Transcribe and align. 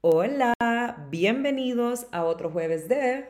Hola, 0.00 0.54
bienvenidos 1.10 2.06
a 2.10 2.24
otro 2.24 2.50
jueves 2.50 2.88
de 2.88 3.26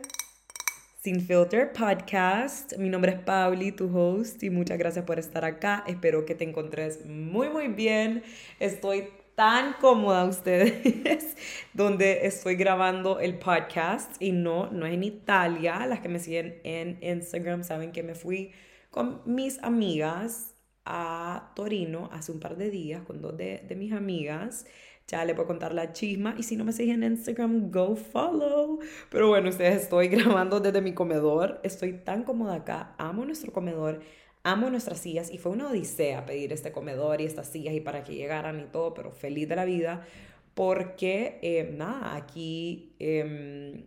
Sin 1.00 1.20
Filter 1.20 1.72
Podcast. 1.72 2.76
Mi 2.78 2.88
nombre 2.88 3.12
es 3.12 3.18
Pauli, 3.18 3.72
tu 3.72 3.90
host, 3.96 4.40
y 4.44 4.50
muchas 4.50 4.78
gracias 4.78 5.04
por 5.04 5.18
estar 5.18 5.44
acá. 5.44 5.82
Espero 5.88 6.24
que 6.24 6.36
te 6.36 6.44
encontres 6.44 7.04
muy, 7.04 7.48
muy 7.48 7.66
bien. 7.68 8.22
Estoy 8.60 9.08
tan 9.42 9.72
cómoda 9.80 10.24
ustedes 10.24 11.36
donde 11.74 12.26
estoy 12.28 12.54
grabando 12.54 13.18
el 13.18 13.40
podcast 13.40 14.22
y 14.22 14.30
no, 14.30 14.70
no 14.70 14.86
es 14.86 14.94
en 14.94 15.02
Italia. 15.02 15.84
Las 15.84 15.98
que 15.98 16.08
me 16.08 16.20
siguen 16.20 16.60
en 16.62 16.96
Instagram 17.02 17.64
saben 17.64 17.90
que 17.90 18.04
me 18.04 18.14
fui 18.14 18.52
con 18.92 19.20
mis 19.24 19.60
amigas 19.64 20.54
a 20.84 21.50
Torino 21.56 22.08
hace 22.12 22.30
un 22.30 22.38
par 22.38 22.56
de 22.56 22.70
días 22.70 23.02
con 23.02 23.20
dos 23.20 23.36
de, 23.36 23.66
mis 23.76 23.92
amigas. 23.92 24.64
Ya 25.08 25.24
le 25.24 25.34
puedo 25.34 25.48
contar 25.48 25.74
la 25.74 25.92
chisma. 25.92 26.36
Y 26.38 26.44
si 26.44 26.54
no 26.54 26.64
me 26.64 26.72
siguen 26.72 27.02
en 27.02 27.14
Instagram, 27.14 27.72
go 27.72 27.96
follow. 27.96 28.78
Pero 29.10 29.26
bueno, 29.26 29.48
ustedes 29.48 29.82
estoy 29.82 30.06
grabando 30.16 30.60
desde 30.60 30.80
mi 30.80 30.94
comedor. 30.94 31.58
Estoy 31.64 31.94
tan 31.94 32.22
cómoda 32.22 32.54
acá. 32.54 32.94
Amo 32.96 33.24
nuestro 33.24 33.52
comedor. 33.52 34.02
Amo 34.44 34.70
nuestras 34.70 35.00
sillas. 35.00 35.32
Y 35.32 35.38
fue 35.38 35.52
una 35.52 35.68
odisea 35.68 36.26
pedir 36.26 36.52
este 36.52 36.72
comedor 36.72 37.20
y 37.20 37.24
estas 37.26 37.48
sillas 37.48 37.74
y 37.74 37.80
para 37.80 38.04
que 38.04 38.14
llegaran 38.14 38.60
y 38.60 38.64
todo. 38.64 38.94
Pero 38.94 39.10
feliz 39.12 39.48
de 39.48 39.56
la 39.56 39.64
vida. 39.64 40.06
Porque, 40.54 41.38
eh, 41.42 41.72
nada, 41.76 42.14
aquí 42.16 42.94
em, 42.98 43.86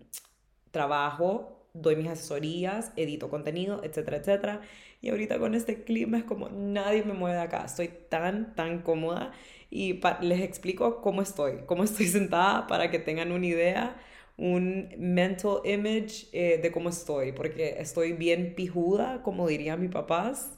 trabajo, 0.71 1.67
doy 1.73 1.95
mis 1.95 2.07
asesorías, 2.07 2.91
edito 2.95 3.29
contenido, 3.29 3.81
etcétera, 3.83 4.17
etcétera. 4.17 4.61
Y 5.01 5.09
ahorita 5.09 5.37
con 5.39 5.53
este 5.55 5.83
clima 5.83 6.17
es 6.17 6.23
como 6.23 6.49
nadie 6.49 7.03
me 7.03 7.13
mueve 7.13 7.37
de 7.37 7.43
acá. 7.43 7.65
Estoy 7.65 7.89
tan, 8.09 8.55
tan 8.55 8.81
cómoda 8.81 9.31
y 9.69 9.99
les 10.21 10.41
explico 10.41 11.01
cómo 11.01 11.21
estoy, 11.21 11.59
cómo 11.65 11.83
estoy 11.83 12.07
sentada 12.09 12.67
para 12.67 12.89
que 12.91 12.99
tengan 12.99 13.31
una 13.31 13.45
idea, 13.45 13.97
un 14.37 14.89
mental 14.97 15.61
image 15.63 16.27
eh, 16.33 16.59
de 16.61 16.71
cómo 16.71 16.89
estoy, 16.89 17.31
porque 17.31 17.77
estoy 17.79 18.13
bien 18.13 18.53
pijuda, 18.55 19.21
como 19.23 19.47
dirían 19.47 19.81
mis 19.81 19.91
papás, 19.91 20.57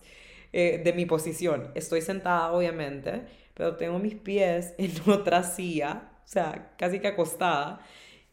eh, 0.54 0.82
de 0.84 0.94
mi 0.94 1.06
posición. 1.06 1.72
Estoy 1.76 2.02
sentada, 2.02 2.52
obviamente, 2.52 3.24
pero 3.54 3.76
tengo 3.78 4.00
mis 4.00 4.16
pies 4.16 4.74
en 4.78 4.92
otra 5.10 5.44
silla, 5.44 6.10
o 6.26 6.28
sea, 6.28 6.74
casi 6.78 7.00
que 7.00 7.08
acostada. 7.08 7.82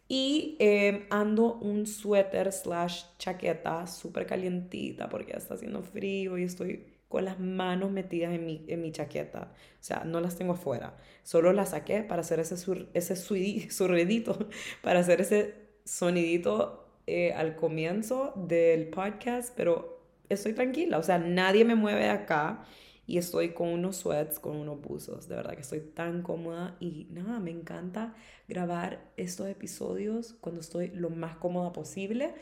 Y 0.08 0.56
eh, 0.60 1.06
ando 1.10 1.54
un 1.54 1.86
suéter 1.86 2.52
slash 2.52 3.04
chaqueta 3.18 3.86
súper 3.86 4.26
calientita 4.26 5.08
porque 5.08 5.32
está 5.34 5.54
haciendo 5.54 5.82
frío 5.82 6.36
y 6.36 6.44
estoy 6.44 6.84
con 7.14 7.24
las 7.24 7.38
manos 7.38 7.92
metidas 7.92 8.34
en 8.34 8.44
mi, 8.44 8.64
en 8.66 8.82
mi 8.82 8.90
chaqueta. 8.90 9.52
O 9.80 9.84
sea, 9.84 10.02
no 10.04 10.20
las 10.20 10.34
tengo 10.34 10.54
afuera. 10.54 10.96
Solo 11.22 11.52
las 11.52 11.68
saqué 11.68 12.02
para 12.02 12.22
hacer 12.22 12.40
ese, 12.40 12.56
sur, 12.56 12.88
ese 12.92 13.14
surridito, 13.14 14.48
para 14.82 14.98
hacer 14.98 15.20
ese 15.20 15.54
sonidito 15.84 16.88
eh, 17.06 17.32
al 17.32 17.54
comienzo 17.54 18.32
del 18.34 18.88
podcast, 18.88 19.54
pero 19.56 20.02
estoy 20.28 20.54
tranquila. 20.54 20.98
O 20.98 21.04
sea, 21.04 21.18
nadie 21.18 21.64
me 21.64 21.76
mueve 21.76 22.02
de 22.02 22.10
acá 22.10 22.64
y 23.06 23.18
estoy 23.18 23.50
con 23.50 23.68
unos 23.68 23.98
sweats, 23.98 24.40
con 24.40 24.56
unos 24.56 24.80
buzos. 24.80 25.28
De 25.28 25.36
verdad 25.36 25.54
que 25.54 25.60
estoy 25.60 25.82
tan 25.82 26.22
cómoda 26.22 26.76
y 26.80 27.06
nada, 27.12 27.38
me 27.38 27.52
encanta 27.52 28.16
grabar 28.48 29.08
estos 29.16 29.46
episodios 29.46 30.34
cuando 30.40 30.62
estoy 30.62 30.88
lo 30.88 31.10
más 31.10 31.36
cómoda 31.36 31.72
posible. 31.72 32.34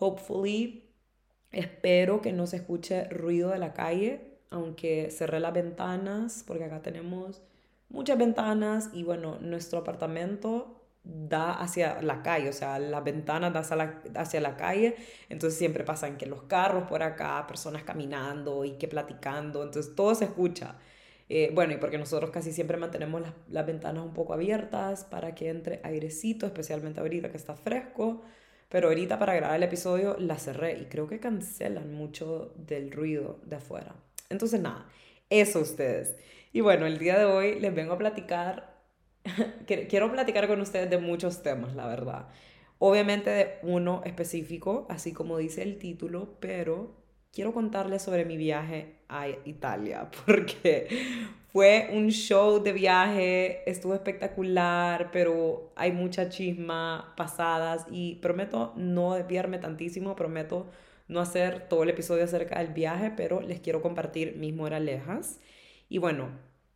Hopefully 0.00 0.89
Espero 1.52 2.20
que 2.20 2.32
no 2.32 2.46
se 2.46 2.56
escuche 2.56 3.04
ruido 3.04 3.50
de 3.50 3.58
la 3.58 3.72
calle, 3.72 4.38
aunque 4.50 5.10
cerré 5.10 5.40
las 5.40 5.52
ventanas, 5.52 6.44
porque 6.46 6.64
acá 6.64 6.82
tenemos 6.82 7.42
muchas 7.88 8.18
ventanas 8.18 8.90
y 8.92 9.02
bueno, 9.04 9.38
nuestro 9.40 9.80
apartamento 9.80 10.76
da 11.02 11.52
hacia 11.54 12.02
la 12.02 12.22
calle, 12.22 12.50
o 12.50 12.52
sea, 12.52 12.78
las 12.78 13.02
ventanas 13.02 13.52
da 13.52 13.60
hacia 13.60 13.76
la, 13.76 14.02
hacia 14.16 14.40
la 14.40 14.56
calle, 14.56 14.96
entonces 15.28 15.58
siempre 15.58 15.82
pasan 15.84 16.16
que 16.18 16.26
los 16.26 16.42
carros 16.42 16.84
por 16.88 17.02
acá, 17.02 17.46
personas 17.46 17.82
caminando 17.84 18.64
y 18.64 18.72
que 18.72 18.86
platicando, 18.86 19.62
entonces 19.62 19.94
todo 19.94 20.14
se 20.14 20.26
escucha. 20.26 20.76
Eh, 21.28 21.50
bueno, 21.54 21.72
y 21.72 21.76
porque 21.76 21.96
nosotros 21.96 22.30
casi 22.30 22.52
siempre 22.52 22.76
mantenemos 22.76 23.20
las, 23.22 23.32
las 23.48 23.66
ventanas 23.66 24.04
un 24.04 24.12
poco 24.12 24.34
abiertas 24.34 25.04
para 25.04 25.34
que 25.34 25.48
entre 25.48 25.80
airecito, 25.84 26.44
especialmente 26.46 27.00
ahorita 27.00 27.30
que 27.30 27.36
está 27.36 27.54
fresco. 27.54 28.22
Pero 28.70 28.88
ahorita 28.88 29.18
para 29.18 29.34
grabar 29.34 29.56
el 29.56 29.64
episodio 29.64 30.16
la 30.18 30.38
cerré 30.38 30.78
y 30.78 30.84
creo 30.86 31.08
que 31.08 31.18
cancelan 31.18 31.92
mucho 31.92 32.54
del 32.56 32.92
ruido 32.92 33.40
de 33.44 33.56
afuera. 33.56 33.94
Entonces 34.30 34.60
nada, 34.60 34.86
eso 35.28 35.60
ustedes. 35.60 36.16
Y 36.52 36.60
bueno, 36.60 36.86
el 36.86 36.98
día 36.98 37.18
de 37.18 37.24
hoy 37.24 37.58
les 37.60 37.74
vengo 37.74 37.94
a 37.94 37.98
platicar, 37.98 38.76
quiero 39.66 40.10
platicar 40.12 40.46
con 40.46 40.60
ustedes 40.60 40.88
de 40.88 40.98
muchos 40.98 41.42
temas, 41.42 41.74
la 41.74 41.88
verdad. 41.88 42.28
Obviamente 42.78 43.30
de 43.30 43.58
uno 43.62 44.02
específico, 44.06 44.86
así 44.88 45.12
como 45.12 45.36
dice 45.36 45.62
el 45.62 45.78
título, 45.78 46.36
pero 46.40 46.99
quiero 47.32 47.52
contarles 47.52 48.02
sobre 48.02 48.24
mi 48.24 48.36
viaje 48.36 48.96
a 49.08 49.28
Italia, 49.44 50.10
porque 50.26 50.88
fue 51.52 51.90
un 51.92 52.10
show 52.10 52.62
de 52.62 52.72
viaje, 52.72 53.68
estuvo 53.70 53.94
espectacular, 53.94 55.10
pero 55.12 55.72
hay 55.76 55.92
mucha 55.92 56.28
chisma 56.28 57.14
pasadas 57.16 57.86
y 57.90 58.16
prometo 58.16 58.72
no 58.76 59.14
desviarme 59.14 59.58
tantísimo, 59.58 60.16
prometo 60.16 60.66
no 61.08 61.20
hacer 61.20 61.68
todo 61.68 61.82
el 61.82 61.90
episodio 61.90 62.24
acerca 62.24 62.60
del 62.60 62.72
viaje, 62.72 63.12
pero 63.16 63.40
les 63.40 63.60
quiero 63.60 63.82
compartir 63.82 64.36
mis 64.36 64.54
moralejas. 64.54 65.40
Y 65.88 65.98
bueno, 65.98 66.28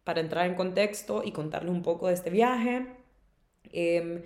para 0.02 0.20
entrar 0.20 0.46
en 0.46 0.56
contexto 0.56 1.22
y 1.24 1.30
contarles 1.30 1.70
un 1.70 1.82
poco 1.82 2.08
de 2.08 2.14
este 2.14 2.30
viaje, 2.30 2.86
eh, 3.72 4.24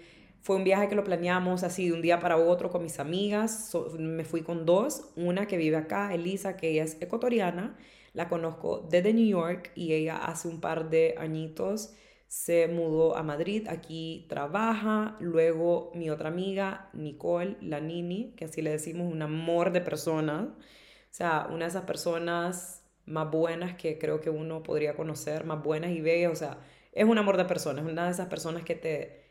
fue 0.49 0.57
un 0.57 0.65
viaje 0.65 0.89
que 0.89 0.95
lo 0.95 1.05
planeamos 1.05 1.63
así 1.63 1.89
de 1.89 1.93
un 1.93 2.01
día 2.01 2.21
para 2.21 2.39
otro 2.39 2.71
con 2.71 2.83
mis 2.83 2.99
amigas. 3.01 3.71
me 3.99 4.25
fui 4.25 4.41
con 4.41 4.65
dos, 4.65 5.11
una 5.15 5.47
que 5.47 5.59
vive 5.59 5.77
acá, 5.77 6.15
Elisa, 6.15 6.57
que 6.57 6.71
ella 6.71 6.85
es 6.85 6.97
ecuatoriana, 7.03 7.77
la 8.15 8.31
conozco 8.31 8.79
desde 8.91 9.13
New 9.13 9.27
York 9.27 9.71
y 9.75 9.93
ella 9.93 10.17
hace 10.17 10.49
un 10.49 10.63
par 10.63 10.89
de 10.89 11.17
añitos 11.19 11.93
se 12.29 12.67
mudó 12.67 13.15
a 13.15 13.23
Madrid, 13.23 13.69
aquí 13.69 14.25
trabaja. 14.31 15.19
Luego 15.21 15.93
mi 15.95 16.09
otra 16.09 16.31
amiga, 16.31 16.89
Nicole, 16.95 17.59
la 17.61 17.81
Nini, 17.81 18.33
que 18.35 18.47
así 18.47 18.63
le 18.63 18.71
decimos, 18.71 19.13
un 19.13 19.21
amor 19.21 19.71
de 19.71 19.83
persona. 19.83 20.55
O 20.57 21.15
sea, 21.15 21.47
una 21.51 21.67
de 21.67 21.73
esas 21.73 21.85
personas 21.85 22.85
más 23.05 23.31
buenas 23.31 23.77
que 23.77 23.99
creo 23.99 24.23
que 24.23 24.31
uno 24.31 24.63
podría 24.63 24.97
conocer, 24.97 25.45
más 25.45 25.63
buenas 25.63 25.91
y 25.91 26.01
bellas. 26.01 26.33
O 26.33 26.37
sea, 26.37 26.59
es 26.93 27.05
un 27.05 27.19
amor 27.19 27.37
de 27.37 27.45
persona, 27.45 27.83
es 27.83 27.87
una 27.87 28.07
de 28.07 28.13
esas 28.13 28.29
personas 28.29 28.63
que 28.63 28.75
te, 28.77 29.28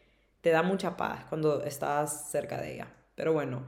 te 0.48 0.54
da 0.54 0.64
mucha 0.64 0.96
paz 0.96 1.26
cuando 1.28 1.62
estás 1.64 2.32
cerca 2.32 2.62
de 2.62 2.76
ella. 2.76 2.88
Pero 3.16 3.34
bueno, 3.34 3.66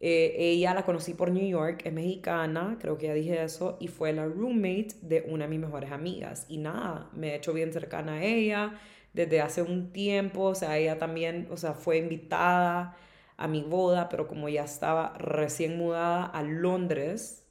eh, 0.00 0.34
ella 0.38 0.72
la 0.72 0.82
conocí 0.82 1.12
por 1.12 1.30
New 1.30 1.46
York, 1.46 1.82
es 1.84 1.92
mexicana, 1.92 2.78
creo 2.80 2.96
que 2.96 3.08
ya 3.08 3.12
dije 3.12 3.42
eso, 3.44 3.76
y 3.80 3.88
fue 3.88 4.14
la 4.14 4.24
roommate 4.24 4.94
de 5.02 5.26
una 5.28 5.44
de 5.44 5.50
mis 5.50 5.60
mejores 5.60 5.92
amigas. 5.92 6.46
Y 6.48 6.56
nada, 6.56 7.10
me 7.12 7.32
he 7.32 7.34
hecho 7.36 7.52
bien 7.52 7.70
cercana 7.70 8.14
a 8.14 8.24
ella 8.24 8.80
desde 9.12 9.42
hace 9.42 9.60
un 9.60 9.92
tiempo, 9.92 10.44
o 10.44 10.54
sea, 10.54 10.78
ella 10.78 10.98
también, 10.98 11.48
o 11.50 11.58
sea, 11.58 11.74
fue 11.74 11.98
invitada 11.98 12.96
a 13.36 13.46
mi 13.46 13.62
boda, 13.62 14.08
pero 14.08 14.26
como 14.26 14.48
ya 14.48 14.64
estaba 14.64 15.12
recién 15.18 15.76
mudada 15.76 16.24
a 16.24 16.42
Londres, 16.42 17.46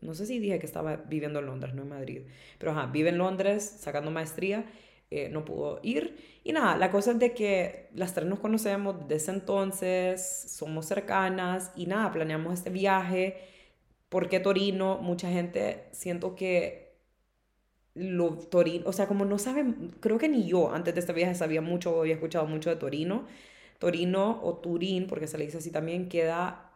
no 0.00 0.14
sé 0.14 0.24
si 0.24 0.38
dije 0.38 0.58
que 0.58 0.64
estaba 0.64 0.96
viviendo 0.96 1.40
en 1.40 1.46
Londres, 1.46 1.74
no 1.74 1.82
en 1.82 1.90
Madrid, 1.90 2.22
pero 2.58 2.72
ajá, 2.72 2.86
vive 2.86 3.10
en 3.10 3.18
Londres 3.18 3.62
sacando 3.78 4.10
maestría 4.10 4.64
eh, 5.12 5.28
no 5.30 5.44
pudo 5.44 5.80
ir. 5.82 6.16
Y 6.44 6.52
nada, 6.52 6.76
la 6.76 6.90
cosa 6.90 7.12
es 7.12 7.18
de 7.18 7.34
que 7.34 7.90
las 7.94 8.14
tres 8.14 8.26
nos 8.26 8.40
conocemos 8.40 8.96
desde 9.08 9.32
entonces, 9.32 10.46
somos 10.48 10.86
cercanas 10.86 11.70
y 11.76 11.86
nada, 11.86 12.10
planeamos 12.12 12.54
este 12.54 12.70
viaje. 12.70 13.36
¿Por 14.08 14.28
qué 14.28 14.40
Torino? 14.40 14.98
Mucha 14.98 15.28
gente 15.30 15.84
siento 15.92 16.34
que 16.34 16.96
lo 17.94 18.38
Torino, 18.38 18.84
o 18.88 18.92
sea, 18.92 19.06
como 19.06 19.24
no 19.24 19.38
saben, 19.38 19.94
creo 20.00 20.18
que 20.18 20.28
ni 20.28 20.46
yo 20.46 20.72
antes 20.72 20.94
de 20.94 21.00
este 21.00 21.12
viaje 21.12 21.34
sabía 21.34 21.60
mucho, 21.60 22.00
había 22.00 22.14
escuchado 22.14 22.46
mucho 22.46 22.70
de 22.70 22.76
Torino. 22.76 23.26
Torino 23.78 24.40
o 24.42 24.56
Turín, 24.58 25.06
porque 25.08 25.26
se 25.26 25.38
le 25.38 25.44
dice 25.46 25.58
así 25.58 25.70
también, 25.70 26.08
queda 26.08 26.70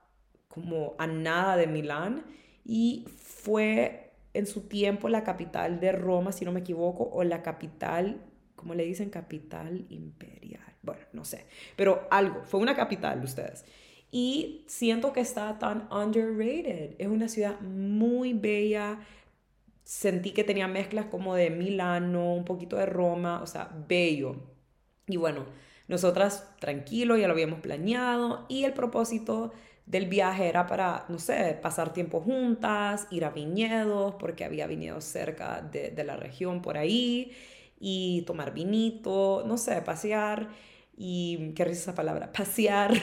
como 0.48 0.94
a 0.98 1.06
nada 1.06 1.56
de 1.56 1.66
Milán 1.66 2.24
y 2.64 3.06
fue 3.16 4.12
en 4.34 4.46
su 4.46 4.62
tiempo 4.62 5.08
la 5.08 5.24
capital 5.24 5.80
de 5.80 5.92
Roma, 5.92 6.32
si 6.32 6.44
no 6.44 6.52
me 6.52 6.60
equivoco, 6.60 7.08
o 7.12 7.24
la 7.24 7.42
capital, 7.42 8.20
como 8.56 8.74
le 8.74 8.84
dicen, 8.84 9.10
capital 9.10 9.86
imperial. 9.90 10.62
Bueno, 10.82 11.02
no 11.12 11.24
sé, 11.24 11.46
pero 11.76 12.08
algo, 12.10 12.42
fue 12.44 12.60
una 12.60 12.74
capital 12.74 13.20
de 13.20 13.26
ustedes. 13.26 13.64
Y 14.10 14.64
siento 14.66 15.12
que 15.12 15.20
está 15.20 15.58
tan 15.58 15.88
underrated. 15.92 16.94
Es 16.98 17.08
una 17.08 17.28
ciudad 17.28 17.60
muy 17.60 18.32
bella. 18.32 19.00
Sentí 19.84 20.32
que 20.32 20.44
tenía 20.44 20.68
mezclas 20.68 21.06
como 21.06 21.34
de 21.34 21.50
Milano, 21.50 22.34
un 22.34 22.44
poquito 22.44 22.76
de 22.76 22.86
Roma, 22.86 23.42
o 23.42 23.46
sea, 23.46 23.70
bello. 23.88 24.36
Y 25.06 25.16
bueno, 25.16 25.46
nosotras 25.88 26.48
tranquilo, 26.58 27.16
ya 27.16 27.28
lo 27.28 27.34
habíamos 27.34 27.60
planeado 27.60 28.46
y 28.48 28.64
el 28.64 28.72
propósito 28.72 29.52
del 29.86 30.06
viaje 30.06 30.48
era 30.48 30.66
para, 30.66 31.04
no 31.08 31.18
sé, 31.20 31.56
pasar 31.62 31.92
tiempo 31.92 32.20
juntas, 32.20 33.06
ir 33.10 33.24
a 33.24 33.30
viñedos, 33.30 34.16
porque 34.16 34.44
había 34.44 34.66
viñedos 34.66 35.04
cerca 35.04 35.62
de, 35.62 35.90
de 35.90 36.04
la 36.04 36.16
región 36.16 36.60
por 36.60 36.76
ahí, 36.76 37.32
y 37.78 38.22
tomar 38.22 38.52
vinito, 38.52 39.44
no 39.46 39.56
sé, 39.58 39.82
pasear 39.82 40.48
y 40.96 41.52
qué 41.54 41.64
risa 41.64 41.82
esa 41.82 41.94
palabra, 41.94 42.32
pasear. 42.36 42.94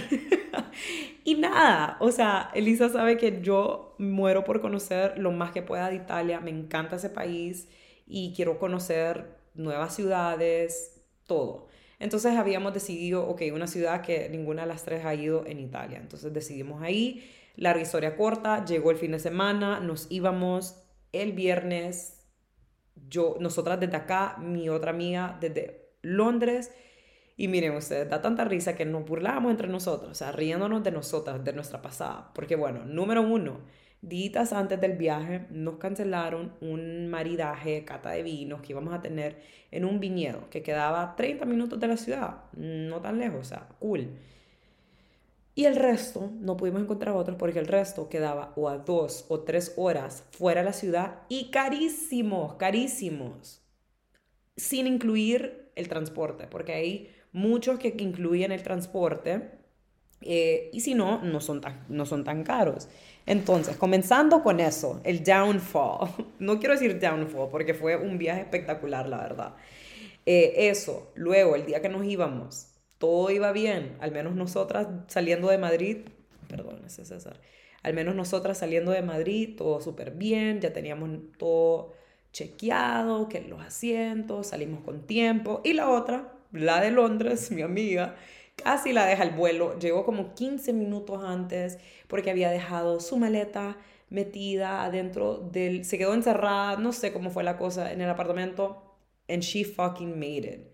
y 1.23 1.35
nada, 1.35 1.97
o 1.99 2.11
sea, 2.11 2.49
Elisa 2.53 2.89
sabe 2.89 3.17
que 3.17 3.41
yo 3.41 3.95
muero 3.99 4.43
por 4.43 4.61
conocer 4.61 5.17
lo 5.17 5.31
más 5.31 5.51
que 5.51 5.61
pueda 5.61 5.89
de 5.89 5.95
Italia, 5.95 6.39
me 6.39 6.51
encanta 6.51 6.95
ese 6.95 7.09
país 7.09 7.67
y 8.07 8.33
quiero 8.35 8.59
conocer 8.59 9.37
nuevas 9.53 9.95
ciudades, 9.95 11.01
todo. 11.27 11.67
Entonces 11.99 12.35
habíamos 12.35 12.73
decidido, 12.73 13.27
ok, 13.29 13.43
una 13.53 13.67
ciudad 13.67 14.01
que 14.01 14.27
ninguna 14.29 14.63
de 14.63 14.67
las 14.67 14.83
tres 14.83 15.05
ha 15.05 15.15
ido 15.15 15.45
en 15.45 15.59
Italia. 15.59 15.99
Entonces 15.99 16.33
decidimos 16.33 16.81
ahí, 16.81 17.29
larga 17.55 17.81
historia 17.81 18.17
corta, 18.17 18.65
llegó 18.65 18.91
el 18.91 18.97
fin 18.97 19.11
de 19.11 19.19
semana, 19.19 19.79
nos 19.79 20.11
íbamos 20.11 20.83
el 21.13 21.31
viernes, 21.31 22.22
yo, 23.13 23.37
nosotras 23.39 23.79
desde 23.79 23.95
acá, 23.95 24.37
mi 24.39 24.69
otra 24.69 24.89
amiga 24.89 25.37
desde 25.39 25.91
Londres, 26.01 26.71
y 27.37 27.47
miren 27.47 27.75
ustedes, 27.75 28.09
da 28.09 28.21
tanta 28.21 28.43
risa 28.43 28.75
que 28.75 28.85
nos 28.85 29.05
burlábamos 29.05 29.51
entre 29.51 29.67
nosotros, 29.67 30.11
o 30.11 30.15
sea, 30.15 30.31
riéndonos 30.31 30.83
de 30.83 30.91
nosotras, 30.91 31.43
de 31.43 31.53
nuestra 31.53 31.81
pasada. 31.81 32.31
Porque 32.33 32.55
bueno, 32.55 32.85
número 32.85 33.21
uno, 33.21 33.61
días 34.01 34.51
antes 34.51 34.81
del 34.81 34.93
viaje 34.93 35.45
nos 35.51 35.75
cancelaron 35.75 36.53
un 36.61 37.07
maridaje, 37.07 37.85
cata 37.85 38.09
de 38.09 38.23
vinos 38.23 38.61
que 38.61 38.73
íbamos 38.73 38.93
a 38.93 39.01
tener 39.01 39.37
en 39.69 39.85
un 39.85 39.99
viñedo 39.99 40.49
que 40.49 40.63
quedaba 40.63 41.15
30 41.15 41.45
minutos 41.45 41.79
de 41.79 41.87
la 41.87 41.97
ciudad, 41.97 42.43
no 42.53 42.99
tan 42.99 43.19
lejos, 43.19 43.41
o 43.41 43.43
sea, 43.43 43.67
cool. 43.79 44.09
Y 45.55 45.65
el 45.65 45.75
resto, 45.75 46.31
no 46.39 46.57
pudimos 46.57 46.81
encontrar 46.81 47.15
otros 47.15 47.37
porque 47.37 47.59
el 47.59 47.67
resto 47.67 48.09
quedaba 48.09 48.53
o 48.55 48.69
a 48.69 48.79
dos 48.79 49.25
o 49.29 49.41
tres 49.41 49.73
horas 49.77 50.23
fuera 50.31 50.61
de 50.61 50.65
la 50.65 50.73
ciudad 50.73 51.21
y 51.29 51.51
carísimos, 51.51 52.55
carísimos, 52.55 53.61
sin 54.57 54.87
incluir 54.87 55.71
el 55.75 55.89
transporte, 55.89 56.47
porque 56.47 56.73
ahí 56.73 57.09
muchos 57.31 57.77
que 57.77 57.93
incluyen 57.99 58.51
el 58.51 58.63
transporte, 58.63 59.51
eh, 60.21 60.69
y 60.73 60.81
si 60.81 60.95
no, 60.95 61.21
no 61.21 61.39
son, 61.39 61.61
tan, 61.61 61.85
no 61.89 62.05
son 62.05 62.23
tan 62.23 62.43
caros. 62.43 62.87
Entonces, 63.25 63.75
comenzando 63.77 64.41
con 64.41 64.59
eso, 64.59 65.01
el 65.03 65.23
downfall. 65.23 66.09
No 66.39 66.59
quiero 66.59 66.73
decir 66.73 66.99
downfall 66.99 67.49
porque 67.49 67.73
fue 67.73 67.95
un 67.95 68.17
viaje 68.17 68.41
espectacular, 68.41 69.07
la 69.07 69.17
verdad. 69.17 69.55
Eh, 70.25 70.69
eso, 70.69 71.11
luego, 71.15 71.55
el 71.55 71.65
día 71.65 71.81
que 71.81 71.89
nos 71.89 72.05
íbamos, 72.05 72.72
todo 73.03 73.31
iba 73.31 73.51
bien, 73.51 73.97
al 73.99 74.13
menos 74.13 74.33
nosotras 74.33 74.87
saliendo 75.07 75.49
de 75.49 75.57
Madrid, 75.57 75.97
perdón, 76.47 76.83
ese 76.85 77.03
César, 77.03 77.37
al 77.81 77.93
menos 77.93 78.15
nosotras 78.15 78.59
saliendo 78.59 78.93
de 78.93 79.01
Madrid, 79.01 79.57
todo 79.57 79.81
súper 79.81 80.11
bien, 80.11 80.61
ya 80.61 80.71
teníamos 80.71 81.09
todo 81.37 81.91
chequeado, 82.31 83.27
que 83.27 83.41
los 83.41 83.59
asientos, 83.59 84.47
salimos 84.47 84.85
con 84.85 85.05
tiempo, 85.05 85.59
y 85.65 85.73
la 85.73 85.89
otra, 85.89 86.31
la 86.53 86.79
de 86.79 86.91
Londres, 86.91 87.51
mi 87.51 87.61
amiga, 87.61 88.15
casi 88.55 88.93
la 88.93 89.05
deja 89.05 89.23
el 89.23 89.31
vuelo. 89.31 89.77
Llegó 89.79 90.05
como 90.05 90.33
15 90.33 90.71
minutos 90.71 91.25
antes 91.25 91.79
porque 92.07 92.31
había 92.31 92.51
dejado 92.51 93.01
su 93.01 93.17
maleta 93.17 93.75
metida 94.11 94.85
adentro 94.85 95.39
del... 95.39 95.83
Se 95.83 95.97
quedó 95.97 96.13
encerrada, 96.13 96.77
no 96.77 96.93
sé 96.93 97.11
cómo 97.11 97.31
fue 97.31 97.43
la 97.43 97.57
cosa 97.57 97.91
en 97.91 97.99
el 97.99 98.09
apartamento. 98.09 98.81
And 99.27 99.41
she 99.41 99.65
fucking 99.65 100.17
made 100.17 100.47
it. 100.47 100.72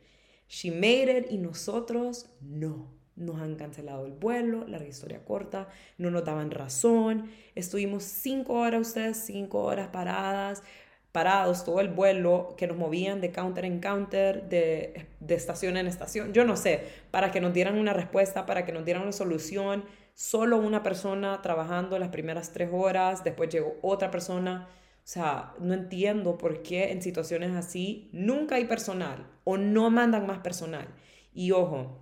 She 0.49 0.71
made 0.71 1.17
it 1.17 1.31
y 1.31 1.37
nosotros 1.37 2.25
no. 2.41 2.91
Nos 3.15 3.39
han 3.39 3.55
cancelado 3.55 4.05
el 4.05 4.13
vuelo, 4.13 4.65
larga 4.67 4.87
historia 4.87 5.23
corta, 5.23 5.67
no 5.97 6.09
nos 6.09 6.25
daban 6.25 6.51
razón. 6.51 7.29
Estuvimos 7.53 8.03
cinco 8.03 8.53
horas 8.53 8.87
ustedes, 8.87 9.17
cinco 9.25 9.61
horas 9.63 9.89
paradas 9.89 10.63
parados 11.11 11.63
todo 11.65 11.79
el 11.79 11.89
vuelo, 11.89 12.53
que 12.57 12.67
nos 12.67 12.77
movían 12.77 13.19
de 13.19 13.31
counter 13.31 13.65
en 13.65 13.79
counter, 13.79 14.47
de, 14.47 15.07
de, 15.19 15.35
estación 15.35 15.77
en 15.77 15.87
estación, 15.87 16.33
yo 16.33 16.45
no 16.45 16.55
sé, 16.55 16.83
para 17.11 17.31
que 17.31 17.41
nos 17.41 17.53
dieran 17.53 17.77
una 17.77 17.93
respuesta, 17.93 18.45
para 18.45 18.65
que 18.65 18.71
nos 18.71 18.85
dieran 18.85 19.03
una 19.03 19.11
solución. 19.11 19.85
Solo 20.13 20.57
una 20.57 20.83
persona 20.83 21.41
trabajando 21.41 21.97
las 21.97 22.09
primeras 22.09 22.51
tres 22.51 22.69
horas, 22.73 23.23
después 23.23 23.49
llegó 23.49 23.77
otra 23.81 24.11
persona. 24.11 24.67
O 25.09 25.11
sea, 25.11 25.55
no 25.59 25.73
entiendo 25.73 26.37
por 26.37 26.61
qué 26.61 26.91
en 26.91 27.01
situaciones 27.01 27.55
así 27.55 28.11
nunca 28.13 28.57
hay 28.57 28.65
personal 28.65 29.25
o 29.43 29.57
no 29.57 29.89
mandan 29.89 30.27
más 30.27 30.37
personal. 30.41 30.87
Y 31.33 31.49
ojo, 31.49 31.97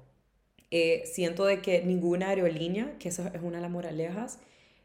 eh, 0.71 1.03
siento 1.05 1.45
de 1.45 1.61
que 1.61 1.83
ninguna 1.83 2.27
aerolínea, 2.27 2.97
que 2.99 3.07
esa 3.07 3.29
es 3.29 3.41
una 3.41 3.59
de 3.59 3.61
las 3.61 3.71
moralejas, 3.71 4.39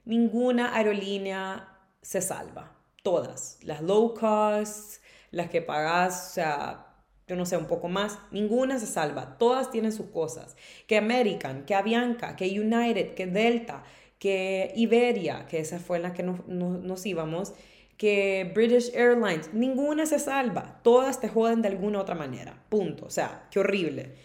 ninguna 0.04 0.76
aerolínea 0.76 1.80
se 2.00 2.22
salva 2.22 2.76
todas, 3.02 3.58
las 3.62 3.82
low 3.82 4.14
cost, 4.14 5.02
las 5.32 5.50
que 5.50 5.60
pagas, 5.60 6.28
o 6.30 6.34
sea, 6.34 6.86
yo 7.26 7.34
no 7.34 7.44
sé, 7.44 7.56
un 7.56 7.66
poco 7.66 7.88
más, 7.88 8.20
ninguna 8.30 8.78
se 8.78 8.86
salva, 8.86 9.36
todas 9.36 9.72
tienen 9.72 9.90
sus 9.90 10.06
cosas. 10.10 10.56
Que 10.86 10.96
American, 10.96 11.64
que 11.64 11.74
Avianca, 11.74 12.36
que 12.36 12.60
United, 12.60 13.14
que 13.14 13.26
Delta, 13.26 13.82
que 14.20 14.72
Iberia, 14.76 15.46
que 15.48 15.58
esa 15.58 15.80
fue 15.80 15.98
la 15.98 16.12
que 16.12 16.22
nos, 16.22 16.46
nos 16.46 17.04
íbamos, 17.04 17.54
que 18.02 18.50
British 18.52 18.90
Airlines, 18.96 19.54
ninguna 19.54 20.06
se 20.06 20.18
salva, 20.18 20.80
todas 20.82 21.20
te 21.20 21.28
joden 21.28 21.62
de 21.62 21.68
alguna 21.68 22.00
otra 22.00 22.16
manera, 22.16 22.60
punto, 22.68 23.06
o 23.06 23.10
sea, 23.10 23.46
qué 23.48 23.60
horrible. 23.60 24.16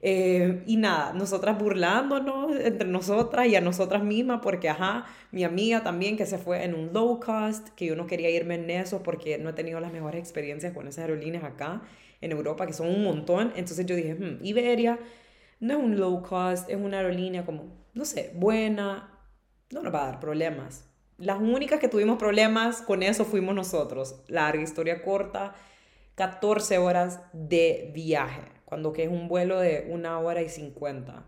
Eh, 0.00 0.62
y 0.66 0.76
nada, 0.76 1.12
nosotras 1.14 1.58
burlándonos 1.58 2.54
entre 2.60 2.86
nosotras 2.86 3.48
y 3.48 3.56
a 3.56 3.60
nosotras 3.60 4.04
mismas, 4.04 4.38
porque, 4.40 4.68
ajá, 4.68 5.06
mi 5.32 5.42
amiga 5.42 5.82
también 5.82 6.16
que 6.16 6.26
se 6.26 6.38
fue 6.38 6.62
en 6.62 6.74
un 6.76 6.92
low 6.92 7.18
cost, 7.18 7.70
que 7.70 7.86
yo 7.86 7.96
no 7.96 8.06
quería 8.06 8.30
irme 8.30 8.54
en 8.54 8.70
eso 8.70 9.02
porque 9.02 9.36
no 9.36 9.50
he 9.50 9.52
tenido 9.52 9.80
las 9.80 9.92
mejores 9.92 10.20
experiencias 10.20 10.72
con 10.72 10.86
esas 10.86 11.02
aerolíneas 11.02 11.42
acá 11.42 11.82
en 12.20 12.30
Europa, 12.30 12.68
que 12.68 12.72
son 12.72 12.86
un 12.86 13.02
montón. 13.02 13.52
Entonces 13.56 13.84
yo 13.84 13.96
dije, 13.96 14.14
hmm, 14.14 14.44
Iberia 14.44 15.00
no 15.58 15.76
es 15.76 15.84
un 15.84 15.98
low 15.98 16.22
cost, 16.22 16.70
es 16.70 16.76
una 16.76 16.98
aerolínea 16.98 17.44
como, 17.44 17.84
no 17.94 18.04
sé, 18.04 18.30
buena, 18.36 19.10
no 19.72 19.82
nos 19.82 19.92
va 19.92 20.04
a 20.04 20.06
dar 20.12 20.20
problemas. 20.20 20.93
Las 21.18 21.40
únicas 21.40 21.80
que 21.80 21.88
tuvimos 21.88 22.18
problemas 22.18 22.82
con 22.82 23.02
eso 23.02 23.24
fuimos 23.24 23.54
nosotros. 23.54 24.16
Larga 24.28 24.62
historia 24.62 25.02
corta, 25.02 25.54
14 26.16 26.78
horas 26.78 27.20
de 27.32 27.90
viaje 27.94 28.54
cuando 28.64 28.92
que 28.92 29.04
es 29.04 29.08
un 29.08 29.28
vuelo 29.28 29.60
de 29.60 29.86
una 29.88 30.18
hora 30.18 30.42
y 30.42 30.48
cincuenta, 30.48 31.24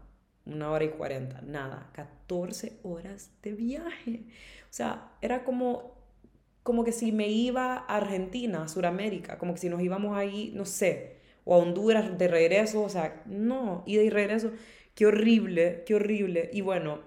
una 0.47 0.71
hora 0.73 0.85
y 0.85 0.89
cuarenta, 0.89 1.43
nada, 1.43 1.91
14 1.93 2.81
horas 2.83 3.31
de 3.41 3.53
viaje. 3.53 4.25
O 4.65 4.73
sea, 4.77 5.13
era 5.21 5.45
como, 5.45 5.95
como 6.65 6.83
que 6.83 6.91
si 6.91 7.13
me 7.13 7.29
iba 7.29 7.77
a 7.77 7.97
Argentina, 7.99 8.65
a 8.65 8.69
Sudamérica, 8.69 9.39
como 9.39 9.55
que 9.55 9.61
si 9.61 9.69
nos 9.69 9.81
íbamos 9.81 10.17
ahí, 10.17 10.51
no 10.57 10.65
sé, 10.65 11.19
o 11.45 11.55
a 11.55 11.59
Honduras 11.59 12.19
de 12.19 12.27
regreso, 12.27 12.83
o 12.83 12.89
sea, 12.89 13.23
no, 13.27 13.85
ida 13.87 14.03
y 14.03 14.11
regreso, 14.11 14.51
qué 14.97 15.07
horrible, 15.07 15.85
qué 15.87 15.95
horrible. 15.95 16.51
Y 16.53 16.63
bueno, 16.63 17.01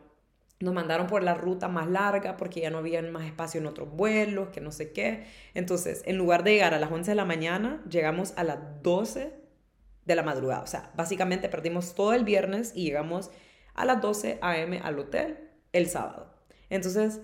nos 0.60 0.74
mandaron 0.74 1.08
por 1.08 1.24
la 1.24 1.36
ruta 1.36 1.70
más 1.70 1.88
larga 1.88 2.36
porque 2.36 2.60
ya 2.60 2.70
no 2.70 2.80
había 2.80 3.02
más 3.02 3.26
espacio 3.26 3.62
en 3.62 3.68
otros 3.68 3.90
vuelos, 3.92 4.50
que 4.50 4.60
no 4.60 4.72
sé 4.72 4.92
qué. 4.92 5.26
Entonces, 5.54 6.02
en 6.06 6.18
lugar 6.18 6.44
de 6.44 6.54
llegar 6.54 6.74
a 6.74 6.80
las 6.80 6.92
11 6.92 7.12
de 7.12 7.16
la 7.16 7.26
mañana, 7.26 7.82
llegamos 7.90 8.34
a 8.36 8.44
las 8.44 8.60
12 8.84 9.34
de 10.06 10.16
la 10.16 10.24
madrugada. 10.24 10.64
O 10.64 10.68
sea, 10.68 10.92
básicamente 10.96 11.48
perdimos 11.48 11.96
todo 11.96 12.14
el 12.14 12.26
viernes 12.26 12.74
y 12.76 12.84
llegamos 12.84 13.32
a 13.74 13.86
las 13.86 14.02
12 14.02 14.40
a.m. 14.42 14.80
al 14.84 15.00
hotel 15.00 15.38
el 15.72 15.88
sábado. 15.88 16.34
Entonces, 16.70 17.22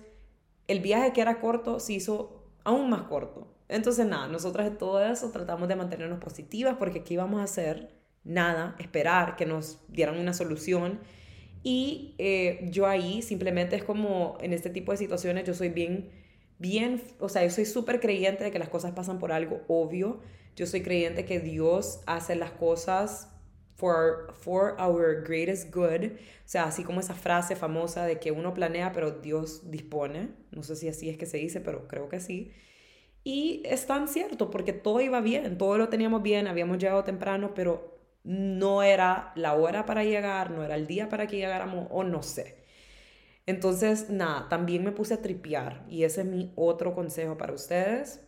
el 0.66 0.80
viaje 0.80 1.12
que 1.12 1.20
era 1.20 1.40
corto 1.40 1.78
se 1.78 1.92
hizo 1.92 2.50
aún 2.64 2.88
más 2.88 3.02
corto. 3.02 3.54
Entonces, 3.68 4.06
nada, 4.06 4.28
nosotras 4.28 4.70
de 4.70 4.76
todo 4.76 5.04
eso 5.04 5.30
tratamos 5.30 5.68
de 5.68 5.76
mantenernos 5.76 6.20
positivas 6.20 6.76
porque 6.78 7.02
¿qué 7.02 7.14
íbamos 7.14 7.40
a 7.40 7.44
hacer? 7.44 7.90
Nada, 8.24 8.76
esperar 8.78 9.36
que 9.36 9.46
nos 9.46 9.78
dieran 9.88 10.18
una 10.18 10.32
solución. 10.32 11.00
Y 11.68 12.14
eh, 12.18 12.68
yo 12.70 12.86
ahí 12.86 13.22
simplemente 13.22 13.74
es 13.74 13.82
como 13.82 14.38
en 14.40 14.52
este 14.52 14.70
tipo 14.70 14.92
de 14.92 14.98
situaciones 14.98 15.42
yo 15.42 15.52
soy 15.52 15.68
bien, 15.68 16.12
bien, 16.60 17.02
o 17.18 17.28
sea, 17.28 17.42
yo 17.42 17.50
soy 17.50 17.64
súper 17.64 17.98
creyente 17.98 18.44
de 18.44 18.52
que 18.52 18.60
las 18.60 18.68
cosas 18.68 18.92
pasan 18.92 19.18
por 19.18 19.32
algo 19.32 19.62
obvio. 19.66 20.20
Yo 20.54 20.64
soy 20.68 20.82
creyente 20.82 21.24
que 21.24 21.40
Dios 21.40 22.02
hace 22.06 22.36
las 22.36 22.52
cosas 22.52 23.32
for, 23.74 24.32
for 24.32 24.76
our 24.78 25.24
greatest 25.26 25.74
good. 25.74 26.12
O 26.12 26.18
sea, 26.44 26.66
así 26.66 26.84
como 26.84 27.00
esa 27.00 27.14
frase 27.14 27.56
famosa 27.56 28.04
de 28.06 28.20
que 28.20 28.30
uno 28.30 28.54
planea, 28.54 28.92
pero 28.92 29.10
Dios 29.10 29.68
dispone. 29.68 30.28
No 30.52 30.62
sé 30.62 30.76
si 30.76 30.86
así 30.86 31.10
es 31.10 31.18
que 31.18 31.26
se 31.26 31.38
dice, 31.38 31.60
pero 31.60 31.88
creo 31.88 32.08
que 32.08 32.20
sí. 32.20 32.52
Y 33.24 33.62
es 33.64 33.88
tan 33.88 34.06
cierto, 34.06 34.50
porque 34.50 34.72
todo 34.72 35.00
iba 35.00 35.20
bien, 35.20 35.58
todo 35.58 35.78
lo 35.78 35.88
teníamos 35.88 36.22
bien, 36.22 36.46
habíamos 36.46 36.78
llegado 36.78 37.02
temprano, 37.02 37.54
pero 37.56 37.95
no 38.26 38.82
era 38.82 39.32
la 39.36 39.54
hora 39.54 39.86
para 39.86 40.04
llegar, 40.04 40.50
no 40.50 40.64
era 40.64 40.74
el 40.74 40.86
día 40.86 41.08
para 41.08 41.26
que 41.26 41.36
llegáramos, 41.36 41.86
o 41.90 42.04
no 42.04 42.22
sé. 42.22 42.56
Entonces, 43.46 44.10
nada, 44.10 44.48
también 44.48 44.84
me 44.84 44.92
puse 44.92 45.14
a 45.14 45.22
tripear 45.22 45.84
y 45.88 46.02
ese 46.02 46.22
es 46.22 46.26
mi 46.26 46.52
otro 46.56 46.94
consejo 46.94 47.38
para 47.38 47.52
ustedes. 47.54 48.20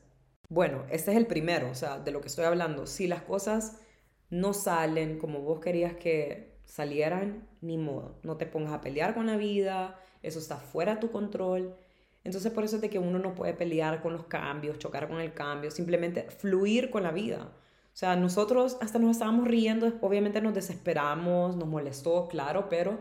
Bueno, 0.48 0.84
este 0.90 1.10
es 1.10 1.16
el 1.16 1.26
primero, 1.26 1.68
o 1.70 1.74
sea, 1.74 1.98
de 1.98 2.12
lo 2.12 2.20
que 2.20 2.28
estoy 2.28 2.44
hablando. 2.44 2.86
Si 2.86 3.08
las 3.08 3.22
cosas 3.22 3.80
no 4.30 4.52
salen 4.54 5.18
como 5.18 5.40
vos 5.40 5.60
querías 5.60 5.94
que 5.94 6.60
salieran, 6.64 7.48
ni 7.60 7.76
modo. 7.78 8.20
No 8.22 8.36
te 8.36 8.46
pongas 8.46 8.72
a 8.74 8.80
pelear 8.80 9.14
con 9.14 9.26
la 9.26 9.36
vida, 9.36 9.98
eso 10.22 10.38
está 10.38 10.58
fuera 10.58 10.94
de 10.94 11.00
tu 11.00 11.10
control. 11.10 11.76
Entonces 12.24 12.52
por 12.52 12.64
eso 12.64 12.76
es 12.76 12.82
de 12.82 12.90
que 12.90 12.98
uno 13.00 13.18
no 13.18 13.34
puede 13.34 13.54
pelear 13.54 14.00
con 14.02 14.12
los 14.12 14.26
cambios, 14.26 14.78
chocar 14.78 15.08
con 15.08 15.20
el 15.20 15.32
cambio, 15.34 15.70
simplemente 15.70 16.30
fluir 16.30 16.90
con 16.90 17.02
la 17.02 17.10
vida. 17.10 17.52
O 17.98 18.00
sea, 18.00 18.14
nosotros 18.14 18.78
hasta 18.80 19.00
nos 19.00 19.10
estábamos 19.10 19.48
riendo, 19.48 19.92
obviamente 20.02 20.40
nos 20.40 20.54
desesperamos, 20.54 21.56
nos 21.56 21.66
molestó, 21.66 22.28
claro, 22.28 22.68
pero 22.68 23.00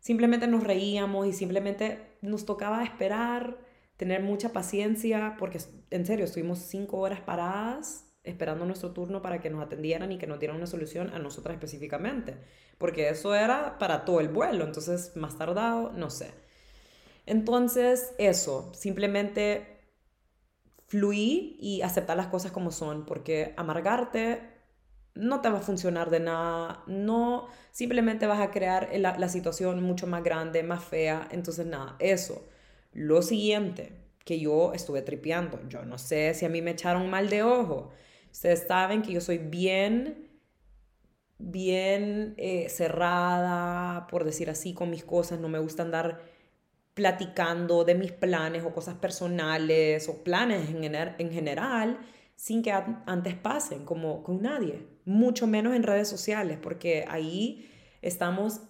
simplemente 0.00 0.48
nos 0.48 0.64
reíamos 0.64 1.28
y 1.28 1.32
simplemente 1.32 2.16
nos 2.20 2.44
tocaba 2.44 2.82
esperar, 2.82 3.58
tener 3.96 4.24
mucha 4.24 4.48
paciencia, 4.48 5.36
porque 5.38 5.60
en 5.90 6.04
serio, 6.04 6.24
estuvimos 6.24 6.58
cinco 6.58 6.98
horas 6.98 7.20
paradas 7.20 8.12
esperando 8.24 8.66
nuestro 8.66 8.90
turno 8.90 9.22
para 9.22 9.40
que 9.40 9.50
nos 9.50 9.62
atendieran 9.62 10.10
y 10.10 10.18
que 10.18 10.26
nos 10.26 10.40
dieran 10.40 10.56
una 10.56 10.66
solución 10.66 11.14
a 11.14 11.20
nosotras 11.20 11.54
específicamente, 11.54 12.36
porque 12.76 13.10
eso 13.10 13.36
era 13.36 13.78
para 13.78 14.04
todo 14.04 14.18
el 14.18 14.30
vuelo, 14.30 14.64
entonces 14.64 15.12
más 15.14 15.38
tardado, 15.38 15.92
no 15.92 16.10
sé. 16.10 16.32
Entonces, 17.24 18.16
eso, 18.18 18.72
simplemente 18.74 19.73
fluí 20.94 21.56
y 21.60 21.82
aceptar 21.82 22.16
las 22.16 22.28
cosas 22.28 22.52
como 22.52 22.70
son, 22.70 23.04
porque 23.04 23.52
amargarte 23.56 24.42
no 25.16 25.40
te 25.40 25.50
va 25.50 25.58
a 25.58 25.62
funcionar 25.62 26.08
de 26.10 26.20
nada, 26.20 26.84
no, 26.86 27.48
simplemente 27.72 28.26
vas 28.28 28.40
a 28.40 28.52
crear 28.52 28.90
la, 28.96 29.18
la 29.18 29.28
situación 29.28 29.82
mucho 29.82 30.06
más 30.06 30.22
grande, 30.22 30.62
más 30.62 30.84
fea, 30.84 31.28
entonces 31.32 31.66
nada, 31.66 31.96
eso. 31.98 32.46
Lo 32.92 33.22
siguiente, 33.22 33.92
que 34.24 34.38
yo 34.38 34.72
estuve 34.72 35.02
tripeando, 35.02 35.60
yo 35.68 35.84
no 35.84 35.98
sé 35.98 36.32
si 36.34 36.44
a 36.46 36.48
mí 36.48 36.62
me 36.62 36.72
echaron 36.72 37.10
mal 37.10 37.28
de 37.28 37.42
ojo, 37.42 37.90
Ustedes 38.34 38.66
saben 38.66 39.02
que 39.02 39.12
yo 39.12 39.20
soy 39.20 39.38
bien, 39.38 40.28
bien 41.38 42.34
eh, 42.36 42.68
cerrada, 42.68 44.08
por 44.08 44.24
decir 44.24 44.50
así, 44.50 44.74
con 44.74 44.90
mis 44.90 45.04
cosas. 45.04 45.38
No 45.38 45.48
me 45.48 45.60
gusta 45.60 45.84
andar 45.84 46.20
platicando 46.94 47.84
de 47.84 47.94
mis 47.96 48.12
planes 48.12 48.64
o 48.64 48.72
cosas 48.72 48.94
personales 48.94 50.08
o 50.08 50.22
planes 50.22 50.70
en, 50.70 50.94
en 50.94 51.32
general 51.32 51.98
sin 52.36 52.62
que 52.62 52.72
antes 52.72 53.34
pasen, 53.34 53.84
como 53.84 54.22
con 54.22 54.42
nadie. 54.42 54.86
Mucho 55.04 55.46
menos 55.46 55.74
en 55.74 55.82
redes 55.82 56.08
sociales, 56.08 56.58
porque 56.60 57.04
ahí 57.08 57.70
estamos 58.02 58.60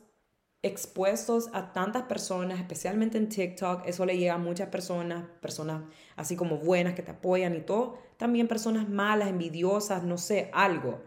expuestos 0.63 1.51
a 1.53 1.73
tantas 1.73 2.05
personas, 2.05 2.59
especialmente 2.59 3.19
en 3.19 3.29
TikTok, 3.29 3.87
eso 3.87 4.07
le 4.07 4.17
llega 4.17 4.35
a 4.35 4.39
muchas 4.39 4.69
personas, 4.69 5.27
personas 5.43 5.83
así 6.17 6.37
como 6.37 6.57
buenas 6.57 6.95
que 6.95 7.03
te 7.03 7.11
apoyan 7.11 7.55
y 7.55 7.61
todo, 7.61 7.99
también 8.17 8.49
personas 8.49 8.89
malas, 8.89 9.29
envidiosas, 9.29 10.05
no 10.05 10.17
sé, 10.17 10.51
algo. 10.55 11.03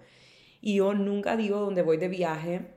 Y 0.62 0.75
yo 0.75 0.93
nunca 0.93 1.36
digo 1.36 1.59
donde 1.59 1.81
voy 1.81 1.97
de 1.97 2.07
viaje 2.07 2.76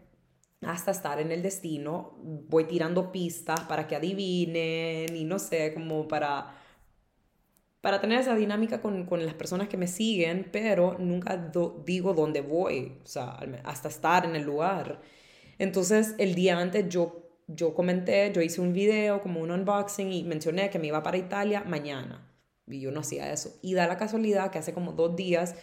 hasta 0.63 0.91
estar 0.91 1.21
en 1.21 1.33
el 1.33 1.43
destino, 1.43 2.19
voy 2.23 2.65
tirando 2.65 3.13
pistas 3.13 3.61
para 3.61 3.87
que 3.87 3.97
adivinen 3.97 5.17
y 5.17 5.25
no 5.25 5.39
sé, 5.39 5.73
como 5.75 6.07
para 6.07 6.57
para 7.81 8.01
tener 8.01 8.21
esa 8.21 8.35
dinámica 8.35 8.83
con, 8.83 9.07
con, 9.07 9.25
las 9.25 9.35
personas 9.35 9.69
que 9.69 9.77
me 9.77 9.87
siguen, 9.87 10.49
pero 10.53 10.97
nunca 10.99 11.51
digo 11.85 12.13
dónde 12.13 12.43
voy, 12.43 12.99
o 13.03 13.07
sea, 13.07 13.39
hasta 13.65 13.89
estar 13.89 14.27
en 14.27 14.37
el 14.37 14.43
lugar. 14.43 15.01
Entonces, 15.59 16.15
el 16.19 16.35
día 16.35 16.59
antes 16.59 16.89
yo, 16.89 17.41
yo 17.47 17.75
comenté, 17.75 18.33
yo 18.35 18.43
hice 18.43 18.61
un 18.61 18.73
video 18.73 19.21
como 19.23 19.41
un 19.41 19.51
unboxing 19.51 20.13
y 20.13 20.25
mencioné 20.25 20.71
que 20.71 20.79
me 20.79 20.89
iba 20.89 21.03
para 21.03 21.17
Italia 21.17 21.65
mañana. 21.67 22.27
Y 22.67 22.81
yo 22.81 22.93
no 22.93 23.01
hacía 23.01 23.33
eso. 23.33 23.59
Y 23.63 23.75
da 23.75 23.87
la 23.87 23.97
casualidad 23.97 24.51
que 24.51 24.59
hace 24.59 24.75
como 24.75 24.93
dos 24.93 25.17
días 25.17 25.55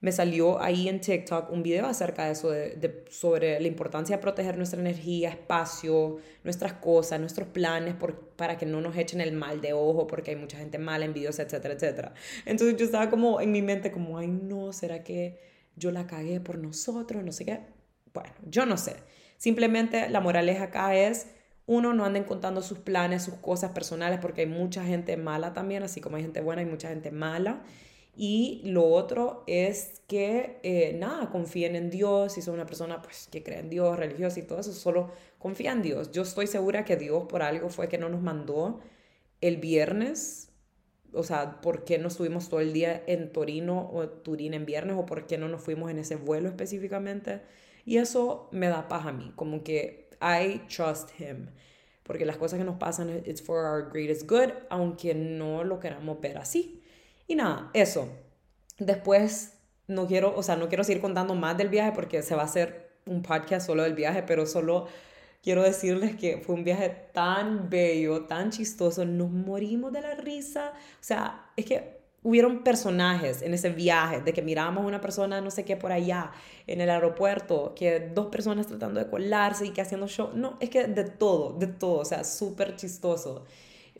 me 0.00 0.12
salió 0.12 0.60
ahí 0.60 0.88
en 0.88 1.00
TikTok 1.00 1.50
un 1.50 1.62
video 1.62 1.86
acerca 1.86 2.24
de 2.24 2.32
eso, 2.32 2.50
de, 2.50 3.04
sobre 3.10 3.60
la 3.60 3.68
importancia 3.68 4.16
de 4.16 4.22
proteger 4.22 4.56
nuestra 4.56 4.80
energía, 4.80 5.28
espacio, 5.28 6.16
nuestras 6.42 6.72
cosas, 6.74 7.20
nuestros 7.20 7.48
planes, 7.48 7.94
para 8.36 8.56
que 8.56 8.64
no 8.64 8.80
nos 8.80 8.96
echen 8.96 9.20
el 9.20 9.32
mal 9.32 9.60
de 9.60 9.74
ojo, 9.74 10.06
porque 10.06 10.30
hay 10.30 10.36
mucha 10.36 10.56
gente 10.56 10.78
mala, 10.78 11.04
envidiosa, 11.04 11.42
etcétera, 11.42 11.74
etcétera. 11.74 12.14
Entonces 12.46 12.78
yo 12.78 12.86
estaba 12.86 13.10
como 13.10 13.42
en 13.42 13.52
mi 13.52 13.60
mente 13.60 13.92
como, 13.92 14.16
ay 14.16 14.28
no, 14.28 14.72
¿será 14.72 15.04
que 15.04 15.38
yo 15.76 15.90
la 15.90 16.06
cagué 16.06 16.40
por 16.40 16.56
nosotros? 16.56 17.22
No 17.22 17.32
sé 17.32 17.44
qué. 17.44 17.60
Bueno, 18.14 18.32
yo 18.46 18.64
no 18.64 18.78
sé. 18.78 18.96
Simplemente 19.36 20.08
la 20.08 20.20
moraleja 20.20 20.64
acá 20.64 20.94
es, 20.96 21.26
uno, 21.66 21.92
no 21.92 22.06
anden 22.06 22.24
contando 22.24 22.62
sus 22.62 22.78
planes, 22.78 23.22
sus 23.22 23.34
cosas 23.34 23.72
personales, 23.72 24.18
porque 24.20 24.40
hay 24.40 24.46
mucha 24.46 24.82
gente 24.84 25.16
mala 25.18 25.52
también, 25.52 25.82
así 25.82 26.00
como 26.00 26.16
hay 26.16 26.22
gente 26.22 26.40
buena, 26.40 26.62
hay 26.62 26.68
mucha 26.68 26.88
gente 26.88 27.10
mala. 27.10 27.62
Y 28.14 28.62
lo 28.64 28.86
otro 28.86 29.44
es 29.46 30.02
que, 30.06 30.58
eh, 30.62 30.94
nada, 30.98 31.30
confíen 31.30 31.76
en 31.76 31.90
Dios, 31.90 32.32
si 32.34 32.42
son 32.42 32.54
una 32.54 32.66
persona 32.66 33.00
pues, 33.02 33.28
que 33.30 33.42
cree 33.42 33.60
en 33.60 33.70
Dios, 33.70 33.98
religiosa 33.98 34.40
y 34.40 34.42
todo 34.42 34.60
eso, 34.60 34.72
solo 34.72 35.10
confía 35.38 35.72
en 35.72 35.82
Dios. 35.82 36.10
Yo 36.12 36.22
estoy 36.22 36.46
segura 36.46 36.84
que 36.84 36.96
Dios 36.96 37.24
por 37.28 37.42
algo 37.42 37.68
fue 37.70 37.88
que 37.88 37.98
no 37.98 38.08
nos 38.08 38.20
mandó 38.20 38.80
el 39.40 39.56
viernes, 39.56 40.50
o 41.12 41.22
sea, 41.22 41.60
¿por 41.60 41.84
qué 41.84 41.98
no 41.98 42.08
estuvimos 42.08 42.48
todo 42.48 42.60
el 42.60 42.72
día 42.72 43.02
en 43.06 43.32
Torino 43.32 43.90
o 43.92 44.08
Turín 44.08 44.54
en 44.54 44.66
viernes 44.66 44.96
o 44.98 45.06
por 45.06 45.26
qué 45.26 45.38
no 45.38 45.48
nos 45.48 45.62
fuimos 45.62 45.90
en 45.90 45.98
ese 45.98 46.16
vuelo 46.16 46.48
específicamente? 46.48 47.42
Y 47.84 47.96
eso 47.98 48.48
me 48.52 48.68
da 48.68 48.88
paz 48.88 49.06
a 49.06 49.12
mí, 49.12 49.32
como 49.36 49.64
que 49.64 50.10
I 50.20 50.62
trust 50.68 51.10
him. 51.18 51.48
Porque 52.02 52.26
las 52.26 52.36
cosas 52.36 52.58
que 52.58 52.64
nos 52.64 52.76
pasan, 52.76 53.22
it's 53.24 53.42
for 53.42 53.64
our 53.64 53.90
greatest 53.90 54.28
good, 54.28 54.50
aunque 54.68 55.14
no 55.14 55.64
lo 55.64 55.80
queramos 55.80 56.20
ver 56.20 56.38
así. 56.38 56.79
Y 57.30 57.36
nada, 57.36 57.70
eso. 57.74 58.08
Después, 58.80 59.52
no 59.86 60.08
quiero, 60.08 60.34
o 60.36 60.42
sea, 60.42 60.56
no 60.56 60.68
quiero 60.68 60.82
seguir 60.82 61.00
contando 61.00 61.36
más 61.36 61.56
del 61.56 61.68
viaje 61.68 61.92
porque 61.92 62.22
se 62.22 62.34
va 62.34 62.42
a 62.42 62.46
hacer 62.46 62.90
un 63.06 63.22
podcast 63.22 63.68
solo 63.68 63.84
del 63.84 63.94
viaje, 63.94 64.24
pero 64.24 64.46
solo 64.46 64.88
quiero 65.40 65.62
decirles 65.62 66.16
que 66.16 66.38
fue 66.38 66.56
un 66.56 66.64
viaje 66.64 66.88
tan 67.12 67.70
bello, 67.70 68.24
tan 68.24 68.50
chistoso, 68.50 69.04
nos 69.04 69.30
morimos 69.30 69.92
de 69.92 70.00
la 70.00 70.16
risa. 70.16 70.72
O 70.74 71.02
sea, 71.04 71.52
es 71.54 71.66
que 71.66 72.00
hubieron 72.24 72.64
personajes 72.64 73.42
en 73.42 73.54
ese 73.54 73.70
viaje, 73.70 74.22
de 74.22 74.32
que 74.32 74.42
mirábamos 74.42 74.82
a 74.82 74.88
una 74.88 75.00
persona 75.00 75.40
no 75.40 75.52
sé 75.52 75.64
qué 75.64 75.76
por 75.76 75.92
allá, 75.92 76.32
en 76.66 76.80
el 76.80 76.90
aeropuerto, 76.90 77.76
que 77.76 78.10
dos 78.12 78.26
personas 78.26 78.66
tratando 78.66 78.98
de 78.98 79.08
colarse 79.08 79.66
y 79.66 79.70
que 79.70 79.82
haciendo 79.82 80.08
show. 80.08 80.30
No, 80.34 80.56
es 80.58 80.68
que 80.68 80.88
de 80.88 81.04
todo, 81.04 81.52
de 81.52 81.68
todo, 81.68 82.00
o 82.00 82.04
sea, 82.04 82.24
súper 82.24 82.74
chistoso. 82.74 83.44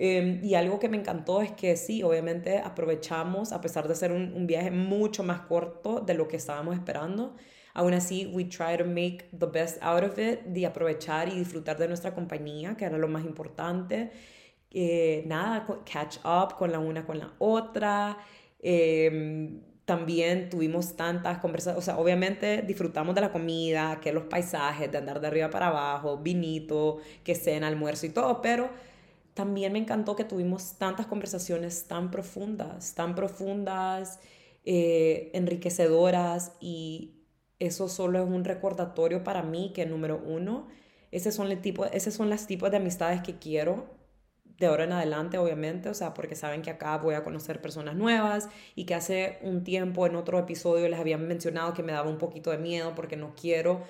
Em, 0.03 0.43
y 0.43 0.55
algo 0.55 0.79
que 0.79 0.89
me 0.89 0.97
encantó 0.97 1.43
es 1.43 1.53
que 1.53 1.77
sí, 1.77 2.03
obviamente 2.03 2.59
aprovechamos, 2.59 3.53
a 3.53 3.61
pesar 3.61 3.87
de 3.87 3.95
ser 3.95 4.13
un, 4.13 4.47
viaje 4.47 4.71
mucho 4.71 5.23
más 5.23 5.43
corto 5.43 6.01
de 6.01 6.15
lo 6.15 6.27
que 6.27 6.37
estábamos 6.37 6.75
esperando, 6.75 7.37
aún 7.75 7.93
así, 7.93 8.27
we 8.33 8.45
try 8.45 8.79
to 8.79 8.87
make 8.87 9.29
the 9.39 9.45
best 9.45 9.77
out 9.83 10.03
of 10.03 10.19
it, 10.19 10.41
de 10.47 10.65
aprovechar 10.65 11.29
y 11.29 11.33
disfrutar 11.39 11.77
de 11.77 11.87
nuestra 11.87 12.15
compañía, 12.15 12.79
que 12.79 12.87
era 12.87 12.97
lo 12.97 13.09
más 13.09 13.27
importante. 13.27 14.11
Eh, 14.71 15.23
nada, 15.27 15.67
catch 15.85 16.17
up 16.25 16.57
con 16.57 16.73
la 16.73 16.79
una 16.79 17.05
con 17.05 17.19
la 17.19 17.35
otra. 17.39 18.17
Em, 18.59 19.61
también 19.85 20.49
tuvimos 20.49 20.97
tantas 20.97 21.39
conversaciones, 21.41 21.83
o 21.83 21.85
sea, 21.85 21.99
obviamente 21.99 22.63
disfrutamos 22.63 23.15
de 23.15 23.21
la 23.21 23.33
comida, 23.33 24.01
que 24.01 24.13
los 24.13 24.25
paisajes, 24.25 24.91
de 24.91 24.97
andar 24.97 25.21
de 25.21 25.27
arriba 25.27 25.51
para 25.51 25.69
abajo, 25.69 26.17
vinito, 26.19 26.99
que 27.23 27.35
cena, 27.35 27.67
almuerzo 27.69 28.07
y 28.07 28.11
todo, 28.11 28.41
pero 28.41 28.71
también 29.41 29.73
me 29.73 29.79
encantó 29.79 30.17
que 30.17 30.25
tuvimos 30.25 30.75
tantas 30.77 31.07
conversaciones 31.07 31.89
tan 31.89 32.11
profundas, 32.11 32.95
tan 32.95 33.15
profundas, 33.15 34.21
eh, 34.67 35.31
enriquecedoras 35.33 36.53
y 36.61 37.25
eso 37.59 37.89
solo 37.89 38.23
es 38.23 38.29
un 38.29 38.45
recordatorio 38.45 39.25
para 39.25 39.43
mí 39.43 39.73
que 39.75 39.87
número 39.87 40.23
uno, 40.23 40.69
ese 41.11 41.33
son, 41.33 41.51
el 41.51 41.63
tipo, 41.63 41.87
ese 41.87 42.11
son 42.11 42.29
los 42.29 42.47
tipos 42.47 42.71
de 42.71 42.77
amistades 42.77 43.23
que 43.23 43.39
quiero 43.39 43.87
de 44.59 44.67
ahora 44.67 44.85
en 44.85 44.93
adelante, 44.93 45.39
obviamente, 45.39 45.89
o 45.89 45.95
sea, 45.95 46.13
porque 46.13 46.35
saben 46.35 46.61
que 46.61 46.69
acá 46.69 46.99
voy 46.99 47.15
a 47.15 47.25
conocer 47.25 47.63
personas 47.63 47.97
nuevas 47.97 48.51
y 48.75 48.85
que 48.85 48.95
hace 48.95 49.39
un 49.41 49.65
tiempo 49.65 50.07
en 50.07 50.17
otro 50.17 50.39
episodio 50.39 50.87
les 50.87 51.01
había 51.01 51.17
mencionado 51.17 51.73
que 51.73 51.83
me 51.83 51.93
daba 51.93 52.11
un 52.11 52.19
poquito 52.19 52.51
de 52.51 52.59
miedo 52.59 52.95
porque 52.95 53.17
no 53.17 53.35
quiero 53.35 53.81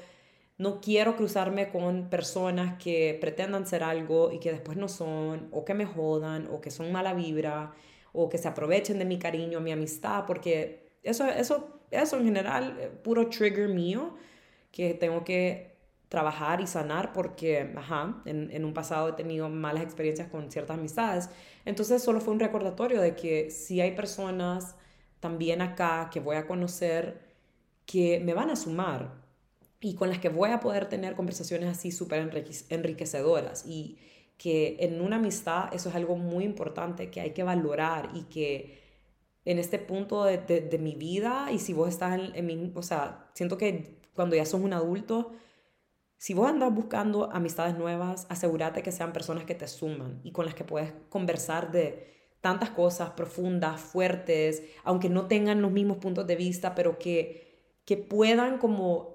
no 0.60 0.78
quiero 0.82 1.16
cruzarme 1.16 1.70
con 1.70 2.10
personas 2.10 2.76
que 2.76 3.16
pretendan 3.18 3.66
ser 3.66 3.82
algo 3.82 4.30
y 4.30 4.40
que 4.40 4.52
después 4.52 4.76
no 4.76 4.88
son, 4.88 5.48
o 5.52 5.64
que 5.64 5.72
me 5.72 5.86
jodan, 5.86 6.48
o 6.52 6.60
que 6.60 6.70
son 6.70 6.92
mala 6.92 7.14
vibra, 7.14 7.72
o 8.12 8.28
que 8.28 8.36
se 8.36 8.46
aprovechen 8.46 8.98
de 8.98 9.06
mi 9.06 9.18
cariño, 9.18 9.60
mi 9.60 9.72
amistad, 9.72 10.26
porque 10.26 10.90
eso, 11.02 11.24
eso, 11.24 11.80
eso 11.90 12.18
en 12.18 12.24
general, 12.26 12.76
eh, 12.78 12.88
puro 12.88 13.30
trigger 13.30 13.70
mío, 13.70 14.14
que 14.70 14.92
tengo 14.92 15.24
que 15.24 15.78
trabajar 16.10 16.60
y 16.60 16.66
sanar 16.66 17.14
porque, 17.14 17.72
ajá, 17.74 18.20
en, 18.26 18.50
en, 18.50 18.66
un 18.66 18.74
pasado 18.74 19.08
he 19.08 19.12
tenido 19.14 19.48
malas 19.48 19.82
experiencias 19.82 20.28
con 20.28 20.50
ciertas 20.50 20.76
amistades. 20.76 21.30
Entonces 21.64 22.02
solo 22.02 22.20
fue 22.20 22.34
un 22.34 22.40
recordatorio 22.40 23.00
de 23.00 23.16
que 23.16 23.50
si 23.50 23.80
hay 23.80 23.92
personas 23.92 24.76
también 25.20 25.62
acá 25.62 26.10
que 26.12 26.20
voy 26.20 26.36
a 26.36 26.46
conocer 26.46 27.20
que 27.86 28.20
me 28.20 28.34
van 28.34 28.50
a 28.50 28.56
sumar 28.56 29.19
y 29.80 29.94
con 29.94 30.08
las 30.08 30.18
que 30.18 30.28
voy 30.28 30.50
a 30.50 30.60
poder 30.60 30.88
tener 30.88 31.14
conversaciones 31.14 31.68
así 31.70 31.90
súper 31.90 32.30
enriquecedoras. 32.68 33.64
Y 33.66 33.98
que 34.36 34.76
en 34.80 35.00
una 35.00 35.16
amistad 35.16 35.72
eso 35.74 35.88
es 35.90 35.94
algo 35.94 36.16
muy 36.16 36.44
importante 36.44 37.10
que 37.10 37.20
hay 37.20 37.32
que 37.32 37.42
valorar 37.42 38.10
y 38.14 38.22
que 38.24 38.80
en 39.44 39.58
este 39.58 39.78
punto 39.78 40.24
de, 40.24 40.78
mi 40.80 40.94
vida 40.94 41.48
y 41.52 41.58
si 41.58 41.72
vos 41.72 41.88
estás 41.88 42.18
en, 42.18 42.34
en 42.34 42.46
mi, 42.46 42.72
o 42.74 42.82
sea, 42.82 43.30
siento 43.34 43.58
que 43.58 44.00
cuando 44.14 44.36
ya 44.36 44.44
sos 44.44 44.60
un 44.60 44.72
adulto, 44.72 45.32
si 46.16 46.34
vos 46.34 46.48
andas 46.48 46.74
buscando 46.74 47.30
amistades 47.32 47.76
nuevas, 47.78 48.26
asegúrate 48.28 48.82
que 48.82 48.92
sean 48.92 49.12
personas 49.12 49.44
que 49.44 49.54
te 49.54 49.66
suman 49.66 50.20
y 50.22 50.32
con 50.32 50.44
las 50.44 50.54
que 50.54 50.64
puedes 50.64 50.92
conversar 51.08 51.72
de 51.72 52.10
tantas 52.40 52.70
cosas 52.70 53.10
profundas, 53.10 53.80
fuertes, 53.80 54.62
aunque 54.84 55.08
no 55.08 55.26
tengan 55.26 55.62
los 55.62 55.72
mismos 55.72 55.98
puntos 55.98 56.26
de 56.26 56.36
vista, 56.36 56.74
pero 56.74 56.98
que, 56.98 57.78
que 57.84 57.96
puedan 57.96 58.58
como 58.58 59.09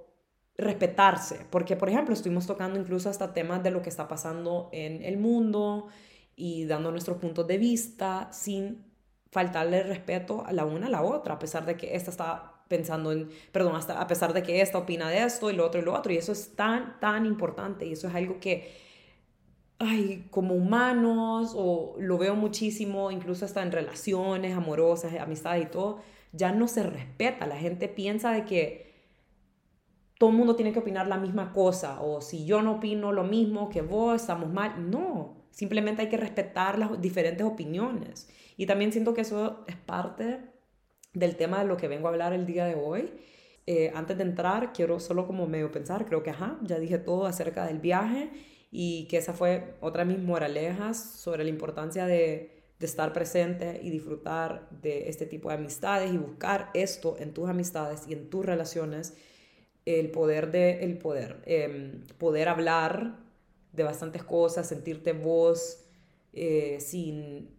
respetarse. 0.57 1.45
Porque, 1.49 1.75
por 1.75 1.89
ejemplo, 1.89 2.13
estuvimos 2.13 2.47
tocando 2.47 2.79
incluso 2.79 3.09
hasta 3.09 3.33
temas 3.33 3.63
de 3.63 3.71
lo 3.71 3.81
que 3.81 3.89
está 3.89 4.07
pasando 4.07 4.69
en 4.71 5.03
el 5.03 5.17
mundo 5.17 5.87
y 6.35 6.65
dando 6.65 6.91
nuestros 6.91 7.17
puntos 7.17 7.47
de 7.47 7.57
vista 7.57 8.29
sin 8.31 8.85
faltarle 9.31 9.83
respeto 9.83 10.45
a 10.45 10.53
la 10.53 10.65
una 10.65 10.87
a 10.87 10.89
la 10.89 11.01
otra, 11.01 11.35
a 11.35 11.39
pesar 11.39 11.65
de 11.65 11.75
que 11.75 11.95
esta 11.95 12.09
está 12.11 12.51
pensando 12.67 13.11
en, 13.11 13.29
perdón, 13.51 13.75
a 13.75 14.07
pesar 14.07 14.33
de 14.33 14.41
que 14.41 14.61
esta 14.61 14.77
opina 14.77 15.09
de 15.09 15.23
esto 15.23 15.51
y 15.51 15.55
lo 15.55 15.65
otro 15.65 15.81
y 15.81 15.83
lo 15.83 15.93
otro. 15.93 16.13
Y 16.13 16.17
eso 16.17 16.31
es 16.31 16.55
tan, 16.55 16.99
tan 16.99 17.25
importante 17.25 17.85
y 17.85 17.93
eso 17.93 18.07
es 18.07 18.15
algo 18.15 18.39
que, 18.39 18.73
ay, 19.77 20.27
como 20.31 20.55
humanos, 20.55 21.53
o 21.55 21.95
lo 21.99 22.17
veo 22.17 22.35
muchísimo, 22.35 23.11
incluso 23.11 23.45
hasta 23.45 23.61
en 23.61 23.71
relaciones 23.71 24.55
amorosas, 24.55 25.13
amistades 25.19 25.65
y 25.65 25.69
todo, 25.69 25.99
ya 26.31 26.51
no 26.51 26.67
se 26.67 26.83
respeta. 26.83 27.45
La 27.45 27.57
gente 27.57 27.87
piensa 27.87 28.31
de 28.31 28.45
que 28.45 28.94
todo 30.17 30.29
el 30.29 30.35
mundo 30.35 30.55
tiene 30.55 30.71
que 30.71 30.79
opinar 30.79 31.07
la 31.07 31.17
misma 31.17 31.51
cosa 31.51 32.01
o 32.01 32.21
si 32.21 32.45
yo 32.45 32.61
no 32.61 32.75
opino 32.75 33.11
lo 33.11 33.23
mismo 33.23 33.69
que 33.69 33.81
vos, 33.81 34.21
estamos 34.21 34.51
mal. 34.51 34.89
No, 34.89 35.47
simplemente 35.51 36.03
hay 36.03 36.09
que 36.09 36.17
respetar 36.17 36.79
las 36.79 37.01
diferentes 37.01 37.45
opiniones. 37.45 38.29
Y 38.57 38.65
también 38.65 38.91
siento 38.91 39.13
que 39.13 39.21
eso 39.21 39.65
es 39.67 39.75
parte 39.75 40.39
del 41.13 41.35
tema 41.35 41.59
de 41.59 41.65
lo 41.65 41.77
que 41.77 41.87
vengo 41.87 42.07
a 42.07 42.11
hablar 42.11 42.33
el 42.33 42.45
día 42.45 42.65
de 42.65 42.75
hoy. 42.75 43.11
Eh, 43.67 43.91
antes 43.95 44.17
de 44.17 44.23
entrar, 44.23 44.73
quiero 44.73 44.99
solo 44.99 45.25
como 45.25 45.47
medio 45.47 45.71
pensar, 45.71 46.05
creo 46.05 46.21
que 46.21 46.29
ajá, 46.29 46.59
ya 46.61 46.77
dije 46.77 46.99
todo 46.99 47.25
acerca 47.25 47.65
del 47.65 47.79
viaje 47.79 48.29
y 48.71 49.07
que 49.07 49.17
esa 49.17 49.33
fue 49.33 49.75
otra 49.81 50.05
de 50.05 50.13
mis 50.13 50.23
moralejas 50.23 50.97
sobre 50.97 51.43
la 51.43 51.49
importancia 51.49 52.05
de, 52.05 52.63
de 52.79 52.85
estar 52.85 53.11
presente 53.13 53.79
y 53.81 53.89
disfrutar 53.89 54.69
de 54.69 55.09
este 55.09 55.25
tipo 55.25 55.49
de 55.49 55.55
amistades 55.55 56.13
y 56.13 56.17
buscar 56.17 56.69
esto 56.73 57.15
en 57.17 57.33
tus 57.33 57.49
amistades 57.49 58.05
y 58.07 58.13
en 58.13 58.29
tus 58.29 58.45
relaciones, 58.45 59.17
el 59.85 60.09
poder 60.11 60.51
de 60.51 60.83
el 60.83 60.97
poder, 60.97 61.41
em, 61.45 62.01
poder 62.17 62.47
hablar 62.49 63.19
de 63.73 63.83
bastantes 63.83 64.23
cosas, 64.23 64.67
sentirte 64.67 65.13
vos 65.13 65.85
eh, 66.33 66.77
sin 66.79 67.49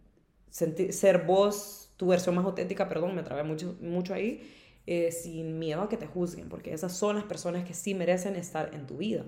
sentir, 0.49 0.93
ser 0.93 1.25
vos 1.25 1.87
tu 1.97 2.07
versión 2.07 2.35
más 2.35 2.45
auténtica, 2.45 2.87
perdón, 2.87 3.15
me 3.15 3.23
trabé 3.23 3.43
mucho, 3.43 3.75
mucho 3.81 4.13
ahí, 4.13 4.53
eh, 4.85 5.11
sin 5.11 5.57
miedo 5.59 5.81
a 5.81 5.89
que 5.89 5.97
te 5.97 6.05
juzguen, 6.05 6.47
porque 6.47 6.73
esas 6.73 6.95
son 6.95 7.15
las 7.15 7.25
personas 7.25 7.65
que 7.65 7.73
sí 7.73 7.95
merecen 7.95 8.35
estar 8.35 8.73
en 8.73 8.85
tu 8.85 8.97
vida. 8.97 9.25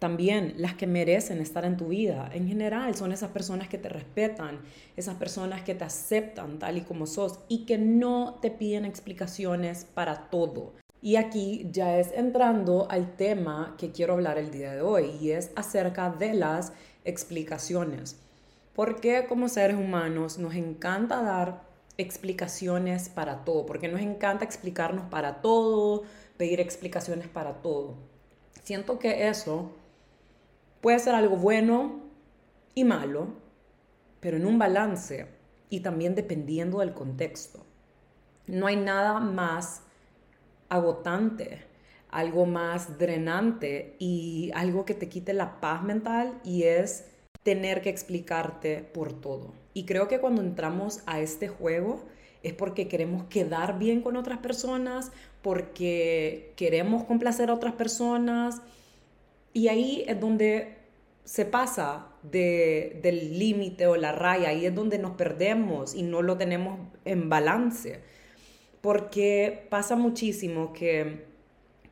También 0.00 0.54
las 0.58 0.74
que 0.74 0.86
merecen 0.86 1.40
estar 1.40 1.64
en 1.64 1.76
tu 1.76 1.88
vida, 1.88 2.28
en 2.34 2.48
general, 2.48 2.94
son 2.94 3.12
esas 3.12 3.30
personas 3.30 3.68
que 3.68 3.78
te 3.78 3.88
respetan, 3.88 4.60
esas 4.96 5.14
personas 5.14 5.62
que 5.62 5.74
te 5.74 5.84
aceptan 5.84 6.58
tal 6.58 6.76
y 6.76 6.82
como 6.82 7.06
sos 7.06 7.38
y 7.48 7.64
que 7.64 7.78
no 7.78 8.38
te 8.42 8.50
piden 8.50 8.84
explicaciones 8.84 9.86
para 9.86 10.28
todo. 10.30 10.74
Y 11.04 11.16
aquí 11.16 11.68
ya 11.70 11.98
es 11.98 12.12
entrando 12.12 12.86
al 12.90 13.14
tema 13.14 13.74
que 13.76 13.92
quiero 13.92 14.14
hablar 14.14 14.38
el 14.38 14.50
día 14.50 14.72
de 14.72 14.80
hoy 14.80 15.10
y 15.20 15.32
es 15.32 15.50
acerca 15.54 16.08
de 16.08 16.32
las 16.32 16.72
explicaciones. 17.04 18.18
Porque 18.74 19.26
como 19.28 19.50
seres 19.50 19.76
humanos 19.76 20.38
nos 20.38 20.54
encanta 20.54 21.20
dar 21.20 21.60
explicaciones 21.98 23.10
para 23.10 23.44
todo, 23.44 23.66
porque 23.66 23.88
nos 23.88 24.00
encanta 24.00 24.46
explicarnos 24.46 25.04
para 25.10 25.42
todo, 25.42 26.04
pedir 26.38 26.58
explicaciones 26.58 27.28
para 27.28 27.60
todo. 27.60 27.96
Siento 28.62 28.98
que 28.98 29.28
eso 29.28 29.72
puede 30.80 31.00
ser 31.00 31.14
algo 31.14 31.36
bueno 31.36 32.00
y 32.74 32.84
malo, 32.84 33.26
pero 34.20 34.38
en 34.38 34.46
un 34.46 34.58
balance 34.58 35.26
y 35.68 35.80
también 35.80 36.14
dependiendo 36.14 36.78
del 36.78 36.94
contexto. 36.94 37.62
No 38.46 38.66
hay 38.66 38.76
nada 38.76 39.20
más 39.20 39.83
agotante, 40.68 41.62
algo 42.10 42.46
más 42.46 42.98
drenante 42.98 43.96
y 43.98 44.50
algo 44.54 44.84
que 44.84 44.94
te 44.94 45.08
quite 45.08 45.32
la 45.32 45.60
paz 45.60 45.82
mental 45.82 46.40
y 46.44 46.64
es 46.64 47.04
tener 47.42 47.82
que 47.82 47.90
explicarte 47.90 48.82
por 48.82 49.12
todo. 49.12 49.52
Y 49.74 49.84
creo 49.84 50.08
que 50.08 50.20
cuando 50.20 50.40
entramos 50.40 51.02
a 51.06 51.20
este 51.20 51.48
juego 51.48 52.04
es 52.42 52.52
porque 52.52 52.88
queremos 52.88 53.24
quedar 53.24 53.78
bien 53.78 54.02
con 54.02 54.16
otras 54.16 54.38
personas, 54.38 55.10
porque 55.42 56.52
queremos 56.56 57.04
complacer 57.04 57.50
a 57.50 57.54
otras 57.54 57.74
personas. 57.74 58.60
Y 59.52 59.68
ahí 59.68 60.04
es 60.06 60.20
donde 60.20 60.76
se 61.24 61.46
pasa 61.46 62.08
del 62.22 63.38
límite 63.38 63.86
o 63.86 63.96
la 63.96 64.12
raya, 64.12 64.50
ahí 64.50 64.66
es 64.66 64.74
donde 64.74 64.98
nos 64.98 65.12
perdemos 65.12 65.94
y 65.94 66.02
no 66.02 66.22
lo 66.22 66.36
tenemos 66.36 66.78
en 67.04 67.28
balance. 67.28 68.02
Porque 68.84 69.66
pasa 69.70 69.96
muchísimo 69.96 70.74
que 70.74 71.24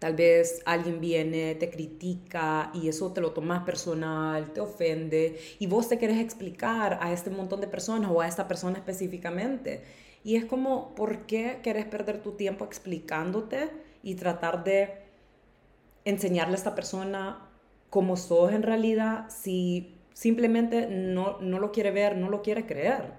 Tal 0.02 0.16
vez 0.16 0.60
alguien 0.66 1.00
viene, 1.00 1.54
te 1.54 1.70
critica 1.70 2.72
y 2.74 2.88
eso 2.88 3.12
te 3.12 3.20
lo 3.20 3.30
tomas 3.30 3.62
personal, 3.62 4.52
te 4.52 4.60
ofende 4.60 5.38
y 5.60 5.68
vos 5.68 5.88
te 5.88 5.96
quieres 5.96 6.18
explicar 6.18 6.98
a 7.00 7.12
este 7.12 7.30
montón 7.30 7.60
de 7.60 7.68
personas 7.68 8.10
o 8.12 8.20
a 8.20 8.26
esta 8.26 8.48
persona 8.48 8.78
específicamente. 8.78 9.84
Y 10.24 10.34
es 10.34 10.44
como, 10.44 10.92
¿por 10.96 11.24
qué 11.26 11.60
querés 11.62 11.84
perder 11.84 12.20
tu 12.20 12.32
tiempo 12.32 12.64
explicándote 12.64 13.70
y 14.02 14.16
tratar 14.16 14.64
de 14.64 14.90
enseñarle 16.04 16.54
a 16.54 16.56
esta 16.56 16.74
persona 16.74 17.48
cómo 17.88 18.16
sos 18.16 18.52
en 18.52 18.64
realidad 18.64 19.26
si 19.28 20.00
simplemente 20.14 20.88
no, 20.88 21.38
no 21.40 21.60
lo 21.60 21.70
quiere 21.70 21.92
ver, 21.92 22.16
no 22.16 22.28
lo 22.28 22.42
quiere 22.42 22.66
creer? 22.66 23.12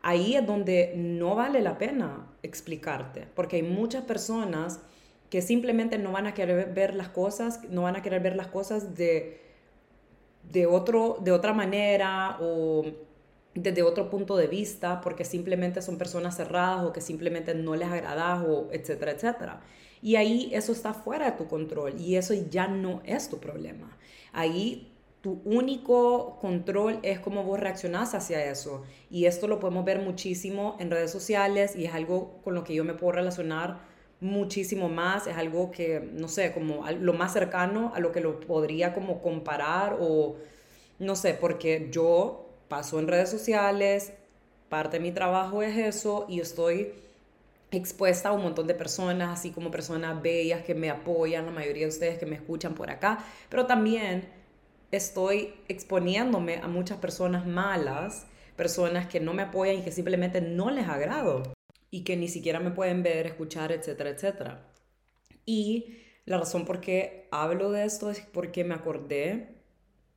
Ahí 0.00 0.36
es 0.36 0.46
donde 0.46 0.94
no 0.96 1.34
vale 1.34 1.60
la 1.60 1.76
pena 1.76 2.27
explicarte, 2.42 3.26
porque 3.34 3.56
hay 3.56 3.62
muchas 3.62 4.04
personas 4.04 4.80
que 5.30 5.42
simplemente 5.42 5.98
no 5.98 6.12
van 6.12 6.26
a 6.26 6.34
querer 6.34 6.72
ver 6.72 6.94
las 6.94 7.08
cosas, 7.08 7.60
no 7.70 7.82
van 7.82 7.96
a 7.96 8.02
querer 8.02 8.22
ver 8.22 8.36
las 8.36 8.46
cosas 8.46 8.94
de, 8.94 9.40
de, 10.50 10.66
otro, 10.66 11.18
de 11.20 11.32
otra 11.32 11.52
manera 11.52 12.38
o 12.40 12.84
desde 13.54 13.82
otro 13.82 14.08
punto 14.08 14.36
de 14.36 14.46
vista, 14.46 15.00
porque 15.00 15.24
simplemente 15.24 15.82
son 15.82 15.98
personas 15.98 16.36
cerradas 16.36 16.84
o 16.84 16.92
que 16.92 17.00
simplemente 17.00 17.54
no 17.54 17.74
les 17.74 17.88
agradas 17.88 18.44
o 18.46 18.68
etcétera, 18.72 19.12
etcétera. 19.12 19.60
Y 20.00 20.16
ahí 20.16 20.50
eso 20.52 20.72
está 20.72 20.94
fuera 20.94 21.26
de 21.26 21.32
tu 21.32 21.48
control 21.48 22.00
y 22.00 22.16
eso 22.16 22.34
ya 22.34 22.68
no 22.68 23.02
es 23.04 23.28
tu 23.28 23.38
problema. 23.38 23.96
Ahí 24.32 24.97
tu 25.20 25.40
único 25.44 26.38
control 26.40 27.00
es 27.02 27.18
cómo 27.18 27.42
vos 27.42 27.58
reaccionás 27.58 28.14
hacia 28.14 28.44
eso. 28.44 28.84
Y 29.10 29.26
esto 29.26 29.48
lo 29.48 29.58
podemos 29.58 29.84
ver 29.84 30.00
muchísimo 30.00 30.76
en 30.78 30.90
redes 30.90 31.10
sociales 31.10 31.74
y 31.76 31.86
es 31.86 31.94
algo 31.94 32.40
con 32.44 32.54
lo 32.54 32.64
que 32.64 32.74
yo 32.74 32.84
me 32.84 32.94
puedo 32.94 33.12
relacionar 33.12 33.80
muchísimo 34.20 34.88
más, 34.88 35.26
es 35.26 35.36
algo 35.36 35.70
que, 35.70 36.00
no 36.12 36.28
sé, 36.28 36.52
como 36.52 36.84
lo 36.90 37.12
más 37.12 37.32
cercano 37.32 37.92
a 37.94 38.00
lo 38.00 38.10
que 38.10 38.20
lo 38.20 38.40
podría 38.40 38.92
como 38.92 39.22
comparar 39.22 39.96
o, 40.00 40.36
no 40.98 41.14
sé, 41.14 41.34
porque 41.34 41.88
yo 41.92 42.48
paso 42.68 42.98
en 42.98 43.06
redes 43.06 43.30
sociales, 43.30 44.12
parte 44.68 44.96
de 44.98 45.02
mi 45.02 45.12
trabajo 45.12 45.62
es 45.62 45.76
eso 45.76 46.26
y 46.28 46.40
estoy 46.40 46.92
expuesta 47.70 48.30
a 48.30 48.32
un 48.32 48.42
montón 48.42 48.66
de 48.66 48.74
personas, 48.74 49.38
así 49.38 49.50
como 49.50 49.70
personas 49.70 50.20
bellas 50.20 50.64
que 50.64 50.74
me 50.74 50.90
apoyan, 50.90 51.46
la 51.46 51.52
mayoría 51.52 51.84
de 51.84 51.90
ustedes 51.90 52.18
que 52.18 52.26
me 52.26 52.34
escuchan 52.34 52.74
por 52.74 52.90
acá, 52.90 53.24
pero 53.48 53.66
también 53.66 54.28
estoy 54.90 55.54
exponiéndome 55.68 56.56
a 56.56 56.68
muchas 56.68 56.98
personas 56.98 57.46
malas, 57.46 58.26
personas 58.56 59.06
que 59.06 59.20
no 59.20 59.34
me 59.34 59.42
apoyan 59.42 59.76
y 59.78 59.82
que 59.82 59.92
simplemente 59.92 60.40
no 60.40 60.70
les 60.70 60.88
agrado 60.88 61.42
y 61.90 62.04
que 62.04 62.16
ni 62.16 62.28
siquiera 62.28 62.60
me 62.60 62.70
pueden 62.70 63.02
ver, 63.02 63.26
escuchar, 63.26 63.72
etcétera, 63.72 64.10
etcétera. 64.10 64.72
Y 65.46 65.98
la 66.24 66.38
razón 66.38 66.64
por 66.64 66.80
qué 66.80 67.28
hablo 67.30 67.70
de 67.70 67.84
esto 67.84 68.10
es 68.10 68.20
porque 68.20 68.64
me 68.64 68.74
acordé 68.74 69.54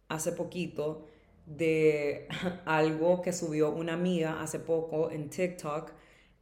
hace 0.09 0.33
poquito 0.33 1.07
de 1.45 2.27
algo 2.65 3.21
que 3.21 3.33
subió 3.33 3.71
una 3.71 3.93
amiga 3.93 4.41
hace 4.41 4.59
poco 4.59 5.11
en 5.11 5.29
TikTok. 5.29 5.91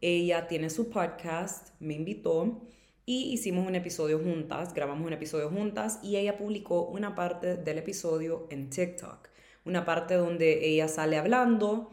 Ella 0.02 0.48
tiene 0.48 0.70
su 0.70 0.90
podcast, 0.90 1.70
me 1.80 1.94
invitó 1.94 2.62
y 3.10 3.34
hicimos 3.34 3.66
un 3.66 3.74
episodio 3.74 4.20
juntas, 4.20 4.72
grabamos 4.76 5.08
un 5.08 5.14
episodio 5.14 5.50
juntas 5.50 6.00
y 6.04 6.18
ella 6.18 6.38
publicó 6.38 6.84
una 6.84 7.16
parte 7.16 7.58
del 7.58 7.80
episodio 7.80 8.46
en 8.52 8.70
TikTok. 8.70 9.30
Una 9.66 9.84
parte 9.84 10.14
donde 10.14 10.68
ella 10.68 10.88
sale 10.88 11.18
hablando 11.18 11.90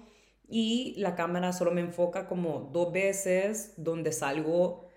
y 0.47 0.93
la 0.99 1.15
cámara 1.15 1.55
solo 1.55 1.71
me 1.71 1.81
enfoca 1.81 2.29
como 2.29 2.69
dos 2.71 2.93
veces 2.93 3.73
donde 3.79 4.13
salgo 4.13 4.91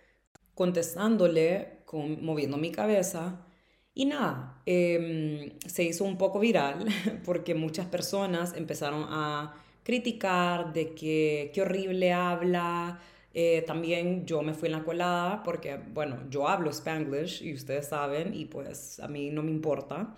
contestándole, 0.56 1.84
con, 1.86 2.22
moviendo 2.22 2.58
mi 2.58 2.74
cabeza. 2.74 3.46
Y 3.94 4.04
nada, 4.04 4.62
em, 4.66 5.58
se 5.66 5.84
hizo 5.84 6.04
un 6.04 6.18
poco 6.18 6.42
viral 6.42 6.86
porque 7.24 7.56
muchas 7.56 7.86
personas 7.86 8.58
empezaron 8.58 9.06
a 9.08 9.56
criticar 9.84 10.74
de 10.74 10.94
que 10.96 11.52
qué 11.54 11.62
horrible 11.62 12.12
habla, 12.12 13.00
Eh, 13.34 13.64
también 13.68 14.26
yo 14.26 14.42
me 14.42 14.54
fui 14.54 14.68
en 14.68 14.74
la 14.74 14.84
colada 14.84 15.44
porque, 15.44 15.78
bueno, 15.78 16.20
yo 16.30 16.48
hablo 16.48 16.72
spanglish 16.72 17.44
y 17.44 17.54
ustedes 17.54 17.88
saben 17.88 18.34
y 18.34 18.46
pues 18.46 19.00
a 19.00 19.08
mí 19.08 19.30
no 19.30 19.44
me 19.44 19.52
importa. 19.52 20.16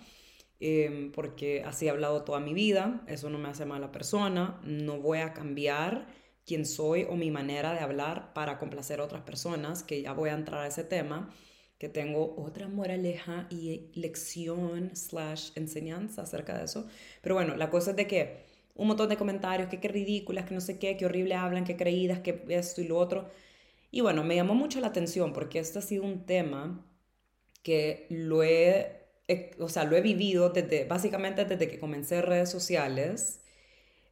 Em, 0.64 1.10
porque 1.10 1.62
así 1.64 1.86
he 1.86 1.90
hablado 1.90 2.22
toda 2.22 2.38
mi 2.38 2.54
vida, 2.54 3.02
eso 3.08 3.28
no 3.30 3.38
me 3.38 3.48
hace 3.48 3.66
mala 3.66 3.90
persona, 3.90 4.60
no 4.62 5.00
voy 5.00 5.18
a 5.18 5.32
cambiar 5.32 6.06
quién 6.46 6.66
soy 6.66 7.04
o 7.10 7.16
mi 7.16 7.32
manera 7.32 7.72
de 7.72 7.80
hablar 7.80 8.32
para 8.32 8.58
complacer 8.58 9.00
a 9.00 9.04
otras 9.04 9.22
personas, 9.22 9.82
que 9.82 10.02
ya 10.02 10.12
voy 10.12 10.30
a 10.30 10.34
entrar 10.34 10.60
a 10.62 10.68
ese 10.68 10.84
tema, 10.84 11.30
que 11.78 11.88
tengo 11.88 12.36
otra 12.38 12.68
moraleja 12.68 13.48
y 13.50 13.90
lección 13.94 14.94
slash 14.94 15.50
enseñanza 15.56 16.22
acerca 16.22 16.56
de 16.56 16.64
eso. 16.66 16.86
Pero 17.22 17.34
bueno, 17.34 17.56
la 17.56 17.68
cosa 17.68 17.90
es 17.90 17.96
de 17.96 18.06
que 18.06 18.51
un 18.74 18.88
montón 18.88 19.08
de 19.08 19.16
comentarios, 19.16 19.68
que 19.68 19.80
qué 19.80 19.88
ridículas, 19.88 20.46
que 20.46 20.54
no 20.54 20.60
sé 20.60 20.78
qué, 20.78 20.96
qué 20.96 21.06
horrible 21.06 21.34
hablan, 21.34 21.64
qué 21.64 21.76
creídas, 21.76 22.20
que 22.20 22.44
esto 22.48 22.80
y 22.80 22.88
lo 22.88 22.98
otro. 22.98 23.30
Y 23.90 24.00
bueno, 24.02 24.24
me 24.24 24.36
llamó 24.36 24.54
mucho 24.54 24.80
la 24.80 24.88
atención 24.88 25.32
porque 25.32 25.58
este 25.58 25.78
ha 25.78 25.82
sido 25.82 26.04
un 26.04 26.26
tema 26.26 26.86
que 27.62 28.06
lo 28.10 28.42
he 28.42 29.02
o 29.60 29.68
sea, 29.68 29.84
lo 29.84 29.96
he 29.96 30.00
vivido 30.00 30.50
desde, 30.50 30.84
básicamente 30.84 31.44
desde 31.44 31.68
que 31.68 31.78
comencé 31.78 32.22
redes 32.22 32.50
sociales. 32.50 33.40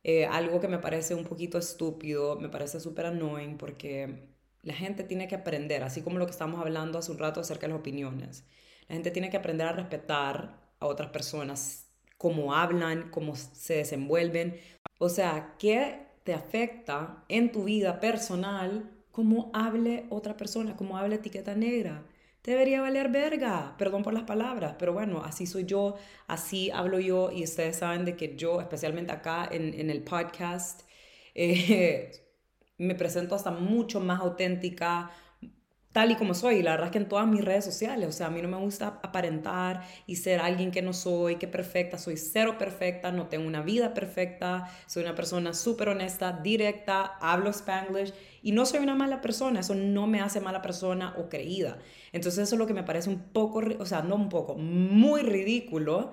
Eh, 0.05 0.27
algo 0.27 0.61
que 0.61 0.69
me 0.69 0.79
parece 0.79 1.15
un 1.15 1.25
poquito 1.25 1.59
estúpido, 1.59 2.37
me 2.37 2.49
parece 2.49 2.81
súper 2.81 3.07
annoying 3.07 3.59
porque 3.59 4.31
la 4.63 4.75
gente 4.75 5.05
tiene 5.05 5.29
que 5.29 5.35
aprender, 5.35 5.83
así 5.83 6.03
como 6.03 6.19
lo 6.19 6.27
que 6.27 6.33
estamos 6.33 6.61
hablando 6.61 6.99
hace 6.99 7.13
un 7.13 7.19
rato 7.19 7.41
acerca 7.41 7.67
de 7.67 7.73
las 7.73 7.81
opiniones. 7.81 8.45
La 8.89 8.95
gente 8.95 9.11
tiene 9.11 9.31
que 9.31 9.37
aprender 9.37 9.67
a 9.67 9.73
respetar 9.73 10.59
a 10.81 10.87
otras 10.87 11.11
personas, 11.11 11.87
cómo 12.21 12.55
hablan, 12.55 13.09
cómo 13.11 13.35
se 13.35 13.77
desenvuelven. 13.77 14.61
O 14.99 15.09
sea, 15.09 15.55
¿qué 15.59 16.07
te 16.23 16.35
afecta 16.35 17.25
en 17.29 17.51
tu 17.51 17.65
vida 17.65 17.99
personal 17.99 18.91
cómo 19.11 19.51
hable 19.55 20.05
otra 20.11 20.37
persona, 20.37 20.77
cómo 20.77 20.99
hable 20.99 21.15
etiqueta 21.15 21.55
negra? 21.55 22.05
debería 22.43 22.83
valer 22.83 23.09
verga, 23.11 23.75
perdón 23.79 24.03
por 24.03 24.13
las 24.13 24.25
palabras, 24.25 24.75
pero 24.79 24.93
bueno, 24.93 25.23
así 25.25 25.47
soy 25.47 25.65
yo, 25.65 25.97
así 26.27 26.71
hablo 26.71 26.99
yo 26.99 27.31
y 27.31 27.45
ustedes 27.45 27.77
saben 27.77 28.05
de 28.05 28.17
que 28.17 28.37
yo, 28.37 28.61
especialmente 28.61 29.13
acá 29.13 29.49
en, 29.51 29.91
el 29.91 30.03
podcast, 30.03 30.83
eh, 31.35 32.13
me 32.79 32.95
presento 32.95 33.35
hasta 33.35 33.51
mucho 33.51 34.01
más 34.01 34.21
auténtica, 34.21 35.11
tal 35.93 36.13
y 36.13 36.15
como 36.15 36.35
soy. 36.35 36.63
La 36.63 36.73
verdad 36.73 36.87
es 36.87 36.93
que 36.93 36.99
en 36.99 37.09
todas 37.09 37.27
mis 37.27 37.45
redes 37.45 37.65
sociales, 37.65 38.09
o 38.09 38.13
sea, 38.13 38.29
a 38.29 38.31
mí 38.31 38.41
no 38.41 38.49
me 38.49 38.57
gusta 38.57 39.01
aparentar 39.03 39.83
y 40.07 40.17
ser 40.17 40.41
alguien 40.41 40.71
que 40.71 40.83
no 40.83 40.93
soy, 40.93 41.37
que 41.37 41.49
perfecta, 41.49 41.99
soy 41.99 42.17
cero 42.17 42.57
perfecta, 42.59 43.11
no 43.11 43.27
tengo 43.27 43.47
una 43.47 43.63
vida 43.63 43.93
perfecta, 43.93 44.71
soy 44.87 45.03
una 45.03 45.15
persona 45.15 45.53
súper 45.53 45.89
honesta, 45.89 46.33
directa, 46.33 47.17
hablo 47.21 47.51
spanglish 47.51 48.13
y 48.43 48.53
no 48.53 48.67
soy 48.67 48.81
una 48.81 48.95
mala 48.95 49.21
persona, 49.21 49.61
eso 49.61 49.75
no 49.75 50.07
me 50.07 50.21
hace 50.21 50.41
mala 50.41 50.63
persona 50.63 51.15
o 51.19 51.29
creída. 51.29 51.79
Entonces 52.13 52.45
eso 52.45 52.55
es 52.55 52.59
lo 52.59 52.67
que 52.67 52.75
me 52.75 52.85
parece 52.85 53.11
un 53.11 53.33
poco, 53.33 53.61
o 53.79 53.87
sea, 53.87 54.03
no 54.03 54.15
un 54.15 54.29
poco, 54.29 54.55
muy 54.57 55.23
ridículo 55.23 56.13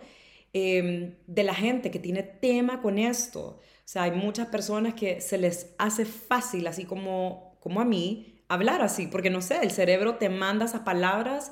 em, 0.54 1.16
de 1.28 1.44
la 1.44 1.54
gente 1.54 1.92
que 1.92 2.00
tiene 2.00 2.24
tema 2.24 2.82
con 2.82 2.98
esto. 2.98 3.60
O 3.60 3.90
sea, 3.90 4.04
hay 4.04 4.12
muchas 4.12 4.48
personas 4.48 4.96
que 4.96 5.22
se 5.22 5.38
les 5.38 5.76
hace 5.78 6.04
fácil, 6.06 6.68
así 6.68 6.84
como, 6.86 7.58
como 7.62 7.80
a 7.80 7.86
mí, 7.86 8.37
hablar 8.48 8.82
así, 8.82 9.08
porque 9.08 9.30
no 9.30 9.42
sé, 9.42 9.60
el 9.62 9.72
cerebro 9.72 10.16
te 10.16 10.30
manda 10.30 10.66
esas 10.66 10.82
palabras 10.82 11.52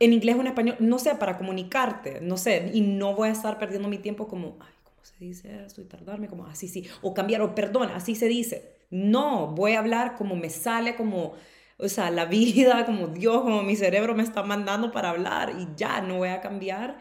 en 0.00 0.12
inglés 0.14 0.36
o 0.36 0.40
en 0.40 0.46
español, 0.48 0.76
no 0.80 0.98
sé, 0.98 1.14
para 1.14 1.36
comunicarte, 1.36 2.20
no 2.22 2.36
sé, 2.36 2.70
y 2.72 2.80
no 2.80 3.14
voy 3.14 3.28
a 3.28 3.32
estar 3.32 3.58
perdiendo 3.58 3.88
mi 3.88 3.98
tiempo 3.98 4.28
como, 4.28 4.56
ay, 4.60 4.72
¿cómo 4.82 4.98
se 5.02 5.24
dice 5.24 5.64
esto? 5.64 5.82
Y 5.82 5.84
tardarme 5.84 6.26
como, 6.28 6.46
así, 6.46 6.68
sí, 6.68 6.88
o 7.02 7.12
cambiar, 7.12 7.42
o 7.42 7.54
perdón, 7.54 7.90
así 7.94 8.14
se 8.14 8.26
dice. 8.26 8.76
No, 8.90 9.48
voy 9.48 9.74
a 9.74 9.78
hablar 9.78 10.16
como 10.16 10.34
me 10.36 10.50
sale, 10.50 10.96
como, 10.96 11.34
o 11.78 11.88
sea, 11.88 12.10
la 12.10 12.24
vida, 12.24 12.84
como 12.86 13.08
Dios, 13.08 13.42
como 13.42 13.62
mi 13.62 13.76
cerebro 13.76 14.14
me 14.14 14.22
está 14.22 14.42
mandando 14.42 14.90
para 14.90 15.10
hablar 15.10 15.52
y 15.58 15.68
ya, 15.76 16.00
no 16.00 16.18
voy 16.18 16.30
a 16.30 16.40
cambiar 16.40 16.98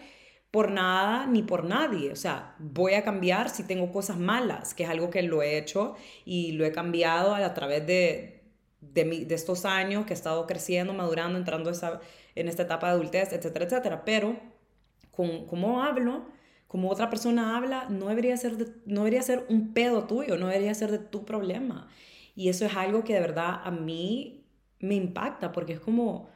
por 0.52 0.72
nada 0.72 1.26
ni 1.26 1.42
por 1.44 1.64
nadie. 1.64 2.12
O 2.12 2.16
sea, 2.16 2.56
voy 2.60 2.94
a 2.96 3.04
cambiar 3.04 3.50
si 3.50 3.64
tengo 3.64 3.92
cosas 3.92 4.18
malas, 4.18 4.74
que 4.74 4.84
es 4.84 4.90
algo 4.90 5.10
que 5.10 5.22
lo 5.24 5.42
he 5.42 5.58
hecho 5.58 5.96
y 6.26 6.54
lo 6.54 6.66
he 6.66 6.72
cambiado 6.72 7.34
a 7.36 7.54
través 7.54 7.86
de, 7.88 8.39
de, 8.82 9.26
de, 9.26 9.36
estos 9.36 9.66
años 9.66 10.06
que 10.06 10.14
he 10.14 10.16
estado 10.16 10.48
creciendo, 10.48 10.94
madurando, 10.94 11.38
entrando 11.38 11.70
esa, 11.70 12.00
en 12.36 12.48
esta 12.48 12.64
etapa 12.64 12.88
de 12.88 12.94
adultez, 12.94 13.34
etcétera, 13.34 13.66
etcétera. 13.66 14.06
Pero 14.06 14.40
con, 15.12 15.46
como 15.48 15.84
hablo, 15.84 16.26
como 16.68 16.90
otra 16.90 17.10
persona 17.10 17.58
habla, 17.58 17.88
no 17.90 18.08
debería, 18.08 18.38
ser 18.38 18.54
no 18.86 19.02
debería 19.02 19.22
ser 19.22 19.46
un 19.50 19.74
pedo 19.74 20.06
tuyo, 20.06 20.38
no 20.38 20.48
debería 20.48 20.74
ser 20.74 20.92
de 20.92 21.00
tu 21.00 21.26
problema. 21.26 21.88
Y 22.36 22.50
eso 22.50 22.66
es 22.66 22.76
algo 22.76 23.04
que 23.04 23.14
de 23.14 23.20
verdad 23.20 23.62
a 23.64 23.72
mí 23.72 24.46
me 24.80 24.96
impacta 24.96 25.52
porque 25.52 25.74
es 25.74 25.80
como, 25.80 26.30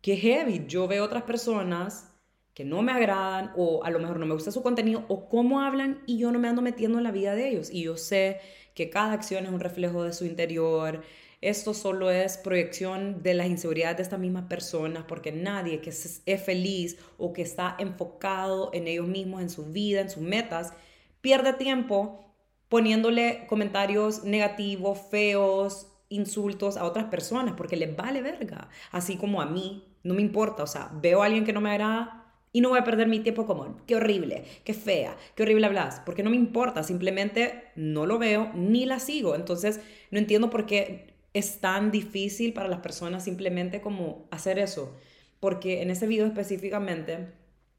que 0.00 0.16
heavy. 0.16 0.64
Yo 0.66 0.88
veo 0.88 1.04
otras 1.04 1.24
personas 1.24 2.12
que 2.54 2.64
no 2.64 2.82
me 2.82 2.92
agradan 2.92 3.52
o 3.56 3.84
a 3.84 3.90
lo 3.90 3.98
mejor 3.98 4.18
no 4.18 4.26
me 4.26 4.34
gusta 4.34 4.50
su 4.50 4.62
contenido 4.62 5.04
o 5.08 5.28
cómo 5.28 5.60
hablan 5.60 6.02
y 6.06 6.18
yo 6.18 6.32
no 6.32 6.38
me 6.38 6.48
ando 6.48 6.62
metiendo 6.62 6.98
en 6.98 7.04
la 7.04 7.12
vida 7.12 7.34
de 7.34 7.48
ellos. 7.48 7.70
Y 7.70 7.84
yo 7.84 7.96
sé 7.96 8.40
que 8.74 8.90
cada 8.90 9.12
acción 9.12 9.44
es 9.46 9.52
un 9.52 9.60
reflejo 9.60 10.04
de 10.04 10.12
su 10.12 10.24
interior, 10.24 11.02
esto 11.40 11.72
solo 11.72 12.10
es 12.10 12.36
proyección 12.36 13.22
de 13.22 13.34
las 13.34 13.46
inseguridades 13.46 13.98
de 13.98 14.02
estas 14.02 14.18
mismas 14.18 14.44
personas, 14.44 15.04
porque 15.06 15.30
nadie 15.30 15.80
que 15.80 15.90
es 15.90 16.42
feliz 16.44 16.98
o 17.16 17.32
que 17.32 17.42
está 17.42 17.76
enfocado 17.78 18.70
en 18.72 18.88
ellos 18.88 19.06
mismos, 19.06 19.42
en 19.42 19.50
su 19.50 19.66
vida, 19.66 20.00
en 20.00 20.10
sus 20.10 20.22
metas, 20.22 20.72
pierde 21.20 21.52
tiempo 21.52 22.24
poniéndole 22.68 23.46
comentarios 23.46 24.24
negativos, 24.24 24.98
feos, 25.10 25.86
insultos 26.08 26.76
a 26.76 26.84
otras 26.84 27.06
personas, 27.06 27.54
porque 27.56 27.76
les 27.76 27.94
vale 27.94 28.22
verga, 28.22 28.68
así 28.90 29.16
como 29.16 29.40
a 29.40 29.46
mí, 29.46 29.84
no 30.02 30.14
me 30.14 30.22
importa, 30.22 30.62
o 30.62 30.66
sea, 30.66 30.90
veo 31.00 31.22
a 31.22 31.26
alguien 31.26 31.44
que 31.44 31.52
no 31.52 31.60
me 31.60 31.70
agrada, 31.70 32.18
y 32.50 32.60
no 32.60 32.70
voy 32.70 32.78
a 32.78 32.84
perder 32.84 33.08
mi 33.08 33.20
tiempo 33.20 33.46
como, 33.46 33.76
qué 33.86 33.96
horrible, 33.96 34.44
qué 34.64 34.72
fea, 34.72 35.16
qué 35.34 35.42
horrible 35.42 35.66
hablas, 35.66 36.00
porque 36.04 36.22
no 36.22 36.30
me 36.30 36.36
importa, 36.36 36.82
simplemente 36.82 37.64
no 37.76 38.06
lo 38.06 38.18
veo 38.18 38.50
ni 38.54 38.86
la 38.86 39.00
sigo. 39.00 39.34
Entonces, 39.34 39.80
no 40.10 40.18
entiendo 40.18 40.48
por 40.48 40.64
qué 40.64 41.07
es 41.34 41.60
tan 41.60 41.90
difícil 41.90 42.52
para 42.52 42.68
las 42.68 42.80
personas 42.80 43.24
simplemente 43.24 43.80
como 43.80 44.28
hacer 44.30 44.58
eso. 44.58 44.96
Porque 45.40 45.82
en 45.82 45.90
ese 45.90 46.06
video 46.06 46.26
específicamente 46.26 47.28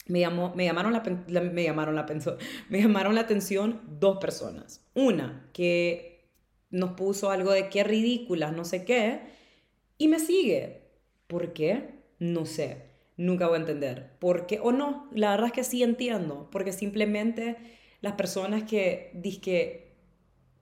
me, 0.08 0.20
llamó, 0.20 0.54
me, 0.56 0.66
llamaron 0.66 0.94
la, 0.94 1.02
me, 1.42 1.64
llamaron 1.64 1.96
la, 1.96 2.06
me 2.70 2.82
llamaron 2.82 3.16
la 3.16 3.22
atención 3.22 3.82
dos 4.00 4.18
personas. 4.18 4.86
Una 4.94 5.50
que 5.54 6.28
nos 6.70 6.92
puso 6.92 7.32
algo 7.32 7.52
de 7.52 7.70
qué 7.70 7.84
ridículas, 7.84 8.54
no 8.54 8.66
sé 8.66 8.86
qué, 8.86 9.22
y 9.98 10.08
me 10.08 10.20
sigue. 10.20 10.82
¿Por 11.28 11.54
qué? 11.54 11.90
No 12.20 12.46
sé. 12.46 12.90
Nunca 13.18 13.48
voy 13.48 13.58
a 13.58 13.60
entender. 13.60 14.14
¿Por 14.20 14.48
qué? 14.48 14.60
O 14.62 14.72
no, 14.72 15.10
la 15.14 15.32
verdad 15.32 15.48
es 15.48 15.54
que 15.54 15.64
sí 15.64 15.84
entiendo. 15.84 16.48
Porque 16.52 16.72
simplemente 16.72 17.58
las 18.02 18.14
personas 18.14 18.64
que, 18.64 19.12
que 19.42 19.89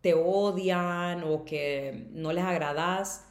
te 0.02 0.14
odian 0.14 1.24
o 1.24 1.46
que 1.46 2.08
no 2.12 2.32
les 2.34 2.44
agradas. 2.44 3.26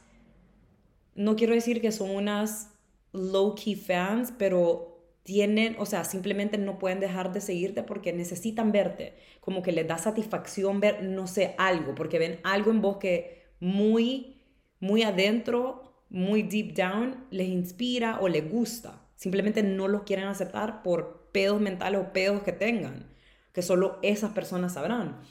No 1.15 1.35
quiero 1.35 1.53
decir 1.53 1.81
que 1.81 1.91
son 1.91 2.11
unas 2.11 2.73
low-key 3.13 3.75
fans, 3.75 4.33
pero 4.37 4.97
tienen, 5.23 5.75
o 5.79 5.85
sea, 5.85 6.05
simplemente 6.05 6.57
no 6.57 6.79
pueden 6.79 6.99
dejar 6.99 7.33
de 7.33 7.41
seguirte 7.41 7.83
porque 7.83 8.13
necesitan 8.13 8.71
verte, 8.71 9.15
como 9.41 9.61
que 9.61 9.73
les 9.73 9.87
da 9.87 9.97
satisfacción 9.97 10.79
ver, 10.79 11.03
no 11.03 11.27
sé, 11.27 11.53
algo, 11.57 11.95
porque 11.95 12.17
ven 12.17 12.39
algo 12.43 12.71
en 12.71 12.81
vos 12.81 12.97
que 12.97 13.47
muy, 13.59 14.41
muy 14.79 15.03
adentro, 15.03 16.05
muy 16.09 16.43
deep 16.43 16.73
down, 16.73 17.25
les 17.29 17.49
inspira 17.49 18.19
o 18.21 18.29
les 18.29 18.49
gusta. 18.49 19.01
Simplemente 19.15 19.63
no 19.63 19.87
los 19.87 20.03
quieren 20.03 20.27
aceptar 20.27 20.81
por 20.83 21.29
pedos 21.33 21.59
mentales 21.59 21.99
o 21.99 22.13
pedos 22.13 22.43
que 22.43 22.53
tengan, 22.53 23.11
que 23.51 23.61
solo 23.61 23.99
esas 24.03 24.31
personas 24.31 24.75
sabrán. 24.75 25.21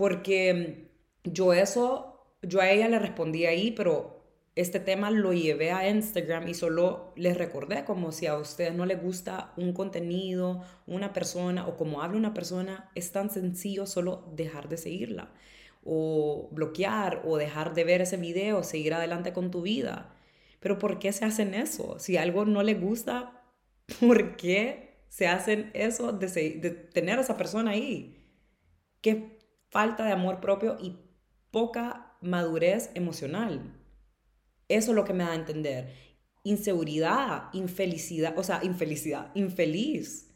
Porque 0.00 0.88
yo 1.24 1.52
eso, 1.52 2.34
yo 2.40 2.62
a 2.62 2.70
ella 2.70 2.88
le 2.88 2.98
respondí 2.98 3.44
ahí, 3.44 3.70
pero 3.72 4.24
este 4.56 4.80
tema 4.80 5.10
lo 5.10 5.34
llevé 5.34 5.72
a 5.72 5.90
Instagram 5.90 6.48
y 6.48 6.54
solo 6.54 7.12
les 7.16 7.36
recordé 7.36 7.84
como 7.84 8.10
si 8.10 8.26
a 8.26 8.38
ustedes 8.38 8.72
no 8.72 8.86
les 8.86 9.02
gusta 9.02 9.52
un 9.58 9.74
contenido, 9.74 10.64
una 10.86 11.12
persona 11.12 11.66
o 11.66 11.76
como 11.76 12.00
habla 12.00 12.16
una 12.16 12.32
persona, 12.32 12.90
es 12.94 13.12
tan 13.12 13.28
sencillo 13.28 13.84
solo 13.84 14.26
dejar 14.34 14.70
de 14.70 14.78
seguirla 14.78 15.34
o 15.84 16.48
bloquear 16.50 17.20
o 17.26 17.36
dejar 17.36 17.74
de 17.74 17.84
ver 17.84 18.00
ese 18.00 18.16
video, 18.16 18.62
seguir 18.62 18.94
adelante 18.94 19.34
con 19.34 19.50
tu 19.50 19.60
vida. 19.60 20.16
Pero 20.60 20.78
¿por 20.78 20.98
qué 20.98 21.12
se 21.12 21.26
hacen 21.26 21.52
eso? 21.52 21.98
Si 21.98 22.16
algo 22.16 22.46
no 22.46 22.62
les 22.62 22.80
gusta, 22.80 23.42
¿por 24.00 24.36
qué 24.36 25.04
se 25.10 25.28
hacen 25.28 25.70
eso 25.74 26.12
de, 26.12 26.26
de 26.28 26.70
tener 26.70 27.18
a 27.18 27.20
esa 27.20 27.36
persona 27.36 27.72
ahí? 27.72 28.16
¿Qué 29.02 29.39
falta 29.70 30.04
de 30.04 30.12
amor 30.12 30.40
propio 30.40 30.76
y 30.80 30.98
poca 31.50 32.16
madurez 32.20 32.90
emocional. 32.94 33.76
Eso 34.68 34.90
es 34.90 34.96
lo 34.96 35.04
que 35.04 35.12
me 35.12 35.24
da 35.24 35.32
a 35.32 35.36
entender. 35.36 35.94
Inseguridad, 36.44 37.48
infelicidad, 37.52 38.38
o 38.38 38.44
sea, 38.44 38.60
infelicidad, 38.62 39.30
infeliz. 39.34 40.30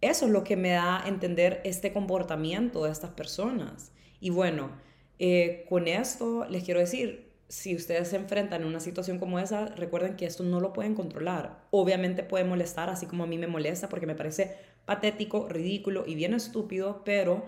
Eso 0.00 0.26
es 0.26 0.32
lo 0.32 0.44
que 0.44 0.56
me 0.56 0.70
da 0.70 1.04
a 1.04 1.08
entender 1.08 1.60
este 1.64 1.92
comportamiento 1.92 2.84
de 2.84 2.92
estas 2.92 3.10
personas. 3.10 3.92
Y 4.20 4.30
bueno, 4.30 4.70
eh, 5.18 5.66
con 5.68 5.88
esto 5.88 6.46
les 6.48 6.64
quiero 6.64 6.80
decir, 6.80 7.28
si 7.48 7.74
ustedes 7.74 8.08
se 8.08 8.16
enfrentan 8.16 8.62
a 8.62 8.66
una 8.66 8.80
situación 8.80 9.18
como 9.18 9.38
esa, 9.38 9.66
recuerden 9.66 10.16
que 10.16 10.26
esto 10.26 10.44
no 10.44 10.60
lo 10.60 10.72
pueden 10.72 10.94
controlar. 10.94 11.64
Obviamente 11.70 12.22
puede 12.22 12.44
molestar, 12.44 12.90
así 12.90 13.06
como 13.06 13.24
a 13.24 13.26
mí 13.26 13.38
me 13.38 13.46
molesta, 13.46 13.88
porque 13.88 14.06
me 14.06 14.14
parece 14.14 14.56
patético, 14.84 15.48
ridículo 15.48 16.04
y 16.06 16.14
bien 16.14 16.34
estúpido, 16.34 17.02
pero 17.04 17.44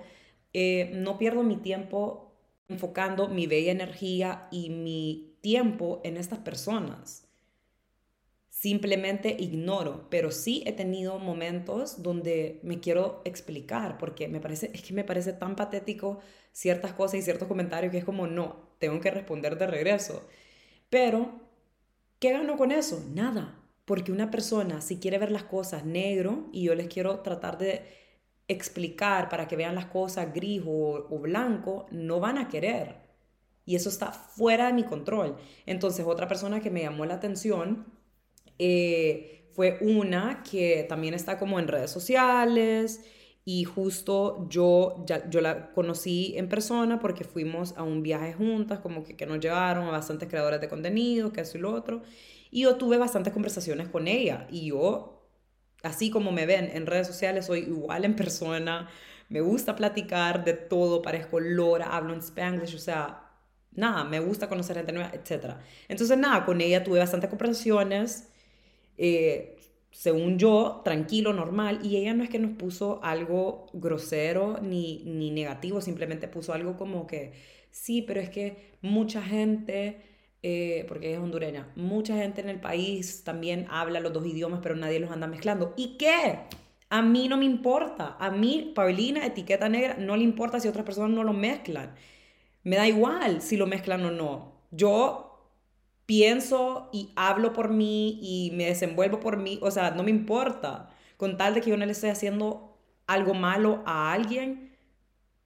eh, 0.53 0.91
no 0.95 1.19
pierdo 1.19 1.43
mi 1.43 1.57
tiempo 1.57 2.35
enfocando 2.69 3.29
mi 3.29 3.47
bella 3.47 3.73
energía 3.73 4.49
y 4.51 4.71
mi 4.71 5.37
tiempo 5.41 6.01
en 6.05 6.17
estas 6.17 6.39
personas 6.39 7.31
simplemente 8.61 9.35
ignoro, 9.39 10.07
pero 10.11 10.31
sí 10.31 10.63
he 10.67 10.73
tenido 10.73 11.19
momentos 11.19 12.03
donde 12.03 12.61
me 12.63 12.79
quiero 12.79 13.23
explicar 13.25 13.97
porque 13.97 14.29
me 14.29 14.39
parece 14.39 14.71
es 14.75 14.83
que 14.83 14.93
me 14.93 15.03
parece 15.03 15.33
tan 15.33 15.57
patético 15.57 16.21
ciertas 16.53 16.93
cosas 16.93 17.21
y 17.21 17.23
ciertos 17.23 17.49
comentarios 17.49 17.91
que 17.91 17.97
es 17.97 18.05
como 18.05 18.27
no, 18.27 18.75
tengo 18.79 19.01
que 19.01 19.11
responder 19.11 19.57
de 19.57 19.67
regreso. 19.67 20.29
Pero 20.91 21.41
¿qué 22.19 22.33
gano 22.33 22.59
con 22.59 22.71
eso? 22.71 23.03
Nada, 23.15 23.59
porque 23.87 24.13
una 24.13 24.31
persona 24.31 24.83
si 24.83 24.99
quiere 24.99 25.17
ver 25.17 25.31
las 25.31 25.45
cosas 25.45 25.87
negro 25.87 26.51
y 26.53 26.65
yo 26.65 26.75
les 26.75 26.89
quiero 26.89 27.21
tratar 27.21 27.57
de 27.57 27.83
explicar 28.51 29.29
para 29.29 29.47
que 29.47 29.57
vean 29.57 29.75
las 29.75 29.87
cosas 29.87 30.35
gris 30.35 30.63
o, 30.67 31.19
blanco, 31.21 31.87
no 31.91 32.21
van 32.21 32.39
a 32.39 32.49
querer. 32.49 32.97
Y 33.65 33.77
eso 33.77 33.89
está 33.89 34.13
fuera 34.13 34.67
de 34.67 34.73
mi 34.73 34.85
control. 34.85 35.37
Entonces, 35.67 36.05
otra 36.07 36.27
persona 36.27 36.61
que 36.61 36.71
me 36.71 36.83
llamó 36.83 37.07
la 37.07 37.15
atención 37.15 37.87
eh, 38.59 39.49
fue 39.53 39.79
una 39.81 40.43
que 40.43 40.85
también 40.89 41.15
está 41.15 41.39
como 41.39 41.61
en 41.61 41.69
redes 41.69 41.91
sociales 41.91 43.01
y 43.45 43.65
justo 43.65 44.47
yo, 44.49 45.05
ya, 45.07 45.29
yo 45.31 45.41
la 45.41 45.73
conocí 45.73 46.35
en 46.37 46.49
persona 46.49 46.99
porque 46.99 47.25
fuimos 47.25 47.77
a 47.77 47.83
un 47.85 48.03
viaje 48.03 48.33
juntas, 48.33 48.81
como 48.81 49.05
que, 49.05 49.17
que 49.17 49.27
nos 49.27 49.41
llevaron 49.41 49.87
a 49.87 49.91
bastantes 49.91 50.29
creadores 50.29 50.61
de 50.61 50.69
contenido, 50.69 51.33
que 51.33 51.43
eso 51.43 51.57
y 51.57 51.61
lo 51.61 51.73
otro. 51.73 52.03
Y 52.51 52.63
yo 52.63 52.77
tuve 52.77 52.99
bastantes 52.99 53.33
conversaciones 53.33 53.89
con 53.89 54.09
ella 54.09 54.47
y 54.51 54.67
yo, 54.67 55.20
así 55.83 56.11
como 56.11 56.33
me 56.33 56.47
ven 56.47 56.71
en 56.73 56.87
redes 56.87 57.07
sociales, 57.07 57.47
soy 57.47 57.61
igual 57.61 58.05
en 58.05 58.17
persona, 58.17 58.89
me 59.29 59.41
gusta 59.41 59.77
platicar 59.77 60.45
de 60.45 60.55
todo, 60.55 61.03
parezco 61.03 61.41
lora, 61.41 61.97
hablo 61.97 62.15
en 62.15 62.21
spanglish, 62.21 62.75
o 62.75 62.79
sea, 62.79 63.31
nada, 63.73 64.05
me 64.05 64.21
gusta 64.21 64.49
conocer 64.49 64.77
gente 64.77 64.93
nueva, 64.93 65.13
etc. 65.15 65.57
Entonces, 65.89 66.19
nada, 66.19 66.45
con 66.45 66.61
ella 66.61 66.83
tuve 66.83 66.99
bastantes 66.99 67.31
conversaciones 67.31 68.29
eh, 69.03 69.57
según 69.91 70.39
yo, 70.39 70.83
tranquilo, 70.85 71.33
normal, 71.33 71.81
y 71.83 71.97
ella 71.97 72.15
no 72.15 72.23
es 72.23 72.31
que 72.31 72.39
nos 72.39 72.53
puso 72.53 73.01
algo 73.03 73.67
grosero 73.73 74.59
ni, 74.63 75.03
ni 75.05 75.31
negativo, 75.31 75.81
simplemente 75.81 76.29
puso 76.29 76.53
algo 76.53 76.77
como 76.77 77.07
que, 77.07 77.33
sí, 77.71 78.03
pero 78.03 78.21
es 78.21 78.31
que 78.31 78.73
mucha 78.83 79.23
gente, 79.23 80.10
eh, 80.43 80.87
porque 80.89 81.13
es 81.13 81.19
hondureña, 81.19 81.71
mucha 81.77 82.17
gente 82.17 82.41
en 82.41 82.49
el 82.49 82.61
país 82.61 83.25
también 83.25 83.67
habla 83.71 84.01
los 84.01 84.13
dos 84.13 84.27
idiomas, 84.27 84.61
pero 84.63 84.75
nadie 84.75 85.01
los 85.01 85.11
anda 85.11 85.27
mezclando. 85.27 85.75
¿Y 85.77 85.97
qué? 85.99 86.41
A 86.89 87.03
mí 87.03 87.29
no 87.29 87.37
me 87.37 87.45
importa. 87.45 88.17
A 88.19 88.31
mí, 88.31 88.73
Paulina, 88.75 89.27
etiqueta 89.27 89.69
negra, 89.69 89.97
no 89.99 90.17
le 90.17 90.25
importa 90.25 90.59
si 90.61 90.69
otras 90.69 90.85
personas 90.85 91.11
no 91.11 91.25
lo 91.25 91.33
mezclan. 91.33 91.95
Me 92.65 92.77
da 92.77 92.89
igual 92.89 93.43
si 93.43 93.57
lo 93.57 93.67
mezclan 93.67 94.05
o 94.05 94.11
no. 94.11 94.61
Yo 94.71 95.31
pienso 96.07 96.91
y 96.93 97.11
hablo 97.17 97.53
por 97.53 97.71
mí 97.71 98.19
y 98.23 98.51
me 98.57 98.67
desenvuelvo 98.67 99.21
por 99.21 99.37
mí, 99.37 99.59
o 99.63 99.71
sea, 99.71 99.93
no 99.93 100.03
me 100.03 100.11
importa. 100.11 100.91
Con 101.17 101.37
tal 101.37 101.55
de 101.55 101.61
que 101.61 101.71
yo 101.71 101.77
no 101.77 101.87
le 101.87 101.93
esté 101.93 102.11
haciendo 102.11 102.79
algo 103.07 103.35
malo 103.35 103.83
a 103.87 104.13
alguien, 104.13 104.77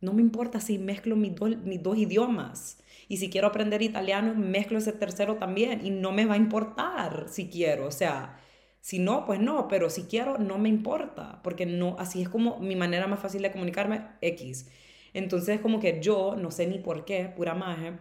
no 0.00 0.12
me 0.12 0.22
importa 0.22 0.60
si 0.60 0.78
mezclo 0.78 1.16
mis, 1.16 1.32
mis 1.64 1.82
dos 1.82 1.98
idiomas. 1.98 2.78
Y 3.08 3.18
si 3.18 3.30
quiero 3.30 3.48
aprender 3.48 3.82
italiano, 3.82 4.34
mezclo 4.34 4.78
ese 4.78 4.92
tercero 4.92 5.36
también. 5.36 5.84
Y 5.84 5.90
no 5.90 6.12
me 6.12 6.26
va 6.26 6.34
a 6.34 6.38
importar 6.38 7.26
si 7.28 7.48
quiero. 7.48 7.86
O 7.86 7.90
sea, 7.90 8.40
si 8.80 8.98
no, 8.98 9.24
pues 9.26 9.40
no. 9.40 9.68
Pero 9.68 9.90
si 9.90 10.04
quiero, 10.04 10.38
no 10.38 10.58
me 10.58 10.68
importa. 10.68 11.40
Porque 11.42 11.66
no, 11.66 11.96
así 11.98 12.22
es 12.22 12.28
como 12.28 12.58
mi 12.58 12.76
manera 12.76 13.06
más 13.06 13.20
fácil 13.20 13.42
de 13.42 13.52
comunicarme, 13.52 14.06
X. 14.20 14.68
Entonces, 15.12 15.60
como 15.60 15.80
que 15.80 16.00
yo, 16.02 16.36
no 16.36 16.50
sé 16.50 16.66
ni 16.66 16.78
por 16.78 17.04
qué, 17.04 17.32
pura 17.34 17.54
magia, 17.54 18.00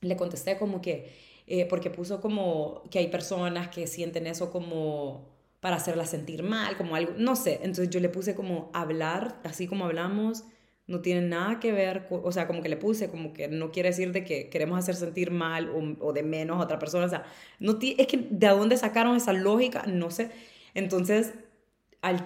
le 0.00 0.16
contesté 0.16 0.58
como 0.58 0.80
que, 0.80 1.12
eh, 1.46 1.66
porque 1.66 1.90
puso 1.90 2.20
como 2.20 2.82
que 2.90 2.98
hay 2.98 3.08
personas 3.08 3.68
que 3.68 3.86
sienten 3.86 4.26
eso 4.26 4.50
como 4.50 5.28
para 5.60 5.76
hacerla 5.76 6.06
sentir 6.06 6.42
mal, 6.42 6.76
como 6.76 6.96
algo, 6.96 7.12
no 7.16 7.36
sé, 7.36 7.60
entonces 7.62 7.90
yo 7.90 8.00
le 8.00 8.08
puse 8.08 8.34
como 8.34 8.70
hablar, 8.72 9.40
así 9.44 9.66
como 9.66 9.84
hablamos, 9.84 10.44
no 10.90 11.00
tiene 11.00 11.22
nada 11.22 11.60
que 11.60 11.70
ver, 11.70 12.06
o 12.10 12.32
sea, 12.32 12.48
como 12.48 12.62
que 12.62 12.68
le 12.68 12.76
puse, 12.76 13.08
como 13.08 13.32
que 13.32 13.46
no 13.46 13.70
quiere 13.70 13.90
decir 13.90 14.10
de 14.10 14.24
que 14.24 14.48
queremos 14.50 14.76
hacer 14.76 14.96
sentir 14.96 15.30
mal 15.30 15.70
o, 16.00 16.12
de 16.12 16.24
menos 16.24 16.58
a 16.58 16.64
otra 16.64 16.80
persona, 16.80 17.06
o 17.06 17.08
sea, 17.08 17.24
no 17.60 17.78
es 17.80 18.06
que 18.08 18.26
de 18.28 18.48
dónde 18.48 18.76
sacaron 18.76 19.16
esa 19.16 19.32
lógica, 19.32 19.84
no 19.86 20.10
sé, 20.10 20.30
entonces, 20.74 21.32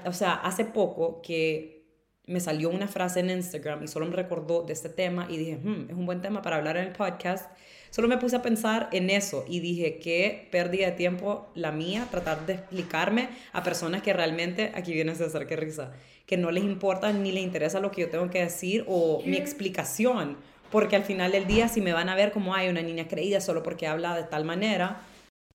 o 0.07 0.12
sea, 0.12 0.33
hace 0.33 0.64
poco 0.64 1.20
que 1.20 1.85
me 2.27 2.40
salió 2.40 2.70
una 2.70 2.88
frase 2.88 3.20
en 3.20 3.29
Instagram 3.29 3.85
y 3.85 3.88
solo 3.88 4.07
me 4.07 4.16
recordó 4.16 4.62
de 4.62 4.72
este 4.72 4.88
tema 4.88 5.27
y 5.29 5.37
dije, 5.37 5.57
hmm, 5.62 5.90
es 5.90 5.94
un 5.94 6.07
buen 6.07 6.22
tema 6.22 6.40
para 6.40 6.57
hablar 6.57 6.79
en 6.79 6.87
el 6.87 6.92
podcast 6.92 7.50
Solo 7.94 8.09
me 8.09 8.18
puse 8.18 8.35
a 8.35 8.42
pensar 8.42 8.88
en 8.90 9.09
eso 9.09 9.44
y 9.46 9.61
dije, 9.61 10.00
qué 10.00 10.48
pérdida 10.50 10.87
de 10.87 10.92
tiempo 10.96 11.46
la 11.55 11.70
mía 11.70 12.09
tratar 12.11 12.44
de 12.44 12.55
explicarme 12.55 13.29
a 13.53 13.62
personas 13.62 14.03
que 14.03 14.12
realmente, 14.12 14.72
aquí 14.74 14.92
viene 14.92 15.12
hacer 15.12 15.46
qué 15.46 15.55
risa, 15.55 15.92
que 16.27 16.37
no 16.37 16.51
les 16.51 16.65
importa 16.65 17.13
ni 17.13 17.33
les 17.33 17.43
interesa 17.43 17.81
lo 17.81 17.91
que 17.91 18.03
yo 18.03 18.11
tengo 18.11 18.31
que 18.31 18.41
decir 18.41 18.85
o 18.89 19.23
mi 19.25 19.37
explicación, 19.37 20.37
porque 20.71 20.97
al 20.97 21.05
final 21.05 21.33
del 21.33 21.47
día 21.47 21.69
si 21.69 21.81
me 21.81 21.93
van 21.93 22.09
a 22.09 22.15
ver 22.15 22.33
como 22.33 22.55
hay 22.55 22.69
una 22.69 22.83
niña 22.83 23.09
creída 23.09 23.41
solo 23.41 23.63
porque 23.63 23.87
habla 23.87 24.17
de 24.17 24.25
tal 24.25 24.45
manera, 24.45 25.03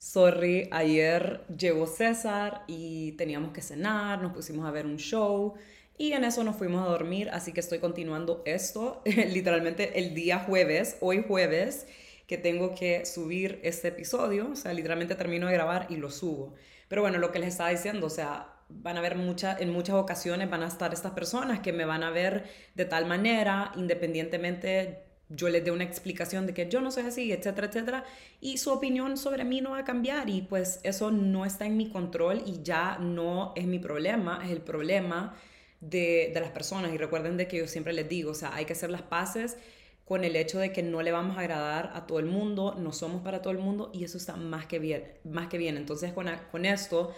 Sorry, 0.01 0.69
ayer 0.71 1.41
llegó 1.57 1.85
César 1.85 2.63
y 2.67 3.11
teníamos 3.13 3.51
que 3.51 3.61
cenar, 3.61 4.21
nos 4.21 4.31
pusimos 4.31 4.65
a 4.65 4.71
ver 4.71 4.85
un 4.85 4.95
show 4.95 5.55
y 5.97 6.13
en 6.13 6.23
eso 6.23 6.41
nos 6.45 6.55
fuimos 6.55 6.81
a 6.87 6.89
dormir, 6.89 7.29
así 7.33 7.51
que 7.51 7.59
estoy 7.59 7.79
continuando 7.79 8.41
esto 8.45 9.01
literalmente 9.05 9.99
el 9.99 10.15
día 10.15 10.39
jueves, 10.39 10.95
hoy 11.01 11.25
jueves, 11.27 11.85
que 12.27 12.37
tengo 12.37 12.73
que 12.75 13.05
subir 13.05 13.59
este 13.63 13.89
episodio, 13.89 14.51
o 14.53 14.55
sea, 14.55 14.71
literalmente 14.71 15.15
termino 15.15 15.47
de 15.47 15.53
grabar 15.53 15.87
y 15.89 15.97
lo 15.97 16.09
subo. 16.09 16.53
Pero 16.87 17.01
bueno, 17.01 17.17
lo 17.17 17.33
que 17.33 17.39
les 17.39 17.49
estaba 17.49 17.69
diciendo, 17.69 18.07
o 18.07 18.09
sea, 18.09 18.53
van 18.69 18.97
a 18.97 19.01
ver 19.01 19.15
muchas, 19.15 19.59
en 19.61 19.71
muchas 19.71 19.95
ocasiones 19.95 20.49
van 20.49 20.63
a 20.63 20.67
estar 20.67 20.93
estas 20.93 21.11
personas 21.13 21.59
que 21.59 21.73
me 21.73 21.85
van 21.85 22.03
a 22.03 22.11
ver 22.11 22.45
de 22.75 22.85
tal 22.85 23.05
manera, 23.05 23.71
independientemente 23.75 25.03
yo 25.29 25.49
les 25.49 25.63
dé 25.63 25.71
una 25.71 25.83
explicación 25.83 26.47
de 26.47 26.53
que 26.53 26.69
yo 26.69 26.81
no 26.81 26.89
soy 26.91 27.03
así, 27.03 27.31
etcétera, 27.31 27.67
etcétera, 27.67 28.03
y 28.41 28.57
su 28.57 28.71
opinión 28.71 29.15
sobre 29.17 29.43
mí 29.43 29.61
no 29.61 29.71
va 29.71 29.79
a 29.79 29.83
cambiar 29.83 30.29
y 30.29 30.41
pues 30.41 30.79
eso 30.83 31.11
no 31.11 31.45
está 31.45 31.65
en 31.65 31.77
mi 31.77 31.89
control 31.89 32.41
y 32.45 32.63
ya 32.63 32.97
no 32.99 33.53
es 33.55 33.65
mi 33.65 33.79
problema, 33.79 34.41
es 34.43 34.51
el 34.51 34.61
problema 34.61 35.35
de, 35.81 36.31
de 36.33 36.39
las 36.39 36.49
personas. 36.51 36.93
Y 36.93 36.97
recuerden 36.97 37.37
de 37.37 37.47
que 37.47 37.57
yo 37.57 37.67
siempre 37.67 37.93
les 37.93 38.09
digo, 38.09 38.31
o 38.31 38.35
sea, 38.35 38.55
hay 38.55 38.65
que 38.65 38.73
hacer 38.73 38.89
las 38.89 39.03
paces 39.03 39.57
con 40.03 40.23
el 40.23 40.35
hecho 40.35 40.57
de 40.57 40.73
que 40.73 40.81
no 40.81 41.03
le 41.03 41.11
vamos 41.11 41.37
a 41.37 41.41
agradar 41.41 41.91
a 41.93 42.07
todo 42.07 42.17
el 42.17 42.25
mundo, 42.25 42.75
no 42.79 42.91
somos 42.91 43.21
para 43.21 43.43
todo 43.43 43.51
el 43.53 43.59
mundo 43.59 43.91
y 43.93 44.03
eso 44.03 44.17
está 44.17 44.35
más 44.35 44.65
que 44.65 44.79
bien, 44.79 45.03
más 45.23 45.47
que 45.47 45.59
bien. 45.59 45.77
Entonces 45.77 46.11
con, 46.13 46.27
con 46.51 46.65
esto 46.65 47.13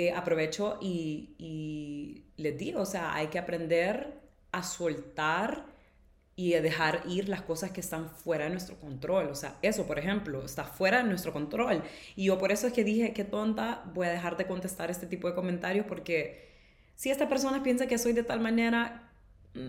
eh, 0.00 0.12
aprovecho 0.12 0.78
y, 0.80 1.34
y, 1.38 2.24
les 2.36 2.56
digo, 2.56 2.82
o 2.82 2.86
sea, 2.86 3.14
hay 3.14 3.26
que 3.26 3.38
aprender 3.40 4.20
a 4.52 4.62
soltar 4.62 5.66
y 6.36 6.54
a 6.54 6.62
dejar 6.62 7.02
ir 7.08 7.28
las 7.28 7.42
cosas 7.42 7.72
que 7.72 7.80
están 7.80 8.08
fuera 8.08 8.44
de 8.44 8.50
nuestro 8.50 8.76
control. 8.76 9.26
O 9.26 9.34
sea, 9.34 9.56
eso, 9.60 9.88
por 9.88 9.98
ejemplo, 9.98 10.44
está 10.44 10.62
fuera 10.62 10.98
de 10.98 11.08
nuestro 11.08 11.32
control. 11.32 11.82
Y 12.14 12.26
yo 12.26 12.38
por 12.38 12.52
eso 12.52 12.68
es 12.68 12.72
que 12.72 12.84
dije, 12.84 13.12
qué 13.12 13.24
tonta, 13.24 13.82
voy 13.92 14.06
a 14.06 14.10
dejar 14.10 14.36
de 14.36 14.46
contestar 14.46 14.88
este 14.88 15.08
tipo 15.08 15.28
de 15.28 15.34
comentarios 15.34 15.84
porque 15.86 16.48
si 16.94 17.10
esta 17.10 17.28
persona 17.28 17.64
piensa 17.64 17.88
que 17.88 17.98
soy 17.98 18.12
de 18.12 18.22
tal 18.22 18.38
manera 18.38 19.10
mm, 19.54 19.68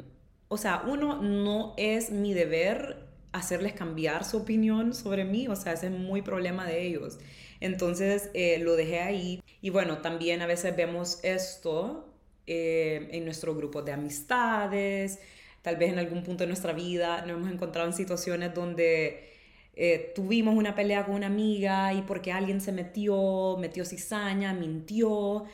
o 0.50 0.58
sea, 0.58 0.84
uno, 0.86 1.22
no 1.22 1.74
es 1.78 2.12
mi 2.12 2.34
deber 2.34 3.09
hacerles 3.32 3.74
cambiar 3.74 4.26
su 4.26 4.38
opinión 4.38 4.94
sobre 4.94 5.26
mí, 5.26 5.48
o 5.48 5.56
sea, 5.56 5.74
ese 5.74 5.88
es 5.88 5.92
muy 5.92 6.22
problema 6.22 6.66
de 6.66 6.86
ellos. 6.88 7.20
Entonces 7.60 8.30
eh, 8.34 8.60
lo 8.60 8.76
dejé 8.76 9.02
ahí. 9.02 9.44
Y 9.62 9.70
bueno, 9.70 10.00
también 10.00 10.42
a 10.42 10.48
veces 10.48 10.76
vemos 10.76 11.20
esto 11.24 12.14
eh, 12.48 13.10
en 13.12 13.26
nuestro 13.26 13.56
grupo 13.56 13.82
de 13.82 13.92
amistades, 13.92 15.20
tal 15.62 15.76
vez 15.78 15.92
en 15.92 16.00
algún 16.00 16.24
punto 16.24 16.44
de 16.44 16.48
nuestra 16.48 16.74
vida 16.74 17.22
nos 17.22 17.32
hemos 17.38 17.52
encontrado 17.52 17.88
en 17.88 17.94
situaciones 17.94 18.54
donde 18.54 19.30
eh, 19.76 20.12
tuvimos 20.16 20.56
una 20.56 20.74
pelea 20.74 21.06
con 21.06 21.16
una 21.16 21.28
amiga 21.28 21.94
y 21.94 22.02
porque 22.04 22.32
alguien 22.32 22.62
se 22.62 22.72
metió, 22.72 23.58
metió 23.60 23.86
cizaña, 23.86 24.54
mintió 24.54 25.46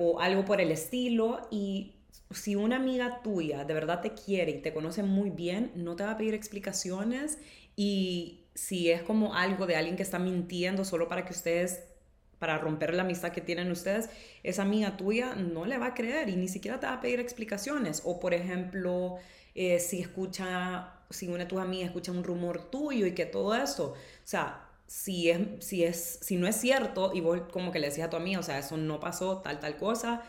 o 0.00 0.20
algo 0.20 0.44
por 0.44 0.60
el 0.60 0.72
estilo 0.72 1.46
y 1.50 1.93
si 2.30 2.56
una 2.56 2.76
amiga 2.76 3.22
tuya 3.22 3.64
de 3.64 3.74
verdad 3.74 4.00
te 4.00 4.12
quiere 4.14 4.52
y 4.52 4.62
te 4.62 4.72
conoce 4.72 5.02
muy 5.02 5.30
bien, 5.30 5.72
no 5.74 5.96
te 5.96 6.04
va 6.04 6.12
a 6.12 6.16
pedir 6.16 6.34
explicaciones 6.34 7.38
y 7.76 8.44
si 8.54 8.90
es 8.90 9.02
como 9.02 9.34
algo 9.34 9.66
de 9.66 9.76
alguien 9.76 9.96
que 9.96 10.02
está 10.02 10.18
mintiendo 10.18 10.84
solo 10.84 11.08
para 11.08 11.24
que 11.24 11.32
ustedes, 11.32 11.82
para 12.38 12.58
romper 12.58 12.94
la 12.94 13.02
amistad 13.02 13.32
que 13.32 13.40
tienen 13.40 13.70
ustedes, 13.70 14.10
esa 14.42 14.62
amiga 14.62 14.96
tuya 14.96 15.34
no 15.34 15.64
le 15.64 15.78
va 15.78 15.86
a 15.86 15.94
creer 15.94 16.28
y 16.28 16.36
ni 16.36 16.48
siquiera 16.48 16.80
te 16.80 16.86
va 16.86 16.94
a 16.94 17.00
pedir 17.00 17.20
explicaciones. 17.20 18.02
O 18.04 18.20
por 18.20 18.34
ejemplo, 18.34 19.16
eh, 19.54 19.80
si 19.80 20.00
escucha, 20.00 20.92
si 21.10 21.28
una 21.28 21.38
de 21.38 21.46
tus 21.46 21.60
amigas 21.60 21.86
escucha 21.88 22.12
un 22.12 22.24
rumor 22.24 22.70
tuyo 22.70 23.06
y 23.06 23.12
que 23.14 23.26
todo 23.26 23.54
eso, 23.54 23.92
o 23.92 23.96
sea, 24.24 24.68
si, 24.86 25.30
es, 25.30 25.40
si, 25.60 25.84
es, 25.84 26.18
si 26.22 26.36
no 26.36 26.46
es 26.46 26.56
cierto 26.56 27.12
y 27.14 27.20
vos 27.20 27.40
como 27.50 27.72
que 27.72 27.78
le 27.80 27.88
decías 27.88 28.06
a 28.08 28.10
tu 28.10 28.16
amiga, 28.16 28.40
o 28.40 28.42
sea, 28.42 28.58
eso 28.58 28.76
no 28.76 29.00
pasó, 29.00 29.38
tal, 29.38 29.58
tal 29.60 29.76
cosa, 29.76 30.22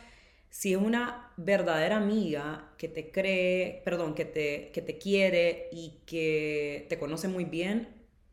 si 0.56 0.72
es 0.72 0.80
una 0.80 1.34
verdadera 1.36 1.98
amiga 1.98 2.72
que 2.78 2.88
te 2.88 3.12
cree, 3.12 3.82
perdón, 3.84 4.16
que 4.16 4.24
te, 4.24 4.72
que 4.72 4.82
te 4.82 4.98
quiere 4.98 5.68
y 5.74 6.00
que 6.06 6.86
te 6.88 6.98
conoce 6.98 7.28
muy 7.28 7.44
bien, 7.44 7.90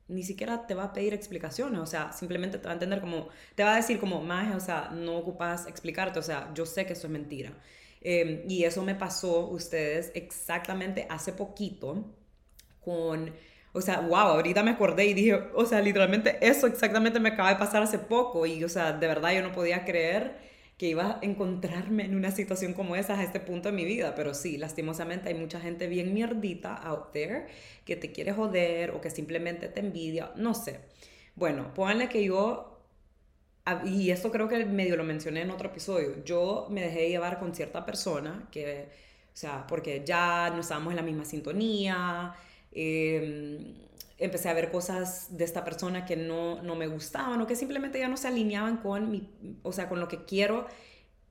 ni 0.06 0.22
siquiera 0.22 0.68
te 0.68 0.74
va 0.74 0.85
a 0.85 0.92
pedir 0.92 1.14
explicaciones, 1.14 1.80
o 1.80 1.87
sea, 1.87 2.12
simplemente 2.12 2.58
te 2.58 2.64
va 2.66 2.70
a 2.70 2.74
entender 2.74 3.00
como, 3.00 3.28
te 3.56 3.64
va 3.64 3.72
a 3.72 3.76
decir 3.76 3.98
como, 3.98 4.22
más, 4.22 4.54
o 4.54 4.61
sea, 4.61 4.90
no 4.92 5.16
ocupas 5.16 5.66
explicarte, 5.66 6.20
o 6.20 6.22
sea, 6.22 6.52
yo 6.54 6.64
sé 6.64 6.87
que 6.87 6.92
eso 6.92 7.08
es 7.08 7.12
mentira. 7.12 7.54
Em, 8.00 8.48
y 8.48 8.62
eso 8.62 8.85
me 8.85 8.94
pasó, 8.94 9.48
ustedes, 9.48 10.12
exactamente 10.14 11.08
hace 11.11 11.32
poquito 11.32 12.04
con, 12.85 13.32
o 13.72 13.80
sea, 13.80 13.98
wow, 14.00 14.37
ahorita 14.37 14.62
me 14.62 14.70
acordé 14.70 15.06
y 15.06 15.14
dije, 15.14 15.35
o 15.54 15.66
sea, 15.66 15.80
literalmente 15.80 16.38
eso 16.40 16.68
exactamente 16.68 17.18
me 17.18 17.30
acaba 17.30 17.50
de 17.50 17.56
pasar 17.56 17.82
hace 17.82 17.98
poco 17.98 18.46
y, 18.46 18.62
o 18.62 18.68
sea, 18.68 18.92
de 18.92 19.08
verdad 19.08 19.35
yo 19.35 19.42
no 19.42 19.50
podía 19.50 19.85
creer 19.85 20.52
que 20.83 20.88
iba 20.88 21.12
a 21.12 21.18
encontrarme 21.23 22.05
en 22.05 22.16
una 22.16 22.33
situación 22.33 22.73
como 22.73 22.97
esa 22.97 23.16
a 23.16 23.23
este 23.23 23.38
punto 23.38 23.68
de 23.68 23.77
mi 23.77 23.85
vida, 23.85 24.16
pero 24.16 24.35
sí, 24.35 24.57
lastimosamente 24.57 25.29
hay 25.29 25.37
mucha 25.37 25.61
gente 25.61 25.87
bien 25.87 26.12
mierdita 26.12 26.75
out 26.75 27.12
there 27.12 27.47
que 27.85 27.95
te 27.95 28.11
quiere 28.11 28.33
joder 28.33 28.90
o 28.90 29.01
que 29.01 29.09
simplemente 29.09 29.68
te 29.68 29.79
envidia, 29.79 30.33
no 30.35 30.55
sé. 30.55 30.81
Bueno, 31.37 31.73
pónganle 31.73 32.09
que 32.09 32.25
yo, 32.25 32.81
y 33.85 34.11
esto 34.11 34.33
creo 34.33 34.49
que 34.49 34.64
medio 34.64 34.97
lo 34.97 35.05
mencioné 35.05 35.42
en 35.42 35.53
otro 35.53 35.68
episodio, 35.68 36.25
yo 36.25 36.66
me 36.68 36.81
dejé 36.83 37.11
llevar 37.11 37.38
con 37.38 37.55
cierta 37.55 37.87
persona 37.87 38.49
que, 38.51 38.88
o 39.33 39.37
sea, 39.37 39.64
porque 39.68 40.03
ya 40.05 40.51
no 40.51 40.62
estábamos 40.62 40.90
en 40.90 40.97
la 40.97 41.03
misma 41.03 41.25
sintonía, 41.25 42.35
em, 42.73 43.73
empecé 44.18 44.48
a 44.48 44.55
ver 44.55 44.70
cosas 44.70 45.37
de 45.37 45.44
esta 45.44 45.64
persona 45.64 46.05
que 46.05 46.16
no, 46.16 46.62
no 46.62 46.77
me 46.77 46.87
gustaban 46.87 47.40
o 47.40 47.46
que 47.46 47.57
simplemente 47.57 47.98
ya 47.98 48.09
no 48.09 48.16
se 48.16 48.29
alineaban 48.29 48.79
con 48.79 49.11
mi, 49.11 49.29
o 49.62 49.72
sea, 49.72 49.88
con 49.88 50.01
lo 50.01 50.09
que 50.09 50.25
quiero 50.25 50.66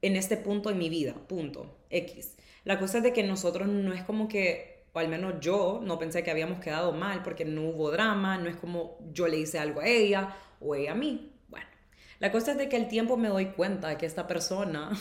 en 0.02 0.15
este 0.15 0.38
punto 0.38 0.70
de 0.70 0.76
mi 0.76 0.89
vida, 0.89 1.13
punto, 1.13 1.78
X. 1.89 2.36
La 2.63 2.80
cosa 2.80 2.98
es 2.98 3.04
de 3.04 3.13
que 3.13 3.24
nosotros 3.24 3.67
no 3.67 3.94
es 3.94 4.04
como 4.04 4.28
que, 4.28 4.86
o 4.94 5.00
al 5.00 5.08
menos 5.08 5.36
yo 5.39 5.80
no 5.84 5.98
pensé 6.00 6.24
que 6.24 6.32
habíamos 6.32 6.60
quedado 6.60 6.91
mal 6.91 7.24
porque 7.24 7.46
no 7.46 7.70
hubo 7.70 7.91
drama, 7.91 8.38
no 8.38 8.50
es 8.50 8.56
como 8.56 8.98
yo 9.13 9.28
le 9.28 9.38
hice 9.38 9.60
algo 9.60 9.82
a 9.82 9.88
ella 9.88 10.36
o 10.60 10.76
ella 10.76 10.91
a 10.91 10.96
mí. 10.96 11.34
Bueno, 11.48 11.67
la 12.20 12.32
cosa 12.32 12.52
es 12.52 12.58
de 12.58 12.70
que 12.70 12.78
el 12.78 12.88
tiempo 12.88 13.17
me 13.17 13.30
doy 13.30 13.48
cuenta 13.48 13.98
que 13.98 14.06
esta 14.06 14.28
persona 14.28 14.91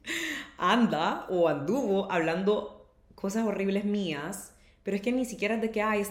anda 0.58 1.26
o 1.28 1.48
anduvo 1.48 2.10
hablando 2.10 2.90
cosas 3.14 3.46
horribles 3.46 3.84
mías, 3.84 4.54
pero 4.82 4.96
es 4.96 5.02
que 5.02 5.12
ni 5.12 5.24
siquiera 5.24 5.56
es 5.56 5.60
de 5.60 5.70
que, 5.70 5.82
ay, 5.82 6.06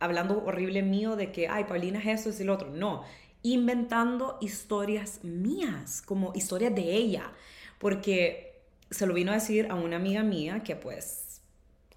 hablando 0.00 0.42
horrible 0.44 0.82
mío 0.82 1.14
de 1.14 1.30
que, 1.30 1.48
ay, 1.48 1.64
Paulina 1.64 2.00
es 2.00 2.20
eso, 2.20 2.30
es 2.30 2.40
el 2.40 2.50
otro. 2.50 2.70
No, 2.70 3.04
inventando 3.42 4.38
historias 4.40 5.20
mías, 5.22 6.02
como 6.02 6.32
historias 6.34 6.74
de 6.74 6.94
ella, 6.94 7.32
porque 7.78 8.62
se 8.90 9.06
lo 9.06 9.14
vino 9.14 9.30
a 9.30 9.36
decir 9.36 9.68
a 9.70 9.74
una 9.74 9.96
amiga 9.96 10.22
mía 10.22 10.62
que 10.64 10.76
pues, 10.76 11.42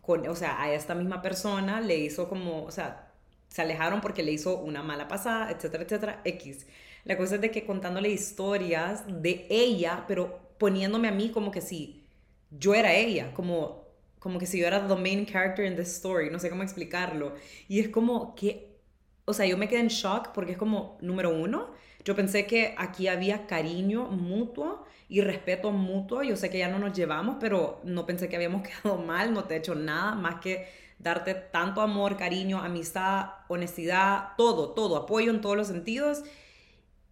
con, 0.02 0.28
o 0.28 0.36
sea, 0.36 0.62
a 0.62 0.72
esta 0.74 0.96
misma 0.96 1.22
persona 1.22 1.82
le 1.82 1.98
hizo 1.98 2.30
como, 2.30 2.63
o 2.63 2.72
sea, 2.72 3.12
se 3.48 3.62
alejaron 3.62 4.02
porque 4.02 4.24
le 4.24 4.32
hizo 4.32 4.58
una 4.60 4.84
mala 4.84 5.08
pasada, 5.08 5.52
etcétera, 5.52 5.84
etcétera, 5.84 6.22
X. 6.26 6.66
La 7.06 7.18
cosa 7.18 7.36
es 7.36 7.42
de 7.42 7.52
que 7.52 7.66
contándole 7.66 8.10
historias 8.10 9.04
de 9.08 9.48
ella, 9.50 10.06
pero 10.08 10.39
poniéndome 10.58 11.08
a 11.08 11.12
mí 11.12 11.30
como 11.32 11.52
que 11.52 11.62
si 11.62 12.04
yo 12.52 12.74
era 12.74 12.94
ella, 12.94 13.34
como 13.34 13.83
como 14.24 14.40
que 14.40 14.46
si 14.46 14.58
yo 14.58 14.68
era 14.68 14.88
the 14.88 14.96
main 14.96 15.26
character 15.26 15.66
in 15.66 15.76
the 15.76 15.82
story, 15.82 16.30
no 16.30 16.40
sé 16.40 16.50
cómo 16.50 16.64
explicarlo. 16.64 17.34
Y 17.68 17.82
es 17.82 17.90
como 17.90 18.36
que, 18.36 18.78
o 19.26 19.34
sea, 19.34 19.46
yo 19.46 19.58
me 19.58 19.68
quedé 19.68 19.82
en 19.82 19.90
shock 19.90 20.30
porque 20.34 20.54
es 20.54 20.58
como, 20.58 20.98
número 21.02 21.30
uno, 21.30 21.72
yo 22.06 22.16
pensé 22.16 22.46
que 22.48 22.74
aquí 22.78 23.10
había 23.10 23.48
cariño 23.48 24.06
mutuo 24.06 24.86
y 25.10 25.20
respeto 25.20 25.72
mutuo. 25.72 26.24
Yo 26.24 26.38
sé 26.38 26.50
que 26.50 26.60
ya 26.60 26.70
no 26.70 26.80
nos 26.80 26.94
llevamos, 26.98 27.36
pero 27.38 27.82
no 27.84 28.06
pensé 28.06 28.30
que 28.30 28.38
habíamos 28.38 28.66
quedado 28.68 28.98
mal, 28.98 29.34
no 29.34 29.44
te 29.44 29.56
he 29.56 29.58
hecho 29.58 29.76
nada 29.76 30.16
más 30.16 30.36
que 30.36 30.68
darte 31.00 31.34
tanto 31.34 31.82
amor, 31.82 32.16
cariño, 32.16 32.60
amistad, 32.60 33.26
honestidad, 33.50 34.30
todo, 34.38 34.70
todo, 34.70 34.96
apoyo 34.96 35.32
en 35.32 35.42
todos 35.42 35.58
los 35.58 35.68
sentidos. 35.68 36.24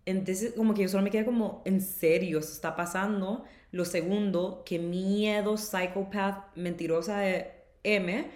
Entonces, 0.05 0.53
como 0.55 0.73
que 0.73 0.83
yo 0.83 0.87
solo 0.87 1.03
me 1.03 1.11
quedé 1.11 1.25
como, 1.25 1.61
en 1.65 1.81
serio, 1.81 2.39
eso 2.39 2.53
está 2.53 2.73
pasando. 2.77 3.43
Lo 3.71 3.85
segundo, 3.85 4.63
que 4.65 4.79
miedo 4.79 5.57
psychopath 5.57 6.55
mentirosa 6.55 7.19
de 7.19 7.51
M, 7.83 8.29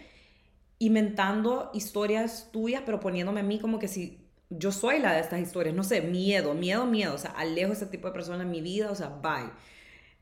inventando 0.80 1.71
historias 1.74 2.50
tuyas, 2.52 2.84
pero 2.86 3.00
poniéndome 3.00 3.41
a 3.41 3.43
mí 3.43 3.60
como 3.60 3.80
que 3.80 3.88
si 3.88 4.26
yo 4.50 4.71
soy 4.71 5.00
la 5.00 5.13
de 5.13 5.21
estas 5.21 5.41
historias. 5.41 5.76
No 5.76 5.84
sé, 5.84 6.02
miedo, 6.02 6.54
miedo, 6.54 6.86
miedo. 6.86 7.13
O 7.15 7.17
sea, 7.17 7.32
alejo 7.32 7.74
ese 7.74 7.86
tipo 7.88 8.08
de 8.08 8.13
persona 8.13 8.43
en 8.43 8.52
mi 8.52 8.62
vida, 8.62 8.91
o 8.91 8.95
sea, 8.95 9.10
bye. 9.10 9.52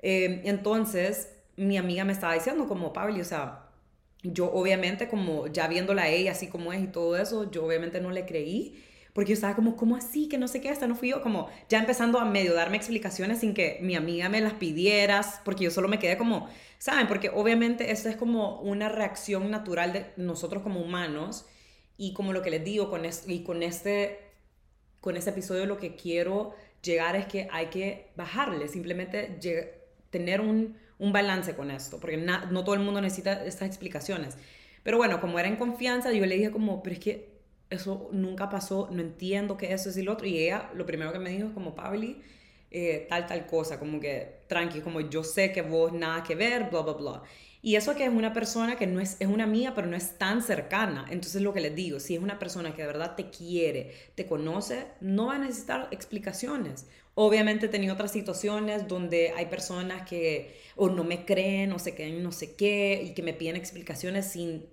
Eh, 0.01 0.41
entonces, 0.45 1.29
mi 1.55 1.77
amiga 1.77 2.05
me 2.05 2.13
estaba 2.13 2.33
diciendo 2.33 2.67
como, 2.67 2.93
Pablo, 2.93 3.21
o 3.21 3.23
sea, 3.23 3.69
yo 4.23 4.51
obviamente 4.53 5.07
como 5.09 5.47
ya 5.47 5.67
viéndola 5.67 6.03
a 6.03 6.09
ella 6.09 6.31
así 6.31 6.47
como 6.47 6.73
es 6.73 6.81
y 6.81 6.87
todo 6.87 7.17
eso, 7.17 7.51
yo 7.51 7.65
obviamente 7.65 7.99
no 8.01 8.11
le 8.11 8.25
creí 8.25 8.83
porque 9.13 9.29
yo 9.29 9.33
estaba 9.35 9.55
como, 9.55 9.75
¿cómo 9.75 9.95
así? 9.95 10.27
Que 10.27 10.39
no 10.39 10.47
sé 10.47 10.59
qué, 10.59 10.69
hasta 10.69 10.87
no 10.87 10.95
fui 10.95 11.09
yo, 11.09 11.21
como 11.21 11.47
ya 11.69 11.79
empezando 11.79 12.19
a 12.19 12.25
medio 12.25 12.55
darme 12.55 12.77
explicaciones 12.77 13.39
sin 13.39 13.53
que 13.53 13.77
mi 13.81 13.95
amiga 13.95 14.27
me 14.27 14.41
las 14.41 14.53
pidieras, 14.53 15.39
porque 15.45 15.65
yo 15.65 15.71
solo 15.71 15.87
me 15.87 15.99
quedé 15.99 16.17
como, 16.17 16.49
¿saben? 16.79 17.07
Porque 17.07 17.29
obviamente 17.29 17.91
esto 17.91 18.09
es 18.09 18.15
como 18.15 18.59
una 18.61 18.89
reacción 18.89 19.51
natural 19.51 19.93
de 19.93 20.07
nosotros 20.17 20.63
como 20.63 20.81
humanos 20.81 21.45
y 21.95 22.13
como 22.13 22.33
lo 22.33 22.41
que 22.41 22.49
les 22.49 22.63
digo, 22.63 22.89
con 22.89 23.03
y 23.27 23.43
con 23.43 23.61
este, 23.61 24.19
con 24.99 25.15
este 25.15 25.29
episodio 25.29 25.67
lo 25.67 25.77
que 25.77 25.95
quiero 25.95 26.55
llegar 26.81 27.15
es 27.15 27.27
que 27.27 27.47
hay 27.51 27.67
que 27.67 28.11
bajarle, 28.15 28.67
simplemente 28.67 29.39
tener 30.09 30.41
un, 30.41 30.75
un, 30.97 31.13
balance 31.13 31.55
con 31.55 31.69
esto, 31.69 31.99
porque 31.99 32.17
no 32.17 32.63
todo 32.63 32.73
el 32.73 32.81
mundo 32.81 32.99
necesita 32.99 33.45
estas 33.45 33.67
explicaciones. 33.67 34.37
Pero 34.81 34.97
bueno, 34.97 35.21
como 35.21 35.39
era 35.39 35.47
en 35.47 35.55
confianza, 35.55 36.11
yo 36.11 36.25
le 36.25 36.35
dije 36.35 36.51
como, 36.51 36.83
pero 36.83 36.93
es 36.95 36.99
que 36.99 37.32
eso 37.73 38.09
nunca 38.11 38.49
pasó, 38.49 38.89
no 38.91 39.01
entiendo 39.01 39.57
qué 39.57 39.73
eso 39.73 39.89
es 39.89 39.97
y 39.97 40.03
lo 40.03 40.13
otro. 40.13 40.27
Y 40.27 40.39
ella 40.39 40.69
lo 40.75 40.85
primero 40.85 41.11
que 41.11 41.19
me 41.19 41.29
dijo 41.29 41.47
es 41.47 41.53
como, 41.53 41.75
Pabli, 41.75 42.21
eh, 42.71 43.05
tal, 43.09 43.27
tal 43.27 43.45
cosa, 43.45 43.79
como 43.79 43.99
que 43.99 44.41
tranqui, 44.47 44.81
como 44.81 45.01
yo 45.01 45.23
sé 45.23 45.51
que 45.51 45.61
vos 45.61 45.93
nada 45.93 46.23
que 46.23 46.35
ver, 46.35 46.69
bla, 46.69 46.81
bla, 46.81 46.93
bla. 46.93 47.23
Y 47.61 47.75
eso 47.77 47.95
que 47.95 48.03
es 48.03 48.09
una 48.09 48.33
persona 48.33 48.75
que 48.75 48.87
no 48.87 48.99
es, 48.99 49.15
es 49.19 49.27
una 49.27 49.45
amiga, 49.45 49.73
pero 49.73 49.87
no 49.87 49.95
es 49.95 50.17
tan 50.17 50.41
cercana. 50.41 51.05
Entonces 51.09 51.41
lo 51.41 51.53
que 51.53 51.61
les 51.61 51.73
digo, 51.73 51.99
si 51.99 52.15
es 52.15 52.21
una 52.21 52.37
persona 52.37 52.75
que 52.75 52.81
de 52.81 52.87
verdad 52.87 53.15
te 53.15 53.29
quiere, 53.29 53.93
te 54.15 54.25
conoce, 54.25 54.87
no 54.99 55.27
va 55.27 55.35
a 55.35 55.39
necesitar 55.39 55.87
explicaciones. 55.91 56.87
Obviamente 57.15 57.67
he 57.67 57.69
tenido 57.69 57.93
otras 57.93 58.11
situaciones 58.11 58.87
donde 58.87 59.33
hay 59.37 59.45
personas 59.45 60.07
que 60.07 60.59
o 60.75 60.89
no 60.89 61.03
me 61.03 61.25
creen 61.25 61.71
o 61.71 61.79
se 61.79 61.95
creen 61.95 62.23
no 62.23 62.31
sé 62.31 62.55
qué 62.55 63.01
y 63.05 63.13
que 63.13 63.21
me 63.21 63.33
piden 63.33 63.55
explicaciones 63.55 64.31
sin 64.31 64.65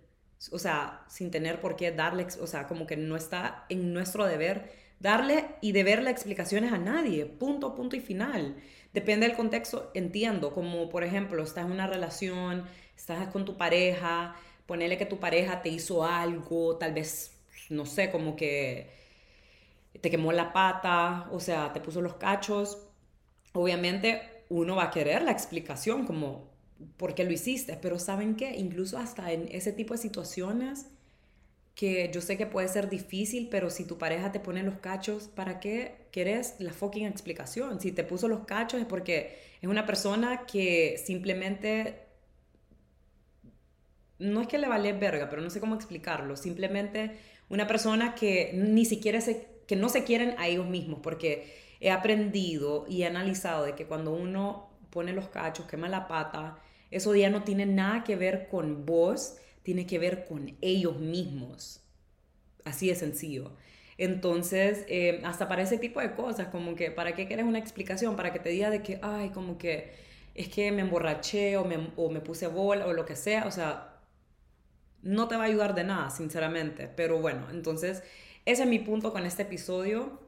o 0.51 0.59
sea, 0.59 1.05
sin 1.09 1.31
tener 1.31 1.61
por 1.61 1.77
qué 1.77 1.93
darle, 1.93 2.27
o 2.41 2.47
sea, 2.47 2.67
como 2.67 2.87
que 2.87 2.97
no 2.97 3.17
está 3.17 3.67
en 3.69 3.93
nuestro 3.93 4.27
deber 4.27 4.73
darle 5.01 5.47
y 5.61 5.73
deberle 5.73 6.11
explicaciones 6.11 6.73
a 6.73 6.79
nadie, 6.79 7.27
punto, 7.27 7.75
punto 7.75 7.97
y 7.97 8.01
final. 8.01 8.57
Depende 8.93 9.27
del 9.27 9.37
contexto, 9.37 9.91
entiendo, 9.95 10.53
como 10.55 10.89
por 10.89 11.05
ejemplo, 11.05 11.43
estás 11.43 11.65
en 11.67 11.73
una 11.73 11.87
relación, 11.87 12.65
estás 12.97 13.29
con 13.29 13.45
tu 13.45 13.57
pareja, 13.57 14.37
ponele 14.67 14.99
que 14.99 15.07
tu 15.07 15.19
pareja 15.19 15.63
te 15.63 15.69
hizo 15.71 16.05
algo, 16.05 16.77
tal 16.77 16.93
vez, 16.93 17.39
no 17.71 17.87
sé, 17.87 18.11
como 18.11 18.37
que 18.37 18.91
te 20.01 20.11
quemó 20.11 20.33
la 20.33 20.53
pata, 20.53 21.29
o 21.33 21.41
sea, 21.41 21.73
te 21.73 21.81
puso 21.81 22.01
los 22.01 22.15
cachos, 22.15 22.79
obviamente 23.53 24.45
uno 24.49 24.77
va 24.77 24.85
a 24.85 24.91
querer 24.91 25.23
la 25.23 25.33
explicación, 25.33 26.07
como 26.07 26.50
por 26.97 27.15
qué 27.15 27.25
lo 27.25 27.33
hiciste, 27.33 27.79
pero 27.81 27.99
¿saben 27.99 28.37
qué? 28.37 28.57
Incluso 28.57 28.99
hasta 28.99 29.33
en 29.33 29.49
ese 29.51 29.73
tipo 29.73 29.95
de 29.95 29.99
situaciones 29.99 30.87
que 31.75 32.11
yo 32.13 32.21
sé 32.21 32.37
que 32.37 32.47
puede 32.47 32.69
ser 32.69 32.91
difícil, 32.91 33.49
pero 33.51 33.71
si 33.71 33.85
tu 33.85 33.97
pareja 33.97 34.33
te 34.33 34.41
pone 34.41 34.63
los 34.63 34.79
cachos, 34.81 35.29
¿para 35.29 35.61
qué 35.61 36.07
querés 36.11 36.57
la 36.59 36.73
fucking 36.73 37.07
explicación? 37.07 37.81
Si 37.81 37.93
te 37.93 38.05
puso 38.05 38.29
los 38.29 38.41
cachos 38.41 38.81
es 38.81 38.87
porque 38.87 39.39
es 39.63 39.69
una 39.69 39.87
persona 39.87 40.45
que 40.47 41.01
simplemente 41.03 42.07
no 44.19 44.43
es 44.43 44.49
que 44.49 44.59
le 44.59 44.69
vale 44.69 44.93
verga, 44.93 45.31
pero 45.31 45.41
no 45.41 45.51
sé 45.51 45.61
cómo 45.61 45.75
explicarlo, 45.75 46.37
simplemente 46.37 47.13
una 47.49 47.67
persona 47.67 48.15
que 48.15 48.53
ni 48.55 48.85
siquiera 48.85 49.21
se, 49.21 49.49
que 49.67 49.77
no 49.77 49.89
se 49.89 50.05
quieren 50.05 50.35
a 50.39 50.49
ellos 50.49 50.67
mismos, 50.67 51.01
porque 51.03 51.55
he 51.81 51.91
aprendido 51.91 52.85
y 52.89 53.03
he 53.03 53.07
analizado 53.07 53.65
de 53.65 53.75
que 53.75 53.87
cuando 53.87 54.13
uno 54.13 54.69
pone 54.91 55.13
los 55.13 55.29
cachos, 55.29 55.67
quema 55.67 55.89
la 55.89 56.07
pata, 56.07 56.59
eso 56.91 57.15
ya 57.15 57.31
no 57.31 57.45
tiene 57.45 57.67
nada 57.67 58.05
que 58.05 58.17
ver 58.17 58.49
con 58.49 58.87
vos, 58.87 59.37
tiene 59.63 59.87
que 59.87 59.99
ver 59.99 60.27
con 60.27 60.57
ellos 60.61 60.99
mismos. 60.99 61.83
Así 62.65 62.89
de 62.89 62.95
sencillo. 62.95 63.53
Entonces, 63.99 64.85
eh, 64.89 65.21
hasta 65.25 65.49
para 65.49 65.63
ese 65.63 65.79
tipo 65.79 66.01
de 66.01 66.15
cosas, 66.15 66.49
como 66.49 66.75
que, 66.75 66.91
¿para 66.91 67.15
qué 67.15 67.27
quieres 67.27 67.45
una 67.45 67.59
explicación? 67.59 68.17
Para 68.17 68.33
que 68.33 68.39
te 68.39 68.49
diga 68.49 68.71
de 68.71 68.83
que, 68.83 68.99
ay, 69.03 69.31
como 69.31 69.59
que 69.59 69.93
es 70.35 70.49
que 70.49 70.73
me 70.73 70.83
emborraché 70.83 71.57
o 71.57 71.65
me, 71.65 71.91
o 71.97 72.11
me 72.11 72.21
puse 72.21 72.47
bola 72.47 72.87
o 72.87 72.93
lo 72.93 73.05
que 73.05 73.17
sea. 73.17 73.47
O 73.47 73.51
sea, 73.51 74.01
no 75.03 75.29
te 75.29 75.37
va 75.37 75.43
a 75.45 75.47
ayudar 75.47 75.75
de 75.75 75.85
nada, 75.85 76.11
sinceramente. 76.11 76.89
Pero 76.89 77.21
bueno, 77.21 77.49
entonces 77.51 78.03
ese 78.47 78.63
es 78.63 78.69
mi 78.69 78.79
punto 78.79 79.13
con 79.13 79.27
este 79.27 79.43
episodio, 79.43 80.21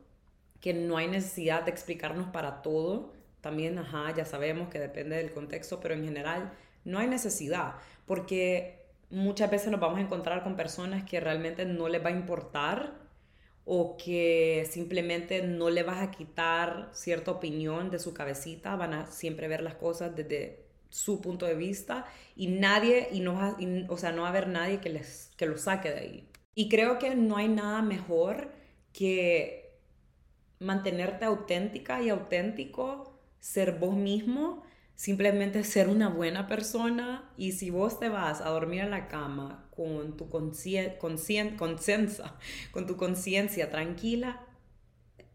que 0.60 0.74
no 0.74 0.96
hay 0.96 1.08
necesidad 1.08 1.64
de 1.64 1.70
explicarnos 1.70 2.28
para 2.28 2.62
todo. 2.62 3.14
También, 3.43 3.78
ajá, 3.78 4.14
ya 4.16 4.24
sabemos 4.24 4.70
que 4.70 4.78
depende 4.78 5.16
del 5.16 5.32
contexto, 5.32 5.80
pero 5.80 5.95
en 5.95 6.05
general 6.05 6.53
no 6.84 6.99
hay 6.99 7.09
necesidad, 7.09 7.74
porque 8.07 8.86
muchas 9.11 9.51
veces 9.51 9.70
nos 9.70 9.80
vamos 9.80 9.99
a 9.99 10.03
encontrar 10.03 10.43
con 10.43 10.57
personas 10.57 11.05
que 11.05 11.20
realmente 11.20 11.66
no 11.66 11.88
les 11.88 12.03
va 12.03 12.09
a 12.09 12.12
importar 12.12 12.95
o 13.64 13.97
que 13.97 14.66
simplemente 14.70 15.43
no 15.43 15.70
le 15.70 15.82
vas 15.82 16.03
a 16.03 16.11
quitar 16.11 16.88
cierta 16.93 17.30
opinión 17.32 17.90
de 17.90 17.99
su 17.99 18.14
cabecita, 18.14 18.76
van 18.76 18.95
a 18.95 19.07
siempre 19.07 19.49
ver 19.49 19.62
las 19.62 19.74
cosas 19.74 20.16
desde 20.16 20.64
su 20.88 21.20
punto 21.20 21.47
de 21.47 21.55
vista 21.55 22.07
y 22.36 22.47
nadie, 22.49 23.09
y 23.12 23.20
no, 23.20 23.57
o 23.88 23.97
sea, 23.99 24.12
no 24.12 24.22
va 24.22 24.28
a 24.28 24.30
haber 24.30 24.49
nadie 24.49 24.80
que, 24.80 24.90
les, 24.90 25.32
que 25.36 25.47
lo 25.47 25.59
saque 25.59 25.90
de 25.90 25.99
ahí. 25.99 26.28
Y 26.55 26.68
creo 26.68 26.99
que 26.99 27.14
no 27.14 27.36
hay 27.36 27.49
nada 27.49 27.82
mejor 27.82 28.51
que 28.93 29.78
mantenerte 30.59 31.24
auténtica 31.24 32.03
y 32.03 32.09
auténtico, 32.11 33.11
ser 33.43 33.72
vos 33.78 33.95
mismo 33.95 34.62
simplemente 34.95 35.64
ser 35.64 35.88
una 35.88 36.09
buena 36.09 36.47
persona 36.47 37.28
y 37.36 37.53
si 37.53 37.70
vos 37.70 37.99
te 37.99 38.09
vas 38.09 38.40
a 38.40 38.51
dormir 38.51 38.82
en 38.82 38.90
la 38.93 39.09
cama 39.09 39.66
con 39.74 40.16
tu 40.16 40.28
conciencia, 40.28 40.97
con 42.70 42.86
tu 42.86 42.97
conciencia 42.97 43.68
tranquila, 43.68 44.47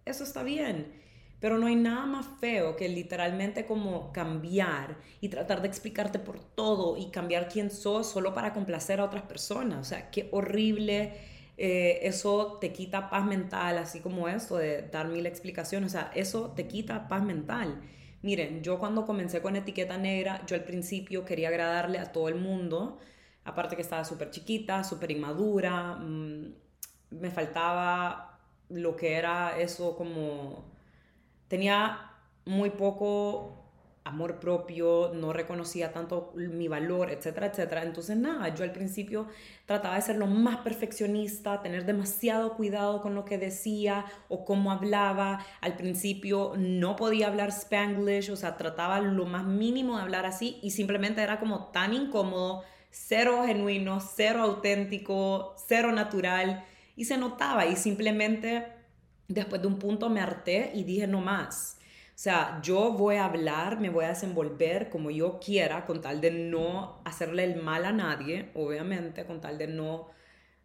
eso 0.06 0.24
está 0.24 0.44
bien. 0.44 0.94
Pero 1.42 1.58
no 1.58 1.68
hay 1.68 1.76
nada 1.76 2.06
más 2.06 2.26
feo 2.40 2.78
que 2.78 2.88
literalmente 2.88 3.66
como 3.66 4.14
cambiar 4.14 4.98
y 5.20 5.28
tratar 5.28 5.62
de 5.62 5.68
explicarte 5.68 6.18
por 6.18 6.40
todo 6.40 6.98
y 6.98 7.12
cambiar 7.12 7.50
quién 7.50 7.70
sos 7.70 8.10
solo 8.10 8.34
para 8.34 8.54
complacer 8.54 9.02
a 9.02 9.04
otras 9.04 9.24
personas. 9.24 9.80
O 9.80 9.84
sea, 9.84 10.10
qué 10.12 10.30
horrible. 10.32 11.14
Eh, 11.58 12.00
eso 12.04 12.58
te 12.62 12.72
quita 12.72 13.10
paz 13.10 13.26
mental, 13.26 13.78
así 13.78 14.00
como 14.00 14.30
esto 14.30 14.58
de 14.58 14.84
dar 14.84 15.10
mil 15.10 15.26
explicaciones. 15.26 15.90
O 15.90 15.98
sea, 15.98 16.12
eso 16.16 16.54
te 16.56 16.68
quita 16.68 17.08
paz 17.10 17.22
mental. 17.24 17.82
Miren, 18.28 18.62
yo 18.62 18.78
cuando 18.78 19.06
comencé 19.06 19.42
con 19.42 19.56
etiqueta 19.56 19.98
negra, 19.98 20.44
yo 20.46 20.58
al 20.58 20.66
principio 20.66 21.24
quería 21.24 21.48
agradarle 21.48 21.98
a 21.98 22.12
todo 22.12 22.28
el 22.28 22.36
mundo, 22.36 23.00
aparte 23.46 23.78
que 23.78 23.82
estaba 23.82 24.04
súper 24.04 24.32
chiquita, 24.32 24.84
súper 24.84 25.12
inmadura, 25.12 25.96
mm, 25.96 26.54
me 27.12 27.32
faltaba 27.32 28.38
lo 28.68 28.98
que 28.98 29.14
era 29.16 29.58
eso 29.58 29.96
como... 29.96 30.66
Tenía 31.48 32.12
muy 32.46 32.72
poco 32.72 33.57
amor 34.08 34.40
propio, 34.40 35.12
no 35.14 35.34
reconocía 35.34 35.92
tanto 35.92 36.32
mi 36.36 36.68
valor, 36.68 37.12
etcétera, 37.12 37.48
etcétera. 37.48 37.84
Entonces, 37.84 38.16
nada, 38.16 38.54
yo 38.56 38.64
al 38.64 38.72
principio 38.72 39.28
trataba 39.66 39.96
de 39.96 40.02
ser 40.02 40.16
lo 40.16 40.28
más 40.28 40.58
perfeccionista, 40.60 41.62
tener 41.62 41.86
demasiado 41.86 42.56
cuidado 42.56 43.02
con 43.02 43.16
lo 43.16 43.26
que 43.26 43.38
decía 43.38 44.06
o 44.30 44.46
cómo 44.46 44.72
hablaba. 44.72 45.46
Al 45.60 45.76
principio 45.76 46.54
no 46.58 46.96
podía 46.96 47.28
hablar 47.28 47.50
spanglish, 47.50 48.32
o 48.32 48.38
sea, 48.38 48.56
trataba 48.56 49.02
lo 49.02 49.26
más 49.26 49.46
mínimo 49.46 49.98
de 49.98 50.04
hablar 50.04 50.26
así 50.26 50.60
y 50.64 50.72
simplemente 50.72 51.22
era 51.22 51.40
como 51.40 51.66
tan 51.68 51.94
incómodo, 51.94 52.64
cero 52.90 53.44
genuino, 53.46 54.00
cero 54.00 54.42
auténtico, 54.44 55.54
cero 55.68 55.92
natural 55.92 56.64
y 56.96 57.06
se 57.06 57.18
notaba 57.18 57.66
y 57.66 57.76
simplemente 57.76 58.68
después 59.28 59.62
de 59.62 59.68
un 59.68 59.80
punto 59.80 60.10
me 60.10 60.22
harté 60.22 60.72
y 60.74 60.86
dije 60.86 61.08
no 61.08 61.20
más 61.20 61.77
sea, 62.20 62.60
yo 62.64 62.94
voy 62.94 63.18
a 63.18 63.26
hablar, 63.26 63.80
me 63.80 63.92
voy 63.92 64.06
a 64.06 64.10
desenvolver 64.10 64.90
como 64.90 65.12
yo 65.12 65.40
quiera, 65.40 65.86
con 65.86 66.02
tal 66.02 66.20
de 66.20 66.32
no 66.32 67.00
hacerle 67.06 67.44
el 67.44 67.62
mal 67.62 67.86
a 67.86 67.92
nadie, 67.92 68.50
obviamente, 68.56 69.26
con 69.26 69.40
tal 69.40 69.60
de 69.60 69.68
no, 69.68 70.08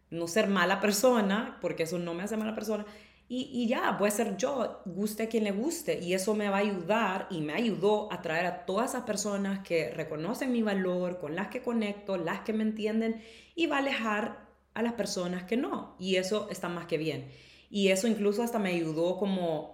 no 0.09 0.27
ser 0.27 0.47
mala 0.47 0.81
persona, 0.81 1.59
porque 1.61 1.83
eso 1.83 1.99
no 1.99 2.15
me 2.15 2.23
hace 2.23 2.37
mala 2.37 2.55
persona. 2.55 2.87
Y, 3.27 3.49
y, 3.53 3.67
ya, 3.67 3.91
voy 3.91 4.07
a 4.07 4.11
ser 4.11 4.35
yo, 4.35 4.81
guste 4.85 5.27
quien 5.27 5.43
le 5.43 5.51
guste. 5.51 5.99
Y 5.99 6.15
eso 6.15 6.33
me 6.33 6.49
va 6.49 6.57
a 6.57 6.61
ayudar 6.61 7.27
y 7.29 7.41
me 7.41 7.53
ayudó 7.53 8.11
a 8.11 8.21
traer 8.23 8.47
a 8.47 8.65
todas 8.65 8.91
esas 8.91 9.03
personas 9.03 9.59
que 9.59 9.91
reconocen 9.91 10.51
mi 10.51 10.63
valor, 10.63 11.19
con 11.19 11.35
las 11.35 11.49
que 11.49 11.61
conecto, 11.61 12.17
las 12.17 12.41
que 12.41 12.53
me 12.53 12.63
entienden, 12.63 13.21
y 13.55 13.67
va 13.67 13.77
a 13.77 13.79
alejar 13.79 14.47
a 14.73 14.81
las 14.81 14.93
personas 14.93 15.43
que 15.43 15.57
no. 15.57 15.95
Y 15.99 16.15
eso 16.15 16.47
está 16.49 16.67
más 16.67 16.87
que 16.87 16.97
bien. 16.97 17.31
Y 17.69 17.89
eso 17.89 18.07
incluso 18.07 18.43
hasta 18.43 18.59
me 18.59 18.69
ayudó 18.69 19.17
como 19.17 19.72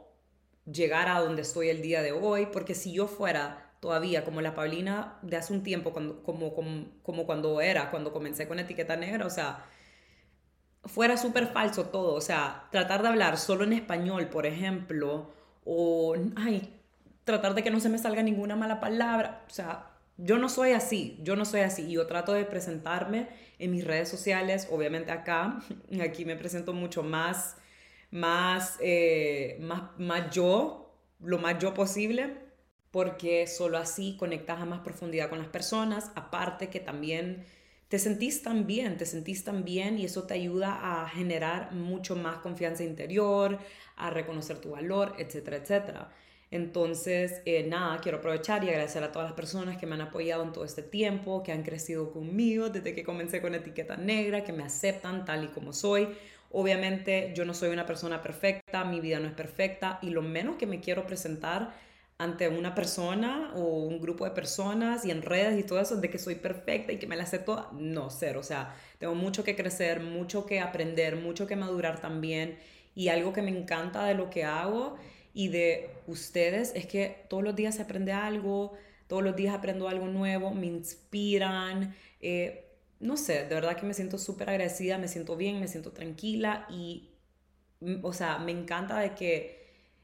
llegar 0.72 1.08
a 1.08 1.20
donde 1.20 1.42
estoy 1.42 1.70
el 1.70 1.82
día 1.82 2.02
de 2.02 2.12
hoy, 2.12 2.48
porque 2.52 2.76
si 2.76 2.92
yo 2.92 3.08
fuera 3.08 3.74
todavía 3.80 4.26
como 4.26 4.42
la 4.42 4.56
Paulina 4.56 5.18
de 5.22 5.38
hace 5.38 5.54
un 5.54 5.64
tiempo, 5.64 5.94
cuando, 5.94 6.22
como, 6.24 6.54
como, 7.02 7.26
cuando 7.26 7.62
era, 7.62 7.92
cuando 7.92 8.12
comencé 8.12 8.48
con 8.48 8.60
etiqueta 8.60 8.96
negra, 8.96 9.26
o 9.26 9.30
sea, 9.30 9.66
fuera 10.86 11.18
súper 11.18 11.48
falso 11.48 11.86
todo, 11.86 12.14
o 12.16 12.22
sea, 12.22 12.68
tratar 12.72 13.02
de 13.02 13.10
hablar 13.10 13.38
solo 13.38 13.64
en 13.64 13.74
español, 13.74 14.28
por 14.28 14.46
ejemplo, 14.46 15.34
o, 15.64 16.16
ay, 16.36 16.74
tratar 17.24 17.54
de 17.54 17.64
que 17.64 17.72
no 17.72 17.80
se 17.80 17.90
me 17.90 17.98
salga 17.98 18.24
ninguna 18.24 18.56
mala 18.56 18.80
palabra, 18.80 19.46
o 19.48 19.54
sea, 19.54 19.92
yo 20.18 20.38
no 20.38 20.50
soy 20.50 20.72
así, 20.72 21.18
yo 21.24 21.38
no 21.38 21.46
soy 21.46 21.62
así, 21.62 21.90
yo 21.90 22.06
trato 22.06 22.34
de 22.34 22.44
presentarme 22.44 23.30
en 23.58 23.72
mis 23.72 23.86
redes 23.86 24.10
sociales, 24.10 24.68
obviamente 24.70 25.12
acá, 25.12 25.60
aquí 26.02 26.26
me 26.26 26.36
presento 26.36 26.74
mucho 26.74 27.04
más 27.04 27.56
más, 28.12 28.78
eh, 28.82 29.58
más, 29.62 29.92
más 29.98 30.32
yo, 30.32 30.96
lo 31.20 31.38
más 31.40 31.60
yo 31.60 31.74
posible, 31.74 32.38
porque 32.92 33.48
solo 33.48 33.78
así 33.78 34.16
conectas 34.18 34.62
a 34.62 34.66
más 34.66 34.82
profundidad 34.82 35.30
con 35.30 35.40
las 35.40 35.50
personas, 35.50 36.12
aparte 36.16 36.70
que 36.70 36.80
también 36.80 37.46
te 37.88 38.00
sentís 38.00 38.44
tan 38.44 38.68
bien, 38.68 38.98
te 38.98 39.06
sentís 39.06 39.44
tan 39.44 39.64
bien 39.64 39.98
y 39.98 40.06
eso 40.06 40.24
te 40.24 40.36
ayuda 40.36 41.02
a 41.04 41.10
generar 41.10 41.72
mucho 41.74 42.16
más 42.16 42.38
confianza 42.38 42.84
interior, 42.84 43.60
a 43.96 44.10
reconocer 44.12 44.60
tu 44.60 44.72
valor, 44.72 45.16
etcétera, 45.18 45.58
etcétera. 45.58 46.12
Entonces, 46.52 47.42
eh, 47.46 47.64
nada, 47.68 48.00
quiero 48.00 48.20
aprovechar 48.20 48.64
y 48.64 48.70
agradecer 48.70 49.04
a 49.04 49.12
todas 49.12 49.30
las 49.30 49.36
personas 49.36 49.78
que 49.78 49.86
me 49.86 49.96
han 49.96 50.02
apoyado 50.02 50.44
en 50.44 50.52
todo 50.52 50.66
este 50.66 50.82
tiempo, 50.82 51.44
que 51.44 51.52
han 51.52 51.64
crecido 51.64 52.12
conmigo 52.12 52.70
desde 52.70 52.96
que 52.96 53.04
comencé 53.04 53.42
con 53.42 53.54
etiqueta 53.54 53.98
negra, 53.98 54.44
que 54.44 54.54
me 54.54 54.64
aceptan 54.64 55.26
tal 55.26 55.44
y 55.46 55.48
como 55.50 55.74
soy. 55.74 56.10
Obviamente 56.52 57.32
yo 57.36 57.46
no 57.46 57.54
soy 57.54 57.70
una 57.70 57.86
persona 57.86 58.22
perfecta, 58.22 58.84
mi 58.84 59.00
vida 59.00 59.20
no 59.20 59.28
es 59.28 59.34
perfecta 59.34 60.00
y 60.02 60.10
lo 60.10 60.22
menos 60.22 60.56
que 60.56 60.66
me 60.66 60.80
quiero 60.80 61.06
presentar 61.06 61.74
ante 62.18 62.50
una 62.50 62.76
persona 62.76 63.52
o 63.56 63.84
un 63.86 64.02
grupo 64.02 64.26
de 64.26 64.32
personas 64.32 65.06
y 65.06 65.12
en 65.12 65.22
redes 65.22 65.58
y 65.58 65.64
todo 65.64 65.80
eso 65.80 65.96
de 65.96 66.10
que 66.10 66.20
soy 66.20 66.36
perfecta 66.36 66.92
y 66.92 66.98
que 66.98 67.08
me 67.08 67.16
la 67.16 67.26
toda, 67.26 67.70
no, 67.72 68.10
cero, 68.10 68.42
o 68.42 68.44
sea, 68.44 68.76
tengo 68.98 69.16
mucho 69.16 69.44
que 69.44 69.56
crecer, 69.56 70.02
mucho 70.02 70.46
que 70.46 70.60
aprender, 70.60 71.16
mucho 71.16 71.48
que 71.48 71.56
madurar 71.56 72.02
también 72.02 72.58
y 72.94 73.08
algo 73.08 73.32
que 73.32 73.42
me 73.42 73.52
encanta 73.52 74.04
de 74.06 74.16
lo 74.16 74.30
que 74.30 74.44
hago 74.44 74.98
y 75.34 75.48
de 75.50 75.90
ustedes 76.08 76.74
es 76.76 76.86
que 76.88 77.26
todos 77.30 77.44
los 77.44 77.56
días 77.56 77.76
se 77.76 77.84
aprende 77.84 78.12
algo, 78.12 78.74
todos 79.08 79.24
los 79.24 79.36
días 79.36 79.56
aprendo 79.56 79.88
algo 79.88 80.08
nuevo, 80.08 80.54
me 80.54 80.68
inspiran. 80.68 81.96
Eh, 82.20 82.69
no 83.00 83.18
sé, 83.18 83.46
de 83.46 83.56
verdad 83.56 83.78
que 83.78 83.86
me 83.86 83.94
siento 83.94 84.18
súper 84.18 84.50
agradecida, 84.50 84.98
me 84.98 85.08
siento 85.08 85.36
bien, 85.38 85.60
me 85.60 85.68
siento 85.68 85.92
tranquila 85.94 86.68
y, 86.70 87.10
mm, 87.82 88.04
o 88.06 88.14
sea, 88.14 88.40
me 88.40 88.52
encanta 88.52 89.00
de 89.00 89.16
que 89.16 89.60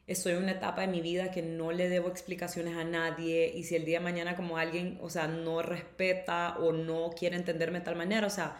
estoy 0.07 0.33
en 0.33 0.39
una 0.43 0.51
etapa 0.53 0.81
de 0.81 0.87
mi 0.87 1.01
vida 1.01 1.31
que 1.31 1.41
no 1.41 1.71
le 1.71 1.89
debo 1.89 2.09
explicaciones 2.09 2.75
a 2.77 2.83
nadie 2.83 3.51
y 3.55 3.63
si 3.63 3.75
el 3.75 3.85
día 3.85 3.99
de 3.99 4.05
mañana 4.05 4.35
como 4.35 4.57
alguien, 4.57 4.99
o 5.01 5.09
sea, 5.09 5.27
no 5.27 5.61
respeta 5.61 6.57
o 6.59 6.71
no 6.73 7.11
quiere 7.17 7.35
entenderme 7.37 7.79
de 7.79 7.85
tal 7.85 7.95
manera, 7.95 8.27
o 8.27 8.29
sea, 8.29 8.57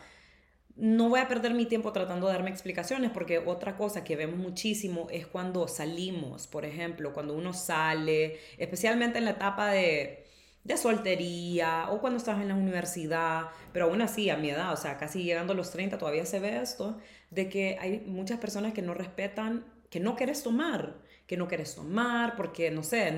no 0.76 1.10
voy 1.10 1.22
a 1.22 1.28
perder 1.30 1.54
mi 1.54 1.66
tiempo 1.66 1.94
tratando 1.94 2.28
de 2.28 2.34
darme 2.34 2.50
explicaciones 2.50 3.12
porque 3.12 3.40
otra 3.40 3.78
cosa 3.78 4.04
que 4.04 4.16
vemos 4.18 4.38
muchísimo 4.40 5.08
es 5.12 5.26
cuando 5.28 5.68
salimos, 5.68 6.48
por 6.48 6.66
ejemplo, 6.66 7.14
cuando 7.14 7.34
uno 7.36 7.54
sale, 7.54 8.40
especialmente 8.58 9.20
en 9.20 9.26
la 9.26 9.32
etapa 9.32 9.72
de 9.72 10.25
de 10.66 10.78
soltería 10.78 11.88
o 11.92 12.02
cuando 12.02 12.18
estás 12.18 12.42
en 12.42 12.50
la 12.50 12.56
universidad, 12.56 13.50
pero 13.72 13.86
aún 13.86 14.02
así 14.02 14.30
a 14.32 14.36
mi 14.36 14.50
edad, 14.50 14.74
o 14.74 14.78
sea, 14.78 14.98
casi 14.98 15.24
llegando 15.24 15.54
a 15.54 15.56
los 15.56 15.72
30 15.72 15.98
todavía 16.00 16.26
se 16.26 16.40
ve 16.40 16.60
esto, 16.62 16.98
de 17.30 17.48
que 17.50 17.78
hay 17.80 18.04
muchas 18.08 18.40
personas 18.40 18.74
que 18.74 18.82
no 18.82 18.96
respetan, 18.96 19.64
que 19.92 20.00
no 20.00 20.16
quieres 20.16 20.42
tomar, 20.42 20.96
que 21.28 21.38
no 21.38 21.48
quieres 21.48 21.76
tomar 21.76 22.36
porque, 22.36 22.72
no 22.72 22.82
sé, 22.82 23.14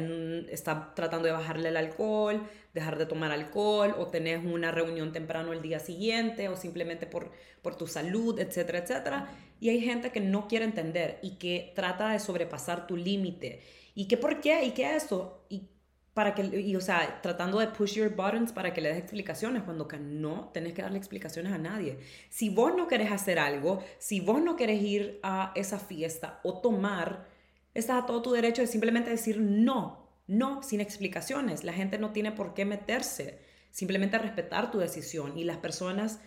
está 0.49 0.93
tratando 0.93 1.27
de 1.27 1.31
bajarle 1.31 1.69
el 1.69 1.77
alcohol, 1.77 2.45
dejar 2.73 2.97
de 2.97 3.05
tomar 3.05 3.31
alcohol 3.31 3.95
o 3.97 4.07
tenés 4.07 4.43
una 4.43 4.71
reunión 4.71 5.13
temprano 5.13 5.53
el 5.53 5.61
día 5.61 5.79
siguiente 5.79 6.49
o 6.49 6.57
simplemente 6.57 7.07
por, 7.07 7.31
por 7.61 7.75
tu 7.75 7.87
salud, 7.87 8.39
etcétera, 8.39 8.79
etcétera. 8.79 9.29
Y 9.61 9.69
hay 9.69 9.79
gente 9.79 10.11
que 10.11 10.19
no 10.19 10.49
quiere 10.49 10.65
entender 10.65 11.19
y 11.21 11.37
que 11.37 11.71
trata 11.75 12.09
de 12.09 12.19
sobrepasar 12.19 12.87
tu 12.87 12.97
límite. 12.97 13.61
¿Y 13.95 14.07
qué 14.07 14.17
por 14.17 14.41
qué? 14.41 14.65
¿Y 14.65 14.71
qué 14.71 14.95
eso? 14.95 15.45
¿Y 15.49 15.69
para 16.17 16.33
que, 16.33 16.41
y, 16.41 16.75
o 16.75 16.81
sea, 16.81 17.21
tratando 17.21 17.59
de 17.59 17.67
push 17.67 17.93
your 17.93 18.09
buttons 18.09 18.51
para 18.51 18.73
que 18.73 18.81
le 18.81 18.89
des 18.89 18.97
explicaciones, 18.97 19.61
cuando 19.61 19.87
que 19.87 19.99
no 19.99 20.49
tenés 20.51 20.73
que 20.73 20.81
darle 20.81 20.97
explicaciones 20.97 21.53
a 21.53 21.59
nadie. 21.59 21.99
Si 22.31 22.49
vos 22.49 22.73
no 22.75 22.87
querés 22.87 23.11
hacer 23.11 23.37
algo, 23.37 23.83
si 23.99 24.19
vos 24.19 24.41
no 24.41 24.55
querés 24.55 24.81
ir 24.81 25.19
a 25.21 25.51
esa 25.53 25.77
fiesta 25.77 26.39
o 26.43 26.59
tomar, 26.59 27.27
estás 27.75 28.01
a 28.01 28.07
todo 28.07 28.23
tu 28.23 28.31
derecho 28.31 28.63
de 28.63 28.67
simplemente 28.67 29.11
decir 29.11 29.39
no, 29.39 30.09
no, 30.25 30.63
sin 30.63 30.81
explicaciones. 30.81 31.63
La 31.63 31.73
gente 31.73 31.99
no 31.99 32.09
tiene 32.13 32.31
por 32.31 32.55
qué 32.55 32.65
meterse, 32.65 33.37
simplemente 33.69 34.17
respetar 34.17 34.71
tu 34.71 34.79
decisión 34.79 35.37
y 35.37 35.43
las 35.43 35.57
personas 35.57 36.19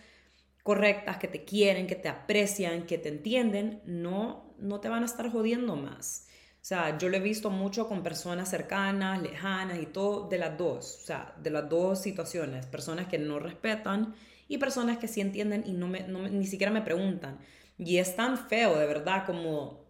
correctas, 0.63 1.17
que 1.17 1.27
te 1.27 1.43
quieren, 1.43 1.85
que 1.87 1.95
te 1.95 2.07
aprecian, 2.07 2.85
que 2.85 2.97
te 2.97 3.09
entienden, 3.09 3.81
no, 3.83 4.55
no 4.57 4.79
te 4.79 4.87
van 4.87 5.03
a 5.03 5.07
estar 5.07 5.29
jodiendo 5.29 5.75
más. 5.75 6.29
O 6.61 6.63
sea, 6.63 6.97
yo 6.99 7.09
lo 7.09 7.17
he 7.17 7.19
visto 7.19 7.49
mucho 7.49 7.87
con 7.87 8.03
personas 8.03 8.49
cercanas, 8.49 9.19
lejanas 9.21 9.79
y 9.79 9.87
todo 9.87 10.29
de 10.29 10.37
las 10.37 10.57
dos, 10.59 10.99
o 11.01 11.05
sea, 11.05 11.33
de 11.41 11.49
las 11.49 11.67
dos 11.67 11.99
situaciones, 12.01 12.67
personas 12.67 13.07
que 13.07 13.17
no 13.17 13.39
respetan 13.39 14.13
y 14.47 14.59
personas 14.59 14.99
que 14.99 15.07
sí 15.07 15.21
entienden 15.21 15.63
y 15.65 15.73
no 15.73 15.87
me, 15.87 16.01
ni 16.03 16.45
siquiera 16.45 16.71
me 16.71 16.83
preguntan. 16.83 17.39
Y 17.79 17.97
es 17.97 18.15
tan 18.15 18.37
feo, 18.37 18.77
de 18.77 18.85
verdad, 18.85 19.25
como 19.25 19.81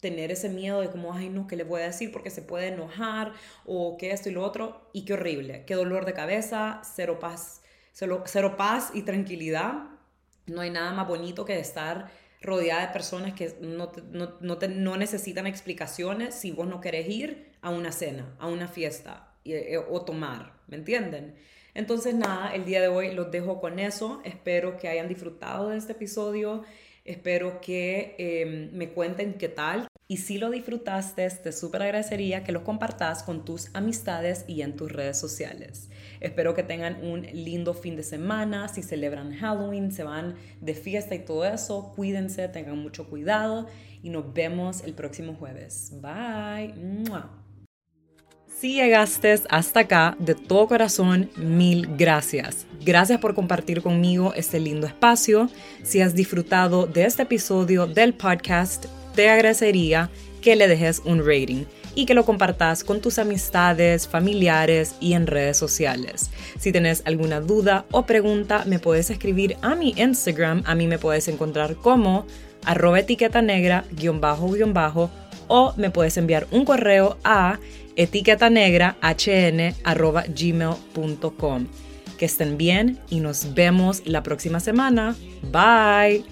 tener 0.00 0.30
ese 0.30 0.48
miedo 0.50 0.80
de 0.82 0.90
como, 0.90 1.14
ay, 1.14 1.30
no, 1.30 1.48
¿qué 1.48 1.56
le 1.56 1.64
voy 1.64 1.80
a 1.80 1.86
decir? 1.86 2.12
Porque 2.12 2.30
se 2.30 2.42
puede 2.42 2.68
enojar 2.68 3.32
o 3.64 3.96
que 3.96 4.12
esto 4.12 4.28
y 4.28 4.32
lo 4.32 4.44
otro. 4.44 4.88
Y 4.92 5.04
qué 5.04 5.14
horrible, 5.14 5.64
qué 5.66 5.74
dolor 5.74 6.04
de 6.04 6.12
cabeza, 6.12 6.82
cero 6.84 7.18
paz, 7.18 7.62
cero, 7.92 8.22
cero 8.26 8.56
paz 8.56 8.90
y 8.94 9.02
tranquilidad. 9.02 9.88
No 10.46 10.60
hay 10.60 10.70
nada 10.70 10.92
más 10.92 11.08
bonito 11.08 11.44
que 11.44 11.58
estar 11.58 12.10
rodeada 12.44 12.86
de 12.86 12.92
personas 12.92 13.32
que 13.34 13.56
no, 13.60 13.90
no, 14.12 14.34
no, 14.40 14.56
no 14.56 14.96
necesitan 14.96 15.46
explicaciones 15.46 16.34
si 16.34 16.52
vos 16.52 16.66
no 16.66 16.80
querés 16.80 17.08
ir 17.08 17.52
a 17.62 17.70
una 17.70 17.90
cena, 17.90 18.36
a 18.38 18.46
una 18.46 18.68
fiesta 18.68 19.32
eh, 19.44 19.78
o 19.78 20.02
tomar, 20.02 20.52
¿me 20.68 20.76
entienden? 20.76 21.34
Entonces 21.74 22.14
nada, 22.14 22.54
el 22.54 22.64
día 22.64 22.80
de 22.80 22.88
hoy 22.88 23.12
los 23.14 23.30
dejo 23.30 23.60
con 23.60 23.78
eso. 23.78 24.20
Espero 24.24 24.76
que 24.76 24.88
hayan 24.88 25.08
disfrutado 25.08 25.70
de 25.70 25.78
este 25.78 25.92
episodio. 25.92 26.62
Espero 27.04 27.60
que 27.60 28.14
em, 28.18 28.70
me 28.72 28.90
cuenten 28.90 29.34
qué 29.34 29.48
tal. 29.48 29.88
Y 30.06 30.18
si 30.18 30.38
lo 30.38 30.50
disfrutaste, 30.50 31.28
te 31.28 31.52
súper 31.52 31.82
agradecería 31.82 32.44
que 32.44 32.52
lo 32.52 32.62
compartas 32.62 33.22
con 33.22 33.44
tus 33.44 33.74
amistades 33.74 34.44
y 34.46 34.62
en 34.62 34.76
tus 34.76 34.92
redes 34.92 35.18
sociales. 35.18 35.88
Espero 36.24 36.54
que 36.54 36.62
tengan 36.62 37.04
un 37.04 37.26
lindo 37.34 37.74
fin 37.74 37.96
de 37.96 38.02
semana. 38.02 38.68
Si 38.68 38.82
celebran 38.82 39.36
Halloween, 39.36 39.92
se 39.92 40.04
van 40.04 40.36
de 40.62 40.72
fiesta 40.72 41.14
y 41.14 41.18
todo 41.18 41.44
eso, 41.44 41.92
cuídense, 41.94 42.48
tengan 42.48 42.78
mucho 42.78 43.06
cuidado 43.10 43.66
y 44.02 44.08
nos 44.08 44.32
vemos 44.32 44.82
el 44.84 44.94
próximo 44.94 45.34
jueves. 45.34 45.92
Bye. 46.00 46.72
Si 48.58 48.76
llegaste 48.76 49.38
hasta 49.50 49.80
acá, 49.80 50.16
de 50.18 50.34
todo 50.34 50.66
corazón, 50.66 51.28
mil 51.36 51.94
gracias. 51.94 52.66
Gracias 52.82 53.20
por 53.20 53.34
compartir 53.34 53.82
conmigo 53.82 54.32
este 54.34 54.58
lindo 54.58 54.86
espacio. 54.86 55.50
Si 55.82 56.00
has 56.00 56.14
disfrutado 56.14 56.86
de 56.86 57.04
este 57.04 57.24
episodio 57.24 57.86
del 57.86 58.14
podcast, 58.14 58.86
te 59.14 59.28
agradecería 59.28 60.08
que 60.40 60.56
le 60.56 60.68
dejes 60.68 61.02
un 61.04 61.18
rating 61.18 61.66
y 61.94 62.06
que 62.06 62.14
lo 62.14 62.24
compartas 62.24 62.84
con 62.84 63.00
tus 63.00 63.18
amistades, 63.18 64.08
familiares 64.08 64.94
y 65.00 65.14
en 65.14 65.26
redes 65.26 65.56
sociales. 65.56 66.30
Si 66.58 66.72
tienes 66.72 67.02
alguna 67.04 67.40
duda 67.40 67.84
o 67.90 68.06
pregunta, 68.06 68.64
me 68.66 68.78
puedes 68.78 69.10
escribir 69.10 69.56
a 69.62 69.74
mi 69.74 69.94
Instagram. 69.96 70.62
A 70.66 70.74
mí 70.74 70.86
me 70.86 70.98
puedes 70.98 71.28
encontrar 71.28 71.76
como 71.76 72.26
arroba 72.64 73.00
etiqueta 73.00 73.42
negra 73.42 73.84
o 75.48 75.74
me 75.76 75.90
puedes 75.90 76.16
enviar 76.16 76.46
un 76.50 76.64
correo 76.64 77.18
a 77.24 77.58
etiqueta 77.96 78.50
negra 78.50 78.96
gmail.com. 80.34 81.66
Que 82.18 82.26
estén 82.26 82.56
bien 82.56 82.98
y 83.10 83.20
nos 83.20 83.54
vemos 83.54 84.02
la 84.06 84.22
próxima 84.22 84.60
semana. 84.60 85.16
Bye. 85.50 86.24